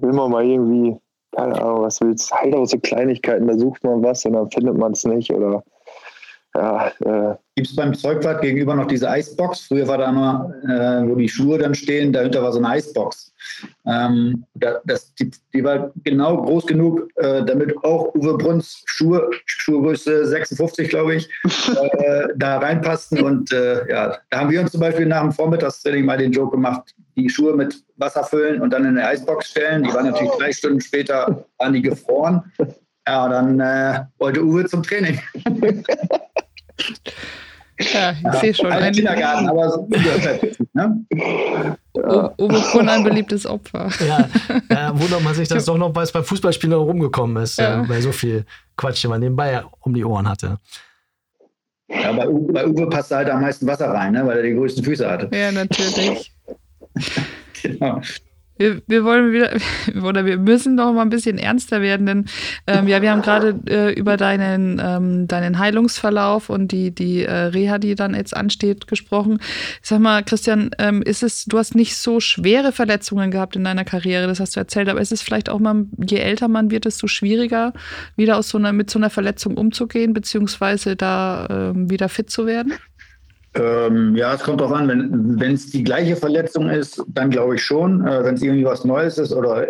will 0.00 0.12
man 0.12 0.30
mal 0.30 0.44
irgendwie, 0.44 0.98
keine 1.34 1.60
Ahnung, 1.60 1.82
was 1.82 2.00
willst 2.00 2.32
halt 2.32 2.54
auch 2.54 2.66
so 2.66 2.78
Kleinigkeiten, 2.78 3.46
da 3.46 3.56
sucht 3.56 3.82
man 3.84 4.02
was 4.02 4.24
und 4.26 4.34
dann 4.34 4.50
findet 4.50 4.76
man 4.76 4.92
es 4.92 5.04
nicht 5.04 5.32
oder 5.32 5.62
ja, 6.54 6.92
äh, 7.00 7.36
Gibt 7.54 7.68
es 7.68 7.76
beim 7.76 7.94
Zeugwart 7.94 8.40
gegenüber 8.40 8.74
noch 8.74 8.86
diese 8.86 9.10
Eisbox? 9.10 9.66
Früher 9.66 9.86
war 9.86 9.98
da 9.98 10.08
immer, 10.08 10.54
äh, 10.64 11.06
wo 11.06 11.14
die 11.14 11.28
Schuhe 11.28 11.58
dann 11.58 11.74
stehen, 11.74 12.12
dahinter 12.12 12.42
war 12.42 12.52
so 12.52 12.58
eine 12.58 12.68
Eisbox. 12.68 13.34
Ähm, 13.86 14.44
da, 14.54 14.80
das, 14.86 15.14
die, 15.14 15.30
die, 15.52 15.62
war 15.62 15.92
genau 16.02 16.42
groß 16.42 16.66
genug, 16.66 17.08
äh, 17.16 17.44
damit 17.44 17.76
auch 17.84 18.14
Uwe 18.14 18.38
Bruns 18.38 18.82
Schuhe, 18.86 19.30
Schuhgröße 19.44 20.26
56, 20.26 20.88
glaube 20.88 21.16
ich, 21.16 21.28
äh, 21.98 22.28
da 22.36 22.58
reinpassten. 22.58 23.22
Und 23.22 23.52
äh, 23.52 23.86
ja, 23.90 24.16
da 24.30 24.38
haben 24.38 24.50
wir 24.50 24.62
uns 24.62 24.72
zum 24.72 24.80
Beispiel 24.80 25.04
nach 25.04 25.20
dem 25.20 25.32
Vormittagstraining 25.32 26.06
mal 26.06 26.16
den 26.16 26.32
Joke 26.32 26.52
gemacht, 26.52 26.94
die 27.16 27.28
Schuhe 27.28 27.54
mit 27.54 27.82
Wasser 27.96 28.24
füllen 28.24 28.62
und 28.62 28.72
dann 28.72 28.84
in 28.84 28.96
eine 28.96 29.06
Eisbox 29.06 29.50
stellen. 29.50 29.82
Die 29.82 29.92
waren 29.92 30.06
natürlich 30.06 30.32
drei 30.32 30.52
Stunden 30.52 30.80
später, 30.80 31.44
waren 31.58 31.74
die 31.74 31.82
gefroren. 31.82 32.42
Ja, 33.06 33.28
dann 33.28 33.60
äh, 33.60 34.04
wollte 34.18 34.42
Uwe 34.42 34.64
zum 34.64 34.82
Training. 34.82 35.20
Ja, 37.92 38.14
ich 38.32 38.40
sehe 38.40 38.54
schon. 38.54 38.70
Ein 38.70 38.92
Kindergarten, 38.92 39.48
aber 39.48 39.70
so 39.70 39.88
ne? 40.72 41.04
Ja. 41.94 42.34
Uwe 42.38 42.60
Kuhn 42.70 42.88
ein 42.88 43.02
beliebtes 43.02 43.46
Opfer. 43.46 43.90
Ja, 44.06 44.28
ja 44.70 44.98
wundert 44.98 45.22
man 45.22 45.34
sich, 45.34 45.48
dass 45.48 45.64
doch 45.64 45.76
noch 45.76 45.94
was 45.94 46.12
bei 46.12 46.22
Fußballspielern 46.22 46.80
rumgekommen 46.80 47.42
ist, 47.42 47.58
ja. 47.58 47.82
äh, 47.82 47.86
bei 47.86 48.00
so 48.00 48.12
viel 48.12 48.44
Quatsch, 48.76 49.02
den 49.02 49.10
man 49.10 49.20
nebenbei 49.20 49.62
um 49.80 49.94
die 49.94 50.04
Ohren 50.04 50.28
hatte. 50.28 50.58
Ja, 51.88 52.12
bei, 52.12 52.28
Uwe, 52.28 52.52
bei 52.52 52.66
Uwe 52.66 52.88
passt 52.88 53.10
halt 53.10 53.28
am 53.28 53.42
meisten 53.42 53.66
Wasser 53.66 53.90
rein, 53.90 54.12
ne? 54.12 54.26
weil 54.26 54.38
er 54.38 54.42
die 54.42 54.54
größten 54.54 54.84
Füße 54.84 55.08
hatte. 55.08 55.28
Ja, 55.36 55.52
natürlich. 55.52 56.32
genau. 57.62 58.00
Wir, 58.62 58.82
wir, 58.86 59.04
wollen 59.04 59.32
wieder, 59.32 59.50
oder 60.06 60.24
wir 60.24 60.38
müssen 60.38 60.76
doch 60.76 60.92
mal 60.92 61.02
ein 61.02 61.10
bisschen 61.10 61.36
ernster 61.38 61.80
werden, 61.80 62.06
denn 62.06 62.24
ähm, 62.66 62.86
ja, 62.86 63.02
wir 63.02 63.10
haben 63.10 63.22
gerade 63.22 63.58
äh, 63.68 63.92
über 63.92 64.16
deinen, 64.16 64.80
ähm, 64.82 65.26
deinen 65.26 65.58
Heilungsverlauf 65.58 66.48
und 66.48 66.70
die, 66.70 66.94
die 66.94 67.24
äh, 67.24 67.32
Reha, 67.32 67.78
die 67.78 67.94
dann 67.96 68.14
jetzt 68.14 68.36
ansteht, 68.36 68.86
gesprochen. 68.86 69.38
Ich 69.82 69.88
sag 69.88 70.00
mal, 70.00 70.22
Christian, 70.22 70.70
ähm, 70.78 71.02
ist 71.02 71.22
es, 71.22 71.44
du 71.44 71.58
hast 71.58 71.74
nicht 71.74 71.96
so 71.96 72.20
schwere 72.20 72.70
Verletzungen 72.70 73.30
gehabt 73.32 73.56
in 73.56 73.64
deiner 73.64 73.84
Karriere, 73.84 74.28
das 74.28 74.38
hast 74.38 74.54
du 74.54 74.60
erzählt, 74.60 74.88
aber 74.88 75.00
ist 75.00 75.12
es 75.12 75.22
vielleicht 75.22 75.48
auch 75.48 75.58
mal, 75.58 75.86
je 76.06 76.18
älter 76.18 76.48
man 76.48 76.70
wird, 76.70 76.84
desto 76.84 77.08
schwieriger, 77.08 77.72
wieder 78.16 78.38
aus 78.38 78.48
so 78.48 78.58
einer, 78.58 78.72
mit 78.72 78.90
so 78.90 78.98
einer 78.98 79.10
Verletzung 79.10 79.56
umzugehen, 79.56 80.12
beziehungsweise 80.12 80.94
da 80.94 81.46
ähm, 81.50 81.90
wieder 81.90 82.08
fit 82.08 82.30
zu 82.30 82.46
werden? 82.46 82.74
Ähm, 83.54 84.16
ja, 84.16 84.34
es 84.34 84.42
kommt 84.42 84.60
darauf 84.60 84.74
an. 84.74 84.88
Wenn 85.38 85.54
es 85.54 85.70
die 85.70 85.84
gleiche 85.84 86.16
Verletzung 86.16 86.70
ist, 86.70 87.02
dann 87.08 87.30
glaube 87.30 87.56
ich 87.56 87.64
schon. 87.64 88.06
Äh, 88.06 88.24
wenn 88.24 88.34
es 88.34 88.42
irgendwie 88.42 88.64
was 88.64 88.84
Neues 88.84 89.18
ist 89.18 89.32
oder 89.32 89.66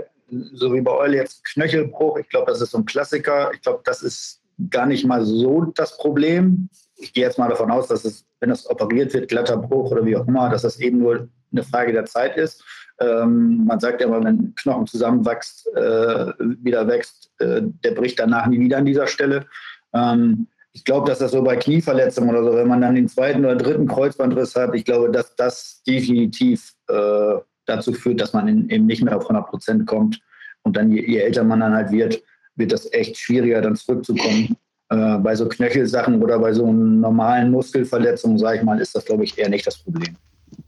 so 0.55 0.73
wie 0.73 0.81
bei 0.81 0.93
Eule 0.93 1.17
jetzt 1.17 1.45
Knöchelbruch, 1.45 2.19
ich 2.19 2.29
glaube, 2.29 2.51
das 2.51 2.61
ist 2.61 2.71
so 2.71 2.79
ein 2.79 2.87
Klassiker. 2.87 3.51
Ich 3.53 3.61
glaube, 3.61 3.81
das 3.85 4.03
ist 4.03 4.41
gar 4.71 4.87
nicht 4.87 5.05
mal 5.05 5.25
so 5.25 5.73
das 5.75 5.97
Problem. 5.97 6.69
Ich 6.97 7.13
gehe 7.13 7.25
jetzt 7.25 7.39
mal 7.39 7.49
davon 7.49 7.71
aus, 7.71 7.89
dass 7.89 8.05
es, 8.05 8.25
wenn 8.41 8.51
es 8.51 8.69
operiert 8.71 9.13
wird, 9.15 9.29
glatter 9.29 9.57
Bruch 9.57 9.91
oder 9.91 10.05
wie 10.05 10.17
auch 10.17 10.29
immer, 10.29 10.49
dass 10.49 10.63
das 10.63 10.79
eben 10.79 10.99
nur 10.99 11.29
eine 11.51 11.63
Frage 11.65 11.93
der 11.93 12.05
Zeit 12.05 12.37
ist. 12.37 12.65
Ähm, 13.01 13.65
man 13.67 13.81
sagt 13.81 14.01
ja 14.01 14.07
immer, 14.07 14.23
wenn 14.23 14.55
Knochen 14.55 14.87
zusammenwächst, 14.87 15.67
äh, 15.75 16.33
wieder 16.39 16.87
wächst, 16.87 17.33
äh, 17.39 17.63
der 17.63 17.93
bricht 17.93 18.21
danach 18.21 18.47
nie 18.47 18.61
wieder 18.61 18.79
an 18.79 18.85
dieser 18.85 19.09
Stelle. 19.09 19.47
Ähm, 19.93 20.47
ich 20.73 20.85
glaube, 20.85 21.07
dass 21.09 21.19
das 21.19 21.33
so 21.33 21.43
bei 21.43 21.57
Knieverletzungen 21.57 22.31
oder 22.31 22.45
so, 22.45 22.57
wenn 22.57 22.69
man 22.69 22.81
dann 22.81 22.95
den 22.95 23.09
zweiten 23.09 23.45
oder 23.45 23.57
dritten 23.57 23.87
Kreuzbandriss 23.87 24.57
hat, 24.57 24.75
ich 24.75 24.85
glaube, 24.85 25.11
dass 25.11 25.35
das 25.37 25.83
definitiv 25.87 26.73
äh, 26.89 27.35
dazu 27.67 27.93
führt, 27.93 28.21
dass 28.21 28.33
man 28.33 28.49
in, 28.49 28.69
eben 28.71 28.87
nicht 28.87 29.03
mehr 29.03 29.17
auf 29.17 29.25
100 29.25 29.49
Prozent 29.49 29.87
kommt. 29.87 30.21
Und 30.63 30.77
dann, 30.77 30.91
je, 30.91 31.05
je, 31.07 31.19
älter 31.19 31.45
man 31.45 31.61
dann 31.61 31.75
halt 31.75 31.91
wird, 31.91 32.23
wird 32.57 32.73
das 32.73 32.91
echt 32.93 33.17
schwieriger, 33.19 33.61
dann 33.61 33.77
zurückzukommen. 33.77 34.57
Äh, 34.89 35.19
bei 35.19 35.35
so 35.35 35.49
Knöchelsachen 35.49 36.23
oder 36.23 36.39
bei 36.39 36.53
so 36.53 36.73
normalen 36.73 37.51
Muskelverletzungen, 37.51 38.39
sage 38.39 38.59
ich 38.59 38.63
mal, 38.63 38.81
ist 38.81 38.95
das, 38.95 39.05
glaube 39.05 39.25
ich, 39.25 39.39
eher 39.39 39.49
nicht 39.49 39.67
das 39.67 39.79
Problem. 39.79 40.17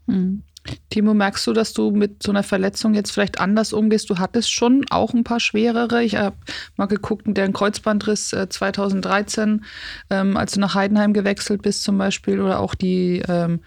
Mhm. 0.05 0.43
Timo, 0.89 1.13
merkst 1.13 1.45
du, 1.47 1.53
dass 1.53 1.73
du 1.73 1.91
mit 1.91 2.23
so 2.23 2.31
einer 2.31 2.43
Verletzung 2.43 2.93
jetzt 2.93 3.11
vielleicht 3.11 3.39
anders 3.39 3.73
umgehst? 3.73 4.09
Du 4.09 4.17
hattest 4.17 4.51
schon 4.51 4.85
auch 4.89 5.13
ein 5.13 5.23
paar 5.23 5.39
schwerere. 5.39 6.03
Ich 6.03 6.15
habe 6.15 6.35
mal 6.75 6.87
geguckt, 6.87 7.23
der 7.27 7.51
Kreuzbandriss 7.51 8.33
äh, 8.33 8.49
2013, 8.49 9.63
ähm, 10.09 10.37
als 10.37 10.53
du 10.53 10.59
nach 10.59 10.75
Heidenheim 10.75 11.13
gewechselt 11.13 11.61
bist 11.61 11.83
zum 11.83 11.97
Beispiel, 11.97 12.41
oder 12.41 12.59
auch 12.59 12.75
die 12.75 13.21
ähm, 13.27 13.61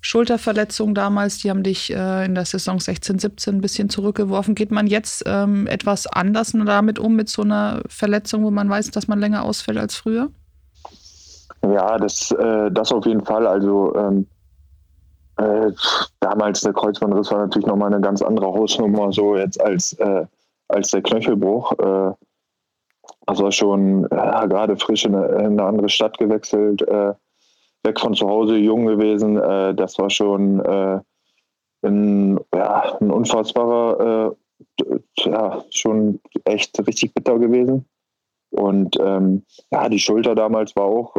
Schulterverletzung 0.00 0.94
damals, 0.94 1.38
die 1.38 1.48
haben 1.48 1.62
dich 1.62 1.90
äh, 1.90 2.26
in 2.26 2.34
der 2.34 2.44
Saison 2.44 2.78
16, 2.78 3.18
17 3.18 3.54
ein 3.54 3.60
bisschen 3.62 3.88
zurückgeworfen. 3.88 4.54
Geht 4.54 4.70
man 4.70 4.86
jetzt 4.86 5.22
ähm, 5.26 5.66
etwas 5.66 6.06
anders 6.06 6.52
damit 6.52 6.98
um, 6.98 7.16
mit 7.16 7.30
so 7.30 7.40
einer 7.40 7.80
Verletzung, 7.88 8.44
wo 8.44 8.50
man 8.50 8.68
weiß, 8.68 8.90
dass 8.90 9.08
man 9.08 9.18
länger 9.18 9.44
ausfällt 9.44 9.78
als 9.78 9.96
früher? 9.96 10.28
Ja, 11.62 11.96
das, 11.96 12.32
äh, 12.32 12.70
das 12.70 12.92
auf 12.92 13.06
jeden 13.06 13.24
Fall. 13.24 13.46
Also 13.46 13.94
ähm, 13.96 14.26
äh, 15.36 15.72
damals 16.20 16.60
der 16.60 16.72
Kreuzbandriss 16.72 17.30
war 17.30 17.38
natürlich 17.38 17.66
nochmal 17.66 17.92
eine 17.92 18.00
ganz 18.00 18.22
andere 18.22 18.46
Hausnummer, 18.46 19.12
so 19.12 19.36
jetzt 19.36 19.60
als, 19.60 19.92
äh, 19.94 20.26
als 20.68 20.90
der 20.90 21.02
Knöchelbruch. 21.02 21.72
Äh, 21.72 22.12
das 23.26 23.40
war 23.40 23.52
schon 23.52 24.06
ja, 24.10 24.46
gerade 24.46 24.76
frisch 24.76 25.04
in 25.04 25.14
eine, 25.14 25.26
in 25.26 25.46
eine, 25.46 25.64
andere 25.64 25.88
Stadt 25.88 26.18
gewechselt, 26.18 26.82
äh, 26.82 27.14
weg 27.82 27.98
von 27.98 28.14
zu 28.14 28.28
Hause, 28.28 28.56
jung 28.56 28.86
gewesen. 28.86 29.36
Äh, 29.36 29.74
das 29.74 29.98
war 29.98 30.10
schon 30.10 30.60
äh, 30.60 31.00
ein, 31.82 32.38
ja, 32.54 32.96
ein 33.00 33.10
unfassbarer, 33.10 34.36
ja, 35.16 35.64
schon 35.70 36.20
echt 36.44 36.78
richtig 36.86 37.12
bitter 37.12 37.38
gewesen. 37.38 37.84
Und 38.50 38.96
ähm, 39.00 39.44
ja, 39.72 39.88
die 39.88 39.98
Schulter 39.98 40.34
damals 40.34 40.76
war 40.76 40.84
auch 40.84 41.16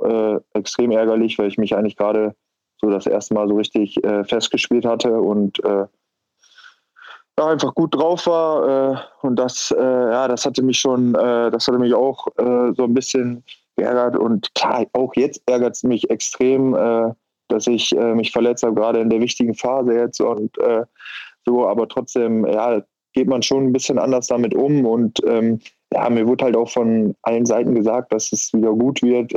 extrem 0.54 0.92
ärgerlich, 0.92 1.38
weil 1.38 1.50
ich 1.50 1.58
mich 1.58 1.76
eigentlich 1.76 1.98
gerade 1.98 2.34
so 2.82 2.90
das 2.90 3.08
erste 3.08 3.34
Mal 3.34 3.48
so 3.48 3.56
richtig 3.56 4.04
äh, 4.04 4.24
festgespielt 4.24 4.86
hatte 4.86 5.20
und 5.20 5.64
äh, 5.64 5.86
ja, 7.38 7.48
einfach 7.48 7.74
gut 7.76 7.94
drauf 7.96 8.28
war. 8.28 8.94
Äh, 8.94 8.98
und 9.22 9.38
das, 9.38 9.74
äh, 9.78 9.82
ja, 9.82 10.28
das 10.28 10.46
hatte 10.46 10.64
mich 10.64 10.80
schon, 10.80 11.16
äh, 11.16 11.52
das 11.52 11.68
hatte 11.68 11.80
mich 11.80 11.94
auch 11.94 12.28
äh, 12.38 12.74
so 12.74 12.84
ein 12.84 12.94
bisschen 12.94 13.44
geärgert. 13.76 14.18
Und 14.18 14.54
klar, 14.56 14.86
auch 14.94 15.14
jetzt 15.16 15.42
ärgert 15.46 15.76
es 15.76 15.84
mich 15.84 16.10
extrem, 16.10 16.72
dass 17.50 17.68
ich 17.68 17.94
mich 17.94 18.32
verletzt 18.32 18.64
habe, 18.64 18.74
gerade 18.74 19.02
in 19.02 19.10
der 19.10 19.20
wichtigen 19.20 19.54
Phase 19.54 19.94
jetzt. 19.94 20.22
Und 20.22 20.56
so, 21.46 21.68
aber 21.68 21.86
trotzdem, 21.90 22.48
ja, 22.48 22.82
geht 23.12 23.28
man 23.28 23.42
schon 23.42 23.66
ein 23.66 23.74
bisschen 23.74 24.00
anders 24.00 24.28
damit 24.28 24.56
um. 24.56 24.86
Und 24.86 25.22
ähm, 25.28 25.60
ja, 25.92 26.10
mir 26.10 26.26
wurde 26.26 26.46
halt 26.46 26.56
auch 26.56 26.70
von 26.70 27.18
allen 27.24 27.46
Seiten 27.46 27.76
gesagt, 27.76 28.14
dass 28.14 28.32
es 28.32 28.54
wieder 28.54 28.72
gut 28.72 29.02
wird 29.04 29.34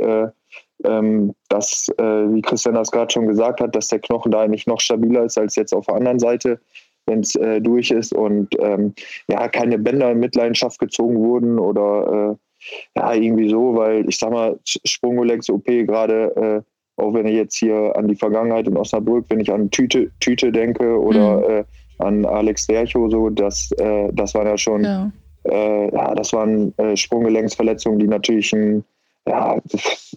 ähm, 0.85 1.33
dass, 1.49 1.87
äh, 1.97 2.03
wie 2.03 2.41
Christian 2.41 2.75
das 2.75 2.91
gerade 2.91 3.11
schon 3.11 3.27
gesagt 3.27 3.61
hat, 3.61 3.75
dass 3.75 3.89
der 3.89 3.99
Knochen 3.99 4.31
da 4.31 4.41
eigentlich 4.41 4.67
noch 4.67 4.79
stabiler 4.79 5.23
ist 5.25 5.37
als 5.37 5.55
jetzt 5.55 5.73
auf 5.73 5.85
der 5.85 5.95
anderen 5.95 6.19
Seite, 6.19 6.59
wenn 7.05 7.21
es 7.21 7.35
äh, 7.35 7.59
durch 7.59 7.91
ist 7.91 8.13
und 8.13 8.47
ähm, 8.59 8.93
ja, 9.27 9.47
keine 9.47 9.77
Bänder 9.77 10.11
in 10.11 10.19
Mitleidenschaft 10.19 10.79
gezogen 10.79 11.17
wurden 11.17 11.59
oder 11.59 12.37
äh, 12.95 12.99
ja, 12.99 13.13
irgendwie 13.13 13.49
so, 13.49 13.75
weil 13.75 14.07
ich 14.07 14.17
sag 14.17 14.31
mal, 14.31 14.59
Sprungolex-OP 14.65 15.65
gerade, 15.65 16.63
äh, 16.97 17.01
auch 17.01 17.13
wenn 17.13 17.27
ich 17.27 17.35
jetzt 17.35 17.55
hier 17.55 17.95
an 17.95 18.07
die 18.07 18.15
Vergangenheit 18.15 18.67
in 18.67 18.77
Osnabrück, 18.77 19.25
wenn 19.29 19.39
ich 19.39 19.51
an 19.51 19.71
Tüte, 19.71 20.11
Tüte 20.19 20.51
denke 20.51 20.99
oder 20.99 21.37
mhm. 21.37 21.43
Äh, 21.43 21.63
an 21.99 22.25
Alex 22.25 22.67
Dercho, 22.67 23.09
so, 23.09 23.29
das, 23.29 23.71
äh, 23.77 24.09
das 24.13 24.33
waren 24.33 24.47
ja 24.47 24.57
schon, 24.57 24.83
ja, 24.83 25.11
ja 25.45 26.15
das 26.15 26.31
waren 26.31 26.73
Sprunggelenksverletzungen, 26.95 27.99
die 27.99 28.07
natürlich 28.07 28.53
ein 28.53 28.85
ja, 29.29 29.61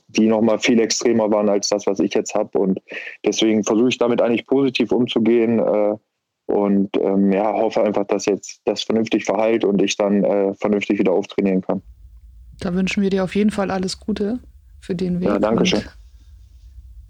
die 0.09 0.27
nochmal 0.27 0.59
viel 0.59 0.81
extremer 0.81 1.31
waren 1.31 1.49
als 1.49 1.69
das, 1.69 1.87
was 1.87 2.01
ich 2.01 2.15
jetzt 2.15 2.35
habe. 2.35 2.59
Und 2.59 2.81
deswegen 3.25 3.63
versuche 3.63 3.91
ich 3.91 3.99
damit 3.99 4.23
eigentlich 4.23 4.47
positiv 4.47 4.91
umzugehen 4.91 5.59
äh, 5.59 5.95
und 6.47 6.91
ähm, 6.99 7.33
ja, 7.33 7.53
hoffe 7.53 7.83
einfach, 7.83 8.07
dass 8.07 8.27
jetzt 8.27 8.61
das 8.65 8.83
vernünftig 8.83 9.25
verheilt 9.25 9.65
und 9.65 9.81
ich 9.83 9.97
dann 9.97 10.25
äh, 10.25 10.55
vernünftig 10.55 10.99
wieder 10.99 11.13
auftrainieren 11.13 11.61
kann. 11.61 11.83
Da 12.61 12.75
wünschen 12.75 13.03
wir 13.03 13.11
dir 13.11 13.25
auf 13.25 13.35
jeden 13.35 13.51
Fall 13.51 13.71
alles 13.71 14.01
Gute 14.01 14.41
für 14.81 14.95
den 14.95 15.21
Weg. 15.21 15.29
Ja, 15.29 15.39
danke 15.39 15.67
schön. 15.67 15.83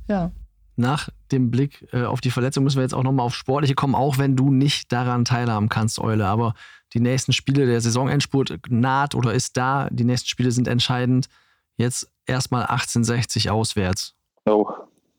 Ja. 0.09 0.33
Nach 0.75 1.09
dem 1.31 1.51
Blick 1.51 1.87
äh, 1.93 2.05
auf 2.05 2.21
die 2.21 2.31
Verletzung 2.31 2.65
müssen 2.65 2.79
wir 2.79 2.83
jetzt 2.83 2.95
auch 2.95 3.03
nochmal 3.03 3.27
auf 3.27 3.35
Sportliche 3.35 3.75
kommen, 3.75 3.95
auch 3.95 4.19
wenn 4.19 4.37
du 4.37 4.51
nicht 4.51 4.91
daran 4.91 5.25
teilhaben 5.25 5.69
kannst, 5.69 5.99
Eule. 5.99 6.27
Aber 6.27 6.55
die 6.95 7.01
nächsten 7.01 7.33
Spiele, 7.33 7.67
der 7.67 7.81
Saisonendspurt 7.81 8.59
naht 8.69 9.15
oder 9.15 9.33
ist 9.33 9.57
da. 9.57 9.89
Die 9.91 10.05
nächsten 10.05 10.29
Spiele 10.29 10.51
sind 10.51 10.69
entscheidend. 10.69 11.29
Jetzt 11.77 12.11
erstmal 12.27 12.63
1860 12.63 13.51
auswärts. 13.51 14.15
Oh. 14.45 14.67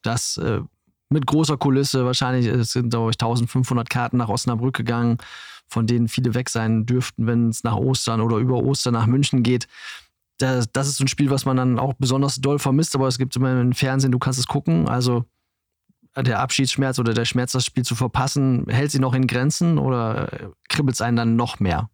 Das 0.02 0.38
äh, 0.38 0.62
mit 1.10 1.26
großer 1.26 1.58
Kulisse. 1.58 2.06
Wahrscheinlich 2.06 2.48
es 2.48 2.74
sind, 2.74 2.90
glaube 2.90 3.12
ich, 3.12 3.16
1500 3.16 3.90
Karten 3.90 4.18
nach 4.18 4.30
Osnabrück 4.30 4.76
gegangen, 4.76 5.18
von 5.68 5.88
denen 5.88 6.10
viele 6.10 6.34
weg 6.34 6.50
sein 6.50 6.86
dürften, 6.86 7.28
wenn 7.28 7.50
es 7.50 7.64
nach 7.64 7.76
Ostern 7.76 8.20
oder 8.20 8.38
über 8.38 8.62
Ostern 8.64 8.94
nach 8.94 9.06
München 9.06 9.44
geht. 9.44 9.68
Das, 10.40 10.72
das 10.72 10.88
ist 10.88 10.98
so 10.98 11.06
ein 11.06 11.08
Spiel, 11.08 11.30
was 11.30 11.46
man 11.46 11.58
dann 11.58 11.80
auch 11.80 11.94
besonders 11.94 12.42
doll 12.42 12.60
vermisst, 12.60 12.96
aber 12.96 13.08
es 13.08 13.18
gibt 13.18 13.36
immer 13.36 13.62
im 13.62 13.74
Fernsehen, 13.74 14.12
du 14.12 14.20
kannst 14.20 14.40
es 14.40 14.48
gucken. 14.48 14.90
Also 14.90 15.26
der 16.18 16.40
Abschiedsschmerz 16.40 17.00
oder 17.00 17.14
der 17.14 17.26
Schmerz, 17.26 17.54
das 17.54 17.66
Spiel 17.66 17.84
zu 17.84 17.96
verpassen, 17.96 18.66
hält 18.68 18.92
sie 18.92 19.00
noch 19.00 19.14
in 19.14 19.28
Grenzen 19.28 19.78
oder 19.78 20.34
äh, 20.34 20.50
kribbelt 20.70 20.96
es 20.96 21.02
einen 21.02 21.18
dann 21.18 21.36
noch 21.36 21.60
mehr? 21.60 21.90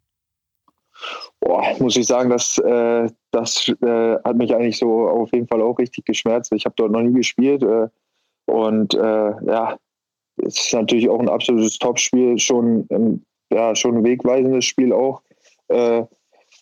Boah, 1.40 1.74
muss 1.78 1.96
ich 1.96 2.06
sagen, 2.06 2.30
das, 2.30 2.58
äh, 2.58 3.08
das 3.30 3.68
äh, 3.82 4.16
hat 4.22 4.36
mich 4.36 4.54
eigentlich 4.54 4.78
so 4.78 5.08
auf 5.08 5.32
jeden 5.32 5.46
Fall 5.46 5.62
auch 5.62 5.78
richtig 5.78 6.04
geschmerzt. 6.04 6.52
Ich 6.52 6.66
habe 6.66 6.74
dort 6.76 6.92
noch 6.92 7.00
nie 7.00 7.14
gespielt 7.14 7.62
äh, 7.62 7.88
und 8.46 8.94
äh, 8.94 9.32
ja, 9.46 9.78
es 10.36 10.60
ist 10.60 10.74
natürlich 10.74 11.08
auch 11.08 11.18
ein 11.18 11.28
absolutes 11.28 11.78
Topspiel, 11.78 12.38
schon, 12.38 12.86
ähm, 12.90 13.24
ja, 13.50 13.74
schon 13.74 13.96
ein 13.96 14.04
wegweisendes 14.04 14.64
Spiel 14.66 14.92
auch 14.92 15.22
äh, 15.68 16.04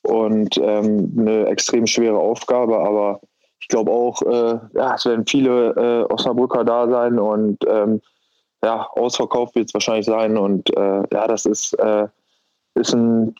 und 0.05 0.57
ähm, 0.63 1.13
eine 1.19 1.47
extrem 1.47 1.87
schwere 1.87 2.19
Aufgabe, 2.19 2.79
aber 2.79 3.21
ich 3.61 3.67
glaube 3.69 3.91
auch, 3.91 4.23
äh, 4.23 4.59
ja, 4.75 4.95
es 4.95 5.05
werden 5.05 5.27
viele 5.27 6.07
Osnabrücker 6.11 6.65
da 6.65 6.89
sein 6.89 7.19
und 7.19 7.59
ähm, 7.69 8.01
ja, 8.63 8.89
ausverkauft 8.93 9.57
wird 9.57 9.69
es 9.69 9.75
wahrscheinlich 9.75 10.07
sein 10.07 10.37
und 10.37 10.69
ja, 10.77 11.29
das 11.29 11.45
ist, 11.45 11.77
ist 12.75 12.95
ein 12.95 13.35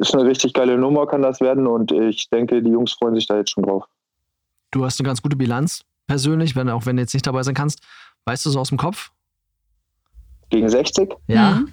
ist 0.00 0.14
eine 0.14 0.24
richtig 0.24 0.54
geile 0.54 0.78
Nummer, 0.78 1.06
kann 1.06 1.22
das 1.22 1.40
werden. 1.40 1.66
Und 1.66 1.92
ich 1.92 2.28
denke, 2.30 2.62
die 2.62 2.70
Jungs 2.70 2.92
freuen 2.92 3.14
sich 3.14 3.26
da 3.26 3.36
jetzt 3.38 3.50
schon 3.50 3.64
drauf. 3.64 3.84
Du 4.70 4.84
hast 4.84 4.98
eine 5.00 5.06
ganz 5.06 5.20
gute 5.22 5.36
Bilanz 5.36 5.84
persönlich, 6.06 6.56
wenn, 6.56 6.68
auch 6.68 6.86
wenn 6.86 6.96
du 6.96 7.02
jetzt 7.02 7.14
nicht 7.14 7.26
dabei 7.26 7.42
sein 7.42 7.54
kannst. 7.54 7.80
Weißt 8.24 8.44
du 8.46 8.50
so 8.50 8.60
aus 8.60 8.68
dem 8.68 8.78
Kopf? 8.78 9.10
Gegen 10.50 10.68
60? 10.68 11.14
Ja. 11.28 11.52
Mhm. 11.56 11.72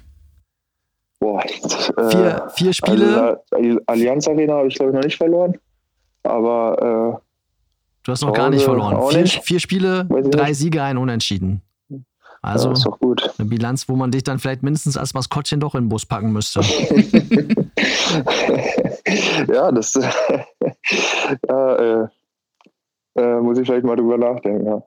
Boah, 1.20 1.44
äh, 1.44 2.10
vier, 2.10 2.48
vier 2.54 2.72
Spiele. 2.72 3.42
Also, 3.50 3.80
Allianz 3.86 4.26
Arena 4.26 4.54
habe 4.54 4.68
ich, 4.68 4.74
glaube 4.74 4.92
ich, 4.92 4.96
noch 4.96 5.04
nicht 5.04 5.18
verloren. 5.18 5.58
Aber. 6.22 7.18
Äh, 7.18 7.26
Du 8.02 8.12
hast 8.12 8.22
noch 8.22 8.32
gar 8.32 8.48
nicht 8.48 8.64
verloren. 8.64 8.98
Vier, 9.10 9.26
vier 9.26 9.60
Spiele, 9.60 10.06
drei 10.30 10.54
Siege, 10.54 10.82
ein 10.82 10.96
Unentschieden. 10.96 11.60
Also 12.42 12.72
ja, 12.72 12.96
eine 13.38 13.48
Bilanz, 13.48 13.86
wo 13.88 13.96
man 13.96 14.10
dich 14.10 14.24
dann 14.24 14.38
vielleicht 14.38 14.62
mindestens 14.62 14.96
als 14.96 15.12
Maskottchen 15.12 15.60
doch 15.60 15.74
in 15.74 15.84
den 15.84 15.88
Bus 15.90 16.06
packen 16.06 16.32
müsste. 16.32 16.60
ja, 19.52 19.70
das 19.70 19.92
ja, 21.48 21.76
äh, 21.76 22.06
äh, 23.16 23.40
muss 23.40 23.58
ich 23.58 23.66
vielleicht 23.66 23.84
mal 23.84 23.96
drüber 23.96 24.16
nachdenken. 24.16 24.66
Ja. 24.66 24.82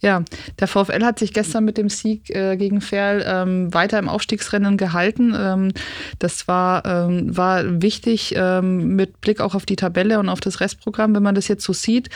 Ja, 0.00 0.22
der 0.60 0.68
VfL 0.68 1.04
hat 1.04 1.18
sich 1.18 1.34
gestern 1.34 1.64
mit 1.64 1.76
dem 1.76 1.88
Sieg 1.88 2.30
äh, 2.30 2.56
gegen 2.56 2.80
Ferl 2.80 3.24
ähm, 3.26 3.74
weiter 3.74 3.98
im 3.98 4.08
Aufstiegsrennen 4.08 4.76
gehalten. 4.76 5.34
Ähm, 5.36 5.72
das 6.20 6.46
war, 6.46 6.84
ähm, 6.86 7.36
war 7.36 7.82
wichtig 7.82 8.32
ähm, 8.36 8.94
mit 8.94 9.20
Blick 9.20 9.40
auch 9.40 9.56
auf 9.56 9.66
die 9.66 9.74
Tabelle 9.74 10.20
und 10.20 10.28
auf 10.28 10.38
das 10.40 10.60
Restprogramm, 10.60 11.16
wenn 11.16 11.24
man 11.24 11.34
das 11.34 11.48
jetzt 11.48 11.64
so 11.64 11.72
sieht. 11.72 12.10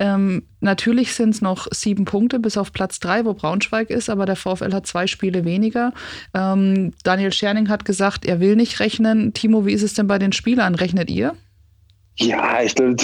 Ähm, 0.00 0.44
natürlich 0.60 1.12
sind 1.12 1.34
es 1.34 1.42
noch 1.42 1.66
sieben 1.70 2.06
Punkte 2.06 2.38
bis 2.38 2.56
auf 2.56 2.72
Platz 2.72 3.00
drei, 3.00 3.26
wo 3.26 3.34
Braunschweig 3.34 3.90
ist, 3.90 4.08
aber 4.08 4.24
der 4.24 4.34
VfL 4.34 4.72
hat 4.72 4.86
zwei 4.86 5.06
Spiele 5.06 5.44
weniger. 5.44 5.92
Ähm, 6.34 6.92
Daniel 7.04 7.32
Scherning 7.32 7.68
hat 7.68 7.84
gesagt, 7.84 8.24
er 8.24 8.40
will 8.40 8.56
nicht 8.56 8.80
rechnen. 8.80 9.34
Timo, 9.34 9.66
wie 9.66 9.74
ist 9.74 9.82
es 9.82 9.92
denn 9.92 10.06
bei 10.06 10.18
den 10.18 10.32
Spielern? 10.32 10.74
Rechnet 10.74 11.10
ihr? 11.10 11.36
Ja, 12.16 12.62
ich 12.62 12.74
glaube, 12.74 12.96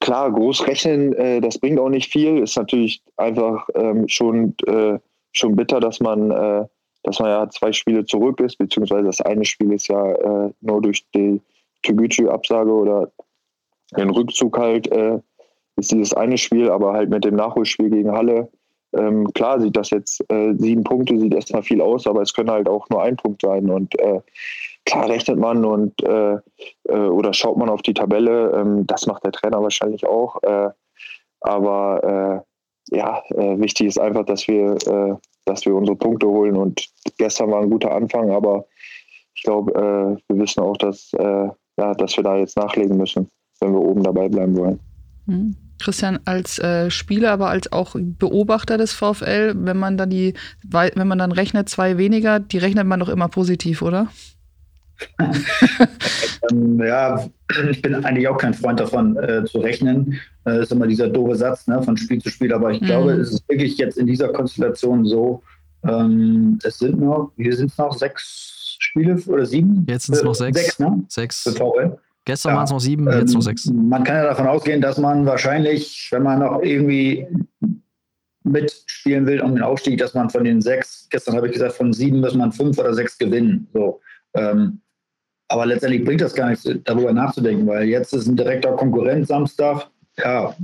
klar, 0.00 0.32
groß 0.32 0.66
rechnen, 0.66 1.12
äh, 1.12 1.42
das 1.42 1.58
bringt 1.58 1.78
auch 1.78 1.90
nicht 1.90 2.10
viel. 2.10 2.38
Ist 2.38 2.56
natürlich 2.56 3.02
einfach 3.18 3.68
ähm, 3.74 4.08
schon, 4.08 4.54
äh, 4.66 4.98
schon 5.32 5.54
bitter, 5.54 5.80
dass 5.80 6.00
man, 6.00 6.30
äh, 6.30 6.64
dass 7.02 7.18
man 7.18 7.28
ja 7.28 7.50
zwei 7.50 7.72
Spiele 7.74 8.06
zurück 8.06 8.40
ist, 8.40 8.56
beziehungsweise 8.56 9.04
das 9.04 9.20
eine 9.20 9.44
Spiel 9.44 9.70
ist 9.72 9.88
ja 9.88 10.12
äh, 10.12 10.50
nur 10.62 10.80
durch 10.80 11.04
die 11.14 11.42
Toguchi-Absage 11.82 12.72
oder 12.72 13.12
den 13.98 14.08
Rückzug 14.08 14.56
halt 14.56 14.90
äh, 14.90 15.18
ist 15.76 15.92
dieses 15.92 16.14
eine 16.14 16.38
Spiel, 16.38 16.70
aber 16.70 16.92
halt 16.92 17.10
mit 17.10 17.24
dem 17.24 17.36
Nachholspiel 17.36 17.90
gegen 17.90 18.12
Halle, 18.12 18.48
ähm, 18.96 19.32
klar 19.34 19.60
sieht 19.60 19.76
das 19.76 19.90
jetzt, 19.90 20.24
äh, 20.30 20.54
sieben 20.54 20.84
Punkte 20.84 21.18
sieht 21.18 21.34
erstmal 21.34 21.62
viel 21.62 21.80
aus, 21.80 22.06
aber 22.06 22.22
es 22.22 22.32
können 22.32 22.50
halt 22.50 22.68
auch 22.68 22.88
nur 22.88 23.02
ein 23.02 23.16
Punkt 23.16 23.42
sein 23.42 23.68
und 23.68 23.98
äh, 24.00 24.20
klar 24.84 25.08
rechnet 25.08 25.38
man 25.38 25.64
und 25.64 26.02
äh, 26.02 26.36
äh 26.88 26.92
oder 26.92 27.32
schaut 27.32 27.56
man 27.56 27.68
auf 27.68 27.82
die 27.82 27.94
Tabelle, 27.94 28.52
ähm, 28.52 28.86
das 28.86 29.06
macht 29.06 29.24
der 29.24 29.32
Trainer 29.32 29.62
wahrscheinlich 29.62 30.06
auch, 30.06 30.42
äh, 30.42 30.70
aber 31.40 32.44
äh, 32.92 32.96
ja, 32.96 33.20
wichtig 33.30 33.88
ist 33.88 33.98
einfach, 33.98 34.24
dass 34.26 34.46
wir, 34.46 34.76
dass 35.44 35.66
wir 35.66 35.74
unsere 35.74 35.96
Punkte 35.96 36.28
holen 36.28 36.56
und 36.56 36.86
gestern 37.18 37.50
war 37.50 37.60
ein 37.60 37.68
guter 37.68 37.92
Anfang, 37.92 38.30
aber 38.30 38.64
ich 39.34 39.42
glaube, 39.42 40.20
wir 40.28 40.38
wissen 40.38 40.60
auch, 40.60 40.76
dass, 40.76 41.10
ja, 41.10 41.94
dass 41.94 42.16
wir 42.16 42.22
da 42.22 42.36
jetzt 42.36 42.56
nachlegen 42.56 42.96
müssen, 42.96 43.28
wenn 43.58 43.72
wir 43.72 43.80
oben 43.80 44.04
dabei 44.04 44.28
bleiben 44.28 44.56
wollen. 44.56 44.78
Mhm. 45.26 45.65
Christian, 45.78 46.20
als 46.24 46.58
äh, 46.58 46.90
Spieler, 46.90 47.32
aber 47.32 47.48
als 47.48 47.70
auch 47.72 47.96
Beobachter 47.98 48.78
des 48.78 48.92
VfL, 48.92 49.54
wenn 49.56 49.76
man 49.76 49.96
dann 49.96 50.10
die, 50.10 50.34
wenn 50.62 51.08
man 51.08 51.18
dann 51.18 51.32
rechnet, 51.32 51.68
zwei 51.68 51.98
weniger, 51.98 52.40
die 52.40 52.58
rechnet 52.58 52.86
man 52.86 53.00
doch 53.00 53.08
immer 53.08 53.28
positiv, 53.28 53.82
oder? 53.82 54.08
ähm, 56.50 56.80
ja, 56.80 57.28
ich 57.70 57.82
bin 57.82 57.94
eigentlich 57.94 58.28
auch 58.28 58.38
kein 58.38 58.54
Freund 58.54 58.80
davon 58.80 59.16
äh, 59.16 59.44
zu 59.44 59.58
rechnen. 59.58 60.18
Das 60.44 60.56
äh, 60.56 60.62
ist 60.62 60.72
immer 60.72 60.86
dieser 60.86 61.08
doofe 61.08 61.36
Satz 61.36 61.66
ne, 61.66 61.82
von 61.82 61.96
Spiel 61.96 62.22
zu 62.22 62.30
Spiel. 62.30 62.52
Aber 62.52 62.70
ich 62.70 62.80
mhm. 62.80 62.86
glaube, 62.86 63.12
es 63.12 63.32
ist 63.32 63.48
wirklich 63.48 63.76
jetzt 63.76 63.98
in 63.98 64.06
dieser 64.06 64.28
Konstellation 64.28 65.04
so, 65.04 65.42
ähm, 65.84 66.58
es 66.62 66.78
sind 66.78 67.00
noch, 67.00 67.32
hier 67.36 67.54
sind 67.54 67.70
es 67.70 67.78
noch 67.78 67.92
sechs 67.92 68.76
Spiele 68.78 69.16
oder 69.26 69.46
sieben? 69.46 69.86
Jetzt 69.88 70.06
sind 70.06 70.16
es 70.16 70.22
noch 70.22 70.32
äh, 70.32 70.52
sechs. 70.52 70.60
Sechs, 70.60 70.78
ne? 70.78 71.04
Sechs. 71.08 71.42
Für 71.42 71.52
VfL. 71.52 71.98
Gestern 72.26 72.50
ja, 72.50 72.56
waren 72.56 72.64
es 72.64 72.72
noch 72.72 72.80
sieben, 72.80 73.10
jetzt 73.10 73.34
noch 73.34 73.40
sechs. 73.40 73.66
Ähm, 73.66 73.88
man 73.88 74.02
kann 74.02 74.16
ja 74.16 74.24
davon 74.24 74.48
ausgehen, 74.48 74.80
dass 74.80 74.98
man 74.98 75.24
wahrscheinlich, 75.26 76.08
wenn 76.10 76.24
man 76.24 76.40
noch 76.40 76.60
irgendwie 76.60 77.26
mitspielen 78.42 79.26
will 79.26 79.40
um 79.40 79.54
den 79.54 79.62
Aufstieg, 79.62 79.98
dass 79.98 80.14
man 80.14 80.28
von 80.28 80.44
den 80.44 80.60
sechs, 80.60 81.08
gestern 81.08 81.36
habe 81.36 81.46
ich 81.46 81.52
gesagt, 81.52 81.74
von 81.74 81.92
sieben 81.92 82.20
muss 82.20 82.34
man 82.34 82.52
fünf 82.52 82.78
oder 82.78 82.94
sechs 82.94 83.16
gewinnen. 83.16 83.68
So. 83.72 84.00
Ähm, 84.34 84.80
aber 85.48 85.66
letztendlich 85.66 86.04
bringt 86.04 86.20
das 86.20 86.34
gar 86.34 86.50
nichts, 86.50 86.68
darüber 86.84 87.12
nachzudenken, 87.12 87.66
weil 87.66 87.84
jetzt 87.84 88.12
ist 88.12 88.26
ein 88.26 88.36
direkter 88.36 88.72
Konkurrent 88.72 89.28
Samstag. 89.28 89.88
Ja, 90.18 90.54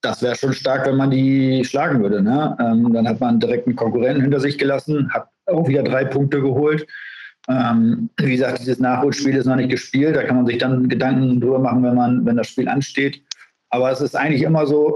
das 0.00 0.22
wäre 0.22 0.36
schon 0.36 0.52
stark, 0.52 0.86
wenn 0.86 0.96
man 0.96 1.10
die 1.10 1.64
schlagen 1.64 2.00
würde. 2.02 2.22
Ne? 2.22 2.56
Ähm, 2.60 2.92
dann 2.92 3.08
hat 3.08 3.18
man 3.18 3.40
direkt 3.40 3.66
einen 3.66 3.74
Konkurrenten 3.74 4.22
hinter 4.22 4.38
sich 4.38 4.58
gelassen, 4.58 5.12
hat 5.12 5.28
auch 5.46 5.66
wieder 5.66 5.82
drei 5.82 6.04
Punkte 6.04 6.40
geholt. 6.40 6.86
Ähm, 7.48 8.10
wie 8.18 8.32
gesagt, 8.32 8.60
dieses 8.60 8.78
Nachholspiel 8.78 9.36
ist 9.36 9.46
noch 9.46 9.56
nicht 9.56 9.70
gespielt. 9.70 10.16
Da 10.16 10.24
kann 10.24 10.36
man 10.36 10.46
sich 10.46 10.58
dann 10.58 10.88
Gedanken 10.88 11.40
drüber 11.40 11.58
machen, 11.58 11.82
wenn 11.82 11.94
man, 11.94 12.26
wenn 12.26 12.36
das 12.36 12.48
Spiel 12.48 12.68
ansteht. 12.68 13.22
Aber 13.70 13.90
es 13.90 14.00
ist 14.00 14.16
eigentlich 14.16 14.42
immer 14.42 14.66
so, 14.66 14.94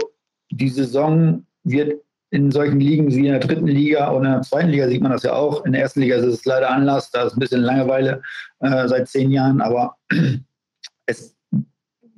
die 0.50 0.68
Saison 0.68 1.46
wird 1.64 2.00
in 2.30 2.50
solchen 2.50 2.80
Ligen 2.80 3.11
wie 3.11 3.26
in 3.26 3.32
der 3.32 3.40
dritten 3.40 3.66
Liga 3.66 4.11
oder 4.11 4.24
in 4.24 4.32
der 4.32 4.42
zweiten 4.42 4.70
Liga 4.70 4.88
sieht 4.88 5.03
man 5.03 5.12
das 5.12 5.22
ja 5.22 5.34
auch. 5.34 5.64
In 5.66 5.72
der 5.72 5.82
ersten 5.82 6.00
Liga 6.00 6.16
ist 6.16 6.24
es 6.24 6.44
leider 6.46 6.70
Anlass, 6.70 7.11
da 7.11 7.24
ist 7.24 7.36
ein 7.36 7.40
bisschen 7.40 7.61
Langeweile 7.61 8.22
äh, 8.61 8.88
seit 8.88 9.09
zehn 9.09 9.30
Jahren, 9.30 9.61
aber 9.61 9.96
es 11.07 11.36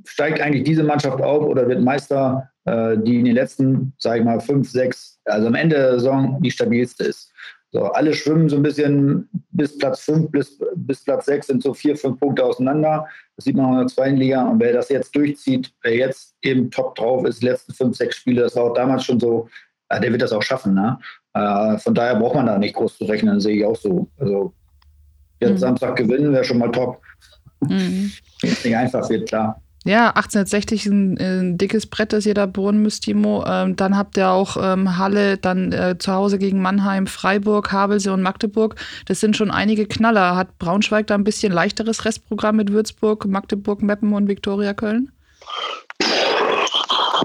steigt 0.05 0.41
eigentlich 0.41 0.63
diese 0.63 0.85
Mannschaft 0.85 1.21
auf 1.21 1.45
oder 1.45 1.69
wird 1.69 1.81
Meister, 1.81 2.49
äh, 2.65 2.97
die 2.99 3.19
in 3.19 3.25
den 3.25 3.35
letzten, 3.35 3.93
sage 3.99 4.21
ich 4.21 4.25
mal, 4.25 4.39
fünf, 4.41 4.71
sechs, 4.71 5.19
also 5.25 5.49
am 5.49 5.57
Ende 5.57 5.77
der 5.77 5.93
Saison 5.95 6.41
die 6.41 6.51
stabilste 6.51 7.05
ist. 7.05 7.33
So, 7.75 7.87
alle 7.87 8.15
schwimmen 8.15 8.49
so 8.49 8.55
ein 8.55 8.63
bisschen 8.63 9.29
bis 9.51 9.77
Platz 9.77 10.03
5 10.03 10.31
bis, 10.31 10.61
bis 10.77 11.03
Platz 11.03 11.27
6 11.27 11.49
sind 11.49 11.61
so 11.61 11.75
vier, 11.75 11.97
fünf 11.97 12.21
Punkte 12.21 12.45
auseinander. 12.45 13.09
Das 13.35 13.47
sieht 13.47 13.57
man 13.57 13.67
auch 13.67 13.73
in 13.73 13.79
der 13.79 13.87
zweiten 13.89 14.17
Liga. 14.17 14.49
Und 14.49 14.61
wer 14.61 14.73
das 14.73 14.91
jetzt 14.91 15.15
durchzieht, 15.17 15.75
wer 15.83 15.97
jetzt 15.97 16.37
eben 16.43 16.71
top 16.71 16.95
drauf 16.95 17.27
ist, 17.27 17.43
die 17.43 17.47
letzten 17.47 17.75
fünf, 17.75 17.97
sechs 17.97 18.15
Spiele, 18.15 18.43
das 18.43 18.55
war 18.55 18.63
auch 18.63 18.75
damals 18.75 19.05
schon 19.05 19.19
so, 19.19 19.49
äh, 19.89 20.01
der 20.01 20.13
wird 20.13 20.23
das 20.23 20.33
auch 20.33 20.43
schaffen. 20.43 20.75
Ne? 20.75 21.01
Äh, 21.33 21.77
von 21.79 21.97
daher 21.97 22.15
braucht 22.15 22.37
man 22.37 22.47
da 22.47 22.57
nicht 22.59 22.77
groß 22.77 22.97
zu 22.97 23.07
rechnen, 23.07 23.41
sehe 23.41 23.57
ich 23.57 23.65
auch 23.65 23.75
so. 23.75 24.09
Also 24.19 24.55
jetzt 25.41 25.55
mhm. 25.55 25.59
Samstag 25.59 25.97
gewinnen 25.97 26.33
wäre 26.33 26.45
schon 26.45 26.59
mal 26.59 26.71
top. 26.71 27.03
Mhm. 27.59 28.13
Nicht 28.41 28.77
einfach 28.77 29.11
wird, 29.11 29.29
klar. 29.29 29.61
Ja, 29.87 30.09
1860 30.09 30.87
ein, 30.87 31.19
ein 31.19 31.59
dickes 31.59 31.87
Brett, 31.87 32.15
das 32.15 32.25
ihr 32.25 32.33
da 32.33 32.47
bohren 32.47 32.81
müsst, 32.81 33.05
Timo. 33.05 33.45
Ähm, 33.47 33.77
dann 33.77 33.99
habt 33.99 34.17
ihr 34.17 34.31
auch 34.31 34.57
ähm, 34.59 34.97
Halle, 34.97 35.37
dann 35.37 35.73
äh, 35.73 35.97
zu 35.99 36.13
Hause 36.13 36.39
gegen 36.39 36.63
Mannheim, 36.63 37.07
Freiburg, 37.07 37.71
Havelse 37.71 38.11
und 38.11 38.23
Magdeburg. 38.23 38.77
Das 39.07 39.21
sind 39.21 39.37
schon 39.37 39.51
einige 39.51 39.87
Knaller. 39.87 40.37
Hat 40.37 40.59
Braunschweig 40.59 41.07
da 41.07 41.15
ein 41.15 41.25
bisschen 41.25 41.53
leichteres 41.53 42.07
Restprogramm 42.07 42.57
mit 42.57 42.73
Würzburg, 42.73 43.27
Magdeburg, 43.27 43.83
Meppen 43.83 44.15
und 44.15 44.27
Viktoria 44.27 44.73
Köln? 44.73 45.13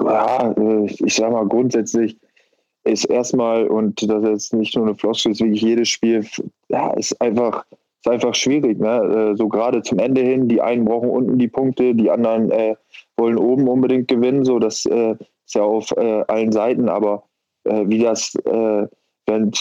Ja, 0.04 0.52
äh, 0.52 0.86
ich 0.86 1.16
sag 1.16 1.32
mal 1.32 1.48
grundsätzlich 1.48 2.18
ist 2.84 3.06
erstmal, 3.06 3.68
und 3.68 4.10
das 4.10 4.24
ist 4.24 4.54
nicht 4.54 4.76
nur 4.76 4.86
eine 4.86 4.96
Floskel, 4.96 5.32
ist 5.32 5.42
wirklich 5.42 5.62
jedes 5.62 5.90
Spiel, 5.90 6.26
ja, 6.70 6.92
ist 6.94 7.20
einfach 7.22 7.66
ist 8.00 8.12
einfach 8.12 8.36
schwierig. 8.36 8.80
Ne? 8.80 9.32
Äh, 9.32 9.36
so 9.36 9.48
gerade 9.48 9.82
zum 9.82 10.00
Ende 10.00 10.22
hin, 10.22 10.48
die 10.48 10.62
einen 10.62 10.86
brauchen 10.86 11.10
unten 11.10 11.38
die 11.38 11.48
Punkte, 11.48 11.94
die 11.96 12.10
anderen 12.10 12.52
äh, 12.52 12.76
wollen 13.18 13.38
oben 13.38 13.68
unbedingt 13.68 14.08
gewinnen. 14.08 14.46
So, 14.46 14.60
das 14.60 14.86
äh, 14.86 15.16
ist 15.46 15.56
ja 15.56 15.64
auf 15.64 15.92
äh, 15.92 16.24
allen 16.28 16.52
Seiten, 16.52 16.90
aber 16.90 17.24
äh, 17.66 17.84
wie 17.88 18.00
das, 18.00 18.36
äh, 18.46 18.88
wenn 19.26 19.52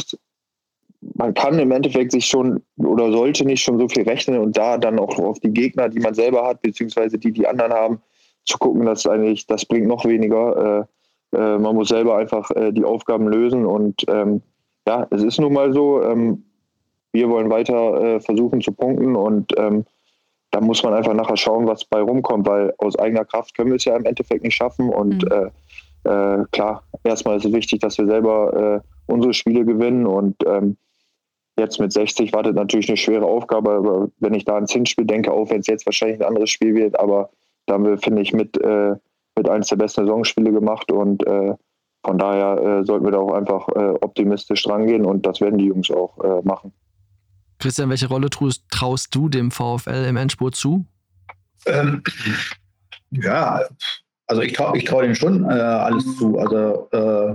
man 1.15 1.35
kann 1.35 1.59
im 1.59 1.71
Endeffekt 1.71 2.13
sich 2.13 2.27
schon 2.27 2.61
oder 2.77 3.13
sollte 3.13 3.45
nicht 3.45 3.63
schon 3.63 3.79
so 3.79 3.89
viel 3.89 4.03
rechnen 4.03 4.41
und 4.41 4.57
da 4.57 4.79
dann 4.79 4.99
auch 4.99 5.17
auf 5.19 5.39
die 5.39 5.53
Gegner, 5.53 5.89
die 5.89 6.01
man 6.01 6.15
selber 6.15 6.45
hat, 6.45 6.61
beziehungsweise 6.63 7.19
die 7.19 7.33
die 7.33 7.47
anderen 7.47 7.73
haben, 7.73 8.01
zu 8.45 8.59
gucken, 8.59 8.85
dass 8.85 9.07
eigentlich, 9.07 9.47
das 9.47 9.65
bringt 9.65 9.87
noch 9.87 10.05
weniger. 10.05 10.89
man 11.31 11.77
muss 11.77 11.89
selber 11.89 12.17
einfach 12.17 12.51
die 12.73 12.83
Aufgaben 12.83 13.29
lösen 13.29 13.65
und 13.65 14.07
ähm, 14.09 14.43
ja, 14.89 15.07
es 15.11 15.23
ist 15.23 15.39
nun 15.39 15.53
mal 15.53 15.73
so, 15.73 16.03
ähm, 16.03 16.43
wir 17.13 17.29
wollen 17.29 17.51
weiter 17.51 18.01
äh, 18.17 18.21
versuchen 18.21 18.61
zu 18.61 18.73
punkten 18.73 19.17
und 19.17 19.53
ähm, 19.59 19.85
da 20.51 20.61
muss 20.61 20.83
man 20.83 20.95
einfach 20.95 21.15
nachher 21.15 21.37
schauen, 21.37 21.67
was 21.67 21.85
bei 21.85 22.01
rumkommt, 22.01 22.47
weil 22.47 22.73
aus 22.79 22.99
eigener 22.99 23.25
Kraft 23.25 23.57
können 23.57 23.71
wir 23.71 23.77
es 23.77 23.85
ja 23.85 23.97
im 23.97 24.05
Endeffekt 24.05 24.43
nicht 24.43 24.55
schaffen. 24.55 24.89
Und 24.89 25.25
mhm. 25.25 25.51
äh, 26.05 26.41
äh, 26.41 26.45
klar, 26.53 26.83
erstmal 27.05 27.37
ist 27.37 27.45
es 27.45 27.53
wichtig, 27.53 27.81
dass 27.81 27.99
wir 27.99 28.07
selber 28.07 28.83
äh, 28.83 29.13
unsere 29.13 29.35
Spiele 29.35 29.65
gewinnen. 29.65 30.07
Und 30.07 30.37
ähm, 30.47 30.77
jetzt 31.59 31.79
mit 31.81 31.93
60 31.93 32.33
wartet 32.33 32.55
natürlich 32.55 32.89
eine 32.89 32.97
schwere 32.97 33.27
Aufgabe. 33.27 33.73
Aber 33.73 34.09
wenn 34.21 34.35
ich 34.35 34.45
da 34.45 34.55
ans 34.55 34.73
Hinspiel 34.73 35.05
denke, 35.05 35.33
auch 35.33 35.51
wenn 35.51 35.61
es 35.61 35.67
jetzt 35.67 35.85
wahrscheinlich 35.85 36.21
ein 36.21 36.27
anderes 36.27 36.51
Spiel 36.51 36.75
wird, 36.75 36.99
aber 36.99 37.31
da 37.67 37.75
haben 37.75 37.85
wir, 37.85 37.99
finde 37.99 38.23
ich, 38.23 38.33
mit, 38.33 38.59
äh, 38.63 38.95
mit 39.37 39.49
eines 39.49 39.69
der 39.69 39.77
besten 39.77 40.07
Saisonspiele 40.07 40.51
gemacht. 40.51 40.91
Und 40.91 41.27
äh, 41.27 41.55
von 42.05 42.17
daher 42.17 42.85
sollten 42.85 43.05
wir 43.05 43.11
da 43.11 43.19
auch 43.19 43.33
einfach 43.33 43.67
optimistisch 44.01 44.67
rangehen 44.69 45.05
und 45.05 45.27
das 45.27 45.41
werden 45.41 45.59
die 45.59 45.67
Jungs 45.67 45.91
auch 45.91 46.45
machen. 46.45 46.73
Christian, 47.59 47.91
welche 47.91 48.09
Rolle 48.09 48.31
traust, 48.31 48.65
traust 48.71 49.15
du 49.15 49.29
dem 49.29 49.51
VfL 49.51 50.07
im 50.09 50.17
Endspurt 50.17 50.55
zu? 50.55 50.87
Ähm, 51.67 52.03
ja, 53.11 53.63
also 54.27 54.43
ich 54.43 54.53
traue 54.53 54.77
ich 54.77 54.85
trau 54.85 55.01
denen 55.01 55.15
schon 55.15 55.45
äh, 55.45 55.53
alles 55.53 56.17
zu. 56.17 56.39
Also 56.39 56.89
äh, 56.93 57.35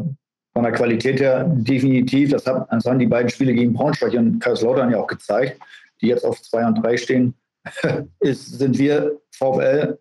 von 0.53 0.63
der 0.63 0.71
Qualität 0.71 1.19
her 1.19 1.43
definitiv. 1.43 2.31
Das, 2.31 2.45
hat, 2.45 2.67
das, 2.71 2.85
haben 2.85 2.99
die 2.99 3.07
beiden 3.07 3.29
Spiele 3.29 3.53
gegen 3.53 3.73
Braunschweig 3.73 4.13
und 4.13 4.39
Kaiserslautern 4.39 4.91
ja 4.91 4.99
auch 4.99 5.07
gezeigt, 5.07 5.59
die 6.01 6.07
jetzt 6.07 6.25
auf 6.25 6.41
2 6.41 6.67
und 6.67 6.83
3 6.83 6.97
stehen. 6.97 7.33
ist, 8.19 8.59
sind 8.59 8.77
wir 8.77 9.19
VfL 9.31 9.97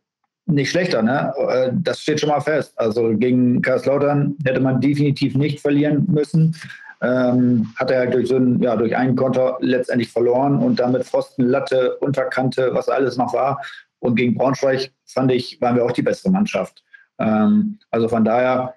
nicht 0.46 0.70
schlechter, 0.70 1.02
ne? 1.02 1.32
Äh, 1.48 1.70
das 1.72 2.00
steht 2.00 2.20
schon 2.20 2.28
mal 2.28 2.40
fest. 2.40 2.74
Also 2.76 3.16
gegen 3.16 3.62
Kaiserslautern 3.62 4.36
hätte 4.44 4.60
man 4.60 4.80
definitiv 4.80 5.34
nicht 5.34 5.60
verlieren 5.60 6.06
müssen. 6.08 6.54
Ähm, 7.02 7.72
hat 7.76 7.90
er 7.90 8.06
durch, 8.06 8.28
so 8.28 8.36
ein, 8.36 8.62
ja, 8.62 8.76
durch 8.76 8.96
einen 8.96 9.16
Konter 9.16 9.58
letztendlich 9.60 10.10
verloren 10.10 10.58
und 10.58 10.78
damit 10.78 11.04
Pfosten, 11.04 11.42
Latte, 11.42 11.96
Unterkante, 11.96 12.70
was 12.72 12.88
alles 12.88 13.16
noch 13.16 13.34
war. 13.34 13.60
Und 13.98 14.14
gegen 14.14 14.34
Braunschweig 14.34 14.92
fand 15.06 15.32
ich, 15.32 15.60
waren 15.60 15.76
wir 15.76 15.84
auch 15.84 15.92
die 15.92 16.02
bessere 16.02 16.30
Mannschaft. 16.30 16.84
Ähm, 17.18 17.78
also 17.90 18.08
von 18.08 18.24
daher 18.24 18.74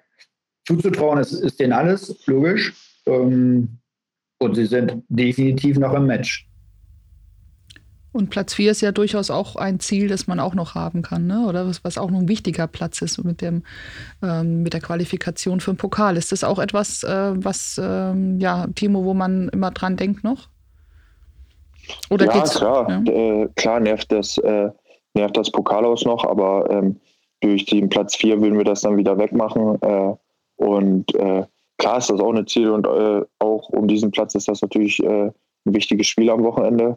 zuzutrauen 0.66 1.18
ist, 1.18 1.32
ist 1.32 1.60
denen 1.60 1.72
alles, 1.72 2.26
logisch. 2.26 2.74
Ähm, 3.06 3.78
und 4.38 4.54
sie 4.54 4.66
sind 4.66 5.02
definitiv 5.08 5.78
noch 5.78 5.94
im 5.94 6.06
Match. 6.06 6.48
Und 8.16 8.30
Platz 8.30 8.54
4 8.54 8.70
ist 8.70 8.80
ja 8.80 8.92
durchaus 8.92 9.30
auch 9.30 9.56
ein 9.56 9.78
Ziel, 9.78 10.08
das 10.08 10.26
man 10.26 10.40
auch 10.40 10.54
noch 10.54 10.74
haben 10.74 11.02
kann, 11.02 11.26
ne? 11.26 11.44
oder 11.46 11.68
was, 11.68 11.84
was 11.84 11.98
auch 11.98 12.10
noch 12.10 12.20
ein 12.20 12.28
wichtiger 12.28 12.66
Platz 12.66 13.02
ist 13.02 13.22
mit, 13.22 13.42
dem, 13.42 13.62
ähm, 14.22 14.62
mit 14.62 14.72
der 14.72 14.80
Qualifikation 14.80 15.60
für 15.60 15.72
den 15.72 15.76
Pokal. 15.76 16.16
Ist 16.16 16.32
das 16.32 16.42
auch 16.42 16.58
etwas, 16.58 17.02
äh, 17.02 17.32
was, 17.34 17.78
ähm, 17.82 18.40
ja, 18.40 18.68
Timo, 18.74 19.04
wo 19.04 19.12
man 19.12 19.50
immer 19.50 19.70
dran 19.70 19.98
denkt 19.98 20.24
noch? 20.24 20.48
Oder 22.08 22.24
ja, 22.24 22.32
geht's, 22.32 22.56
klar. 22.56 22.88
Ja? 22.88 23.12
Äh, 23.12 23.48
klar 23.54 23.80
nervt 23.80 24.10
das, 24.10 24.38
äh, 24.38 24.70
nervt 25.12 25.36
das 25.36 25.50
Pokal 25.50 25.84
aus 25.84 26.06
noch, 26.06 26.24
aber 26.24 26.70
ähm, 26.70 26.98
durch 27.40 27.66
den 27.66 27.90
Platz 27.90 28.16
4 28.16 28.40
würden 28.40 28.56
wir 28.56 28.64
das 28.64 28.80
dann 28.80 28.96
wieder 28.96 29.18
wegmachen. 29.18 29.76
Äh, 29.82 30.14
und 30.56 31.14
äh, 31.16 31.44
klar 31.76 31.98
ist 31.98 32.08
das 32.08 32.20
auch 32.20 32.32
ein 32.32 32.46
Ziel 32.46 32.70
und 32.70 32.86
äh, 32.86 33.20
auch 33.40 33.68
um 33.68 33.86
diesen 33.86 34.10
Platz 34.10 34.34
ist 34.34 34.48
das 34.48 34.62
natürlich 34.62 35.06
ein 35.06 35.34
wichtiges 35.66 36.06
Spiel 36.06 36.30
am 36.30 36.44
Wochenende. 36.44 36.96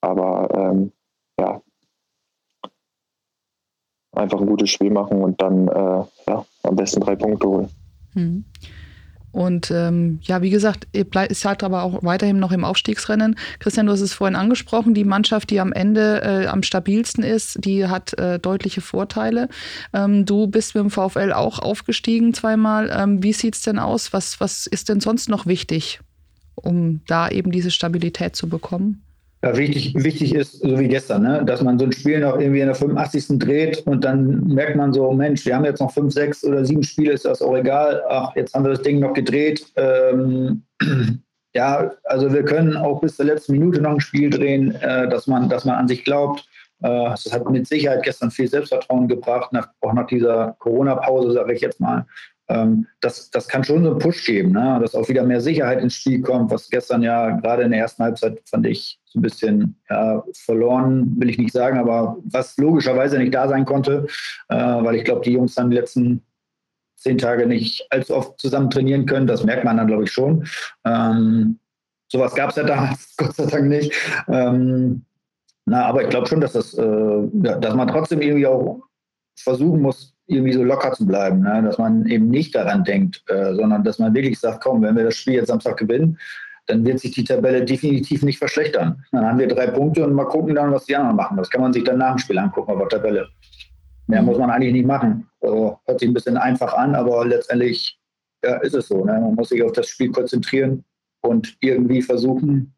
Aber 0.00 0.48
ähm, 0.54 0.92
ja, 1.38 1.60
einfach 4.12 4.40
ein 4.40 4.46
gutes 4.46 4.70
Spiel 4.70 4.90
machen 4.90 5.22
und 5.22 5.40
dann 5.40 5.68
äh, 5.68 6.04
ja, 6.28 6.44
am 6.62 6.76
besten 6.76 7.00
drei 7.00 7.16
Punkte 7.16 7.46
holen. 7.46 7.68
Hm. 8.14 8.44
Und 9.30 9.70
ähm, 9.70 10.20
ja, 10.22 10.40
wie 10.40 10.50
gesagt, 10.50 10.88
ihr 10.92 11.06
seid 11.30 11.62
aber 11.62 11.82
auch 11.82 12.02
weiterhin 12.02 12.38
noch 12.38 12.50
im 12.50 12.64
Aufstiegsrennen. 12.64 13.36
Christian, 13.58 13.86
du 13.86 13.92
hast 13.92 14.00
es 14.00 14.14
vorhin 14.14 14.36
angesprochen, 14.36 14.94
die 14.94 15.04
Mannschaft, 15.04 15.50
die 15.50 15.60
am 15.60 15.72
Ende 15.72 16.22
äh, 16.22 16.46
am 16.46 16.62
stabilsten 16.62 17.22
ist, 17.22 17.62
die 17.64 17.86
hat 17.86 18.18
äh, 18.18 18.38
deutliche 18.38 18.80
Vorteile. 18.80 19.48
Ähm, 19.92 20.24
du 20.24 20.46
bist 20.46 20.74
mit 20.74 20.82
dem 20.82 20.90
VfL 20.90 21.32
auch 21.32 21.58
aufgestiegen 21.58 22.32
zweimal. 22.32 22.90
Ähm, 22.92 23.22
wie 23.22 23.34
sieht 23.34 23.54
es 23.54 23.62
denn 23.62 23.78
aus? 23.78 24.12
Was, 24.14 24.40
was 24.40 24.66
ist 24.66 24.88
denn 24.88 25.00
sonst 25.00 25.28
noch 25.28 25.44
wichtig, 25.44 26.00
um 26.54 27.02
da 27.06 27.28
eben 27.28 27.52
diese 27.52 27.70
Stabilität 27.70 28.34
zu 28.34 28.48
bekommen? 28.48 29.04
Ja, 29.40 29.56
wichtig, 29.56 29.94
wichtig 29.94 30.34
ist, 30.34 30.60
so 30.60 30.78
wie 30.80 30.88
gestern, 30.88 31.22
ne, 31.22 31.44
dass 31.44 31.62
man 31.62 31.78
so 31.78 31.84
ein 31.84 31.92
Spiel 31.92 32.18
noch 32.18 32.40
irgendwie 32.40 32.58
in 32.58 32.66
der 32.66 32.74
85. 32.74 33.38
dreht 33.38 33.86
und 33.86 34.02
dann 34.04 34.42
merkt 34.48 34.74
man 34.74 34.92
so, 34.92 35.12
Mensch, 35.12 35.46
wir 35.46 35.54
haben 35.54 35.64
jetzt 35.64 35.78
noch 35.78 35.92
fünf, 35.92 36.12
sechs 36.12 36.42
oder 36.42 36.64
sieben 36.64 36.82
Spiele, 36.82 37.12
ist 37.12 37.24
das 37.24 37.40
auch 37.40 37.56
egal. 37.56 38.02
Ach, 38.08 38.34
jetzt 38.34 38.52
haben 38.54 38.64
wir 38.64 38.72
das 38.72 38.82
Ding 38.82 38.98
noch 38.98 39.12
gedreht. 39.12 39.64
Ähm, 39.76 40.64
ja, 41.54 41.92
also 42.04 42.32
wir 42.32 42.44
können 42.44 42.76
auch 42.76 43.00
bis 43.00 43.14
zur 43.14 43.26
letzten 43.26 43.52
Minute 43.52 43.80
noch 43.80 43.92
ein 43.92 44.00
Spiel 44.00 44.28
drehen, 44.28 44.74
äh, 44.74 45.08
dass, 45.08 45.28
man, 45.28 45.48
dass 45.48 45.64
man 45.64 45.76
an 45.76 45.86
sich 45.86 46.04
glaubt. 46.04 46.40
Äh, 46.82 46.88
das 46.88 47.32
hat 47.32 47.48
mit 47.48 47.68
Sicherheit 47.68 48.02
gestern 48.02 48.32
viel 48.32 48.48
Selbstvertrauen 48.48 49.06
gebracht, 49.06 49.52
nach, 49.52 49.68
auch 49.82 49.92
nach 49.92 50.08
dieser 50.08 50.56
Corona-Pause, 50.58 51.30
sage 51.30 51.52
ich 51.52 51.60
jetzt 51.60 51.78
mal 51.78 52.06
ähm, 52.48 52.86
das, 53.00 53.30
das 53.30 53.46
kann 53.48 53.64
schon 53.64 53.84
so 53.84 53.90
einen 53.90 53.98
Push 53.98 54.24
geben, 54.24 54.52
ne? 54.52 54.78
dass 54.80 54.94
auch 54.94 55.08
wieder 55.08 55.22
mehr 55.22 55.40
Sicherheit 55.40 55.80
ins 55.80 55.94
Spiel 55.94 56.22
kommt, 56.22 56.50
was 56.50 56.70
gestern 56.70 57.02
ja 57.02 57.30
gerade 57.30 57.62
in 57.62 57.70
der 57.70 57.80
ersten 57.80 58.02
Halbzeit 58.02 58.40
fand 58.48 58.66
ich 58.66 58.98
so 59.04 59.18
ein 59.18 59.22
bisschen 59.22 59.76
ja, 59.90 60.24
verloren, 60.44 61.14
will 61.18 61.30
ich 61.30 61.38
nicht 61.38 61.52
sagen, 61.52 61.78
aber 61.78 62.16
was 62.24 62.56
logischerweise 62.56 63.18
nicht 63.18 63.34
da 63.34 63.48
sein 63.48 63.64
konnte, 63.64 64.06
äh, 64.48 64.56
weil 64.56 64.96
ich 64.96 65.04
glaube, 65.04 65.22
die 65.22 65.32
Jungs 65.32 65.56
haben 65.56 65.70
die 65.70 65.76
letzten 65.76 66.22
zehn 66.96 67.18
Tage 67.18 67.46
nicht 67.46 67.86
allzu 67.90 68.16
oft 68.16 68.40
zusammen 68.40 68.70
trainieren 68.70 69.06
können, 69.06 69.26
das 69.26 69.44
merkt 69.44 69.64
man 69.64 69.76
dann, 69.76 69.86
glaube 69.86 70.04
ich, 70.04 70.12
schon. 70.12 70.46
Ähm, 70.84 71.58
sowas 72.10 72.34
gab 72.34 72.50
es 72.50 72.56
ja 72.56 72.62
damals, 72.64 73.14
Gott 73.16 73.36
sei 73.36 73.46
Dank 73.46 73.68
nicht. 73.68 73.92
Ähm, 74.28 75.04
na, 75.66 75.84
aber 75.84 76.02
ich 76.02 76.08
glaube 76.08 76.26
schon, 76.26 76.40
dass 76.40 76.54
das, 76.54 76.72
äh, 76.74 77.28
dass 77.32 77.74
man 77.74 77.88
trotzdem 77.88 78.22
irgendwie 78.22 78.46
auch 78.46 78.80
versuchen 79.38 79.82
muss, 79.82 80.17
irgendwie 80.28 80.52
so 80.52 80.62
locker 80.62 80.92
zu 80.92 81.06
bleiben, 81.06 81.40
ne? 81.40 81.62
dass 81.62 81.78
man 81.78 82.06
eben 82.06 82.28
nicht 82.28 82.54
daran 82.54 82.84
denkt, 82.84 83.24
äh, 83.28 83.54
sondern 83.54 83.82
dass 83.82 83.98
man 83.98 84.14
wirklich 84.14 84.38
sagt, 84.38 84.62
komm, 84.62 84.82
wenn 84.82 84.96
wir 84.96 85.04
das 85.04 85.16
Spiel 85.16 85.34
jetzt 85.34 85.48
Samstag 85.48 85.78
gewinnen, 85.78 86.18
dann 86.66 86.84
wird 86.84 87.00
sich 87.00 87.12
die 87.12 87.24
Tabelle 87.24 87.64
definitiv 87.64 88.22
nicht 88.22 88.38
verschlechtern. 88.38 89.02
Dann 89.10 89.26
haben 89.26 89.38
wir 89.38 89.48
drei 89.48 89.68
Punkte 89.68 90.04
und 90.04 90.12
mal 90.12 90.26
gucken 90.26 90.54
dann, 90.54 90.70
was 90.70 90.84
die 90.84 90.94
anderen 90.94 91.16
machen. 91.16 91.38
Das 91.38 91.48
kann 91.48 91.62
man 91.62 91.72
sich 91.72 91.82
dann 91.82 91.98
nach 91.98 92.14
dem 92.14 92.18
Spiel 92.18 92.38
angucken 92.38 92.70
auf 92.72 92.88
der 92.88 93.00
Tabelle. 93.00 93.28
Mehr 94.06 94.22
muss 94.22 94.38
man 94.38 94.50
eigentlich 94.50 94.74
nicht 94.74 94.86
machen. 94.86 95.26
Also, 95.40 95.78
hört 95.86 96.00
sich 96.00 96.08
ein 96.08 96.14
bisschen 96.14 96.36
einfach 96.36 96.74
an, 96.74 96.94
aber 96.94 97.26
letztendlich 97.26 97.98
ja, 98.44 98.56
ist 98.58 98.74
es 98.74 98.88
so. 98.88 99.04
Ne? 99.04 99.12
Man 99.12 99.34
muss 99.34 99.48
sich 99.48 99.62
auf 99.62 99.72
das 99.72 99.88
Spiel 99.88 100.10
konzentrieren 100.10 100.84
und 101.22 101.56
irgendwie 101.60 102.02
versuchen, 102.02 102.74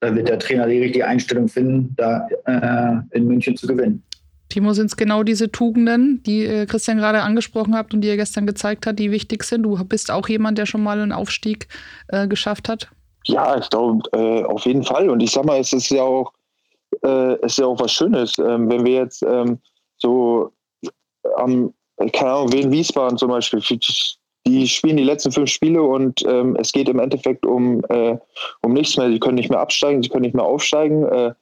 da 0.00 0.14
wird 0.14 0.28
der 0.28 0.38
Trainer 0.38 0.66
die 0.66 0.80
richtige 0.80 1.06
Einstellung 1.06 1.48
finden, 1.48 1.94
da 1.96 2.28
äh, 2.44 3.16
in 3.16 3.26
München 3.26 3.56
zu 3.56 3.66
gewinnen. 3.66 4.02
Timo, 4.48 4.72
sind 4.72 4.86
es 4.86 4.96
genau 4.96 5.22
diese 5.22 5.50
Tugenden, 5.50 6.22
die 6.24 6.44
äh, 6.44 6.66
Christian 6.66 6.98
gerade 6.98 7.22
angesprochen 7.22 7.74
hat 7.74 7.92
und 7.94 8.02
die 8.02 8.08
er 8.08 8.16
gestern 8.16 8.46
gezeigt 8.46 8.86
hat, 8.86 8.98
die 8.98 9.10
wichtig 9.10 9.44
sind? 9.44 9.62
Du 9.62 9.82
bist 9.84 10.10
auch 10.10 10.28
jemand, 10.28 10.58
der 10.58 10.66
schon 10.66 10.82
mal 10.82 11.00
einen 11.00 11.12
Aufstieg 11.12 11.68
äh, 12.08 12.28
geschafft 12.28 12.68
hat? 12.68 12.88
Ja, 13.26 13.56
ich 13.56 13.68
glaube, 13.70 14.02
äh, 14.12 14.44
auf 14.44 14.66
jeden 14.66 14.84
Fall. 14.84 15.08
Und 15.08 15.22
ich 15.22 15.32
sag 15.32 15.44
mal, 15.44 15.58
es 15.58 15.72
ist 15.72 15.90
ja 15.90 16.02
auch, 16.02 16.32
äh, 17.02 17.34
es 17.42 17.52
ist 17.52 17.58
ja 17.58 17.66
auch 17.66 17.80
was 17.80 17.92
Schönes, 17.92 18.38
ähm, 18.38 18.70
wenn 18.70 18.84
wir 18.84 18.92
jetzt 18.92 19.22
ähm, 19.22 19.58
so 19.96 20.52
am, 21.36 21.72
keine 22.12 22.32
Ahnung, 22.32 22.52
wie 22.52 22.60
in 22.60 22.70
Wiesbaden 22.70 23.16
zum 23.16 23.30
Beispiel, 23.30 23.60
die 24.46 24.68
spielen 24.68 24.98
die 24.98 25.04
letzten 25.04 25.32
fünf 25.32 25.48
Spiele 25.48 25.82
und 25.82 26.22
ähm, 26.26 26.54
es 26.56 26.70
geht 26.72 26.88
im 26.88 26.98
Endeffekt 26.98 27.46
um, 27.46 27.82
äh, 27.88 28.18
um 28.62 28.74
nichts 28.74 28.96
mehr. 28.98 29.08
Sie 29.08 29.18
können 29.18 29.36
nicht 29.36 29.48
mehr 29.48 29.60
absteigen, 29.60 30.02
sie 30.02 30.10
können 30.10 30.22
nicht 30.22 30.34
mehr 30.34 30.44
aufsteigen. 30.44 31.34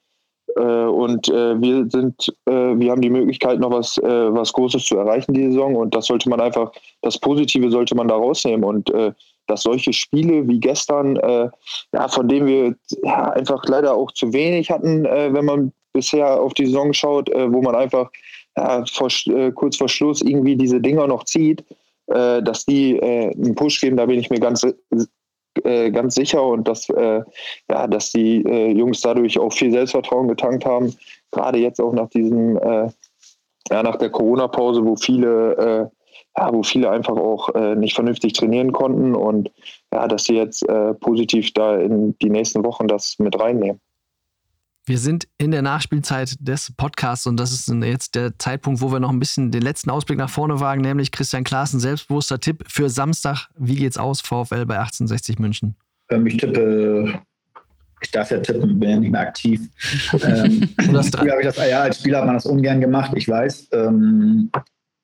Äh, 0.57 0.61
und 0.61 1.29
äh, 1.29 1.61
wir 1.61 1.87
sind, 1.91 2.29
äh, 2.47 2.53
wir 2.53 2.91
haben 2.91 3.01
die 3.01 3.11
Möglichkeit, 3.11 3.59
noch 3.61 3.71
was, 3.71 3.99
was 4.03 4.53
Großes 4.53 4.85
zu 4.85 4.97
erreichen 4.97 5.35
die 5.35 5.51
Saison. 5.51 5.77
Und 5.77 5.95
das 5.95 6.07
sollte 6.07 6.29
man 6.29 6.41
einfach, 6.41 6.73
das 7.03 7.19
Positive 7.19 7.71
sollte 7.71 7.95
man 7.95 8.09
da 8.09 8.15
rausnehmen. 8.15 8.65
Und 8.65 8.93
dass 9.47 9.63
solche 9.63 9.93
Spiele 9.93 10.47
wie 10.49 10.61
gestern, 10.61 11.17
ja, 11.93 12.09
von 12.09 12.29
denen 12.29 12.47
wir 12.47 12.75
ja, 13.05 13.31
einfach 13.31 13.63
leider 13.67 13.95
auch 13.95 14.13
zu 14.13 14.33
wenig 14.33 14.71
hatten, 14.71 15.05
wenn 15.05 15.45
man 15.45 15.73
bisher 15.93 16.41
auf 16.41 16.55
die 16.55 16.67
Saison 16.67 16.93
schaut, 16.93 17.29
wo 17.29 17.61
man 17.61 17.75
einfach 17.75 18.11
ja, 18.57 18.85
vor, 18.87 19.09
kurz 19.55 19.77
vor 19.77 19.89
Schluss 19.89 20.23
irgendwie 20.23 20.57
diese 20.57 20.81
Dinger 20.81 21.07
noch 21.07 21.25
zieht, 21.25 21.65
dass 22.07 22.65
die 22.65 23.01
einen 23.03 23.55
Push 23.55 23.81
geben, 23.81 23.97
da 23.97 24.07
bin 24.07 24.19
ich 24.19 24.31
mir 24.31 24.41
ganz 24.41 24.67
äh, 25.65 25.91
ganz 25.91 26.15
sicher 26.15 26.43
und 26.45 26.67
dass, 26.67 26.89
äh, 26.89 27.23
ja, 27.71 27.87
dass 27.87 28.13
die 28.13 28.45
äh, 28.45 28.73
Jungs 28.73 29.01
dadurch 29.01 29.39
auch 29.39 29.53
viel 29.53 29.71
Selbstvertrauen 29.71 30.29
getankt 30.29 30.65
haben. 30.65 30.95
Gerade 31.31 31.59
jetzt 31.59 31.81
auch 31.81 31.93
nach 31.93 32.09
diesem, 32.09 32.57
äh, 32.57 32.89
ja, 33.71 33.83
nach 33.83 33.97
der 33.97 34.11
Corona-Pause, 34.11 34.85
wo 34.85 34.97
viele, 34.97 35.57
äh, 35.57 36.41
ja, 36.41 36.53
wo 36.53 36.63
viele 36.63 36.91
einfach 36.91 37.17
auch 37.17 37.51
nicht 37.77 37.95
vernünftig 37.95 38.33
trainieren 38.33 38.73
konnten 38.73 39.15
und 39.15 39.51
ja, 39.93 40.09
dass 40.09 40.25
sie 40.25 40.35
jetzt 40.35 40.65
positiv 41.01 41.53
da 41.53 41.77
in 41.77 42.17
die 42.23 42.31
nächsten 42.31 42.65
Wochen 42.65 42.89
das 42.89 43.19
mit 43.19 43.39
reinnehmen. 43.39 43.83
Wir 44.85 44.99
sind 44.99 45.29
in 45.39 45.53
der 45.53 45.63
Nachspielzeit 45.63 46.35
des 46.41 46.73
Podcasts 46.77 47.27
und 47.27 47.37
das 47.39 47.53
ist 47.53 47.69
jetzt 47.69 48.17
der 48.17 48.37
Zeitpunkt, 48.39 48.81
wo 48.81 48.91
wir 48.91 48.99
noch 48.99 49.11
ein 49.11 49.21
bisschen 49.21 49.53
den 49.53 49.63
letzten 49.63 49.91
Ausblick 49.91 50.19
nach 50.19 50.31
vorne 50.31 50.59
wagen, 50.59 50.81
nämlich 50.81 51.13
Christian 51.13 51.45
Klaassen, 51.45 51.79
selbstbewusster 51.79 52.41
Tipp 52.41 52.65
für 52.67 52.91
Samstag. 52.91 53.49
Wie 53.57 53.77
geht's 53.77 53.97
aus, 53.97 54.21
VfL 54.21 54.67
bei 54.67 54.81
1860 54.81 55.39
München? 55.39 55.77
Ähm, 56.11 56.27
ich 56.27 56.37
tippe, 56.37 57.21
ich 58.01 58.11
darf 58.11 58.33
ja 58.33 58.41
tippen, 58.41 58.81
bin 58.81 58.91
ja 58.91 58.97
nicht 58.99 59.13
mehr 59.13 59.21
aktiv. 59.21 59.61
ähm, 60.15 60.69
früher 60.81 61.39
ich 61.39 61.45
das, 61.45 61.57
ja, 61.69 61.83
als 61.83 62.01
Spieler 62.01 62.19
hat 62.19 62.27
man 62.27 62.35
das 62.35 62.47
ungern 62.47 62.81
gemacht, 62.81 63.13
ich 63.15 63.29
weiß. 63.29 63.69
Ähm, 63.73 64.51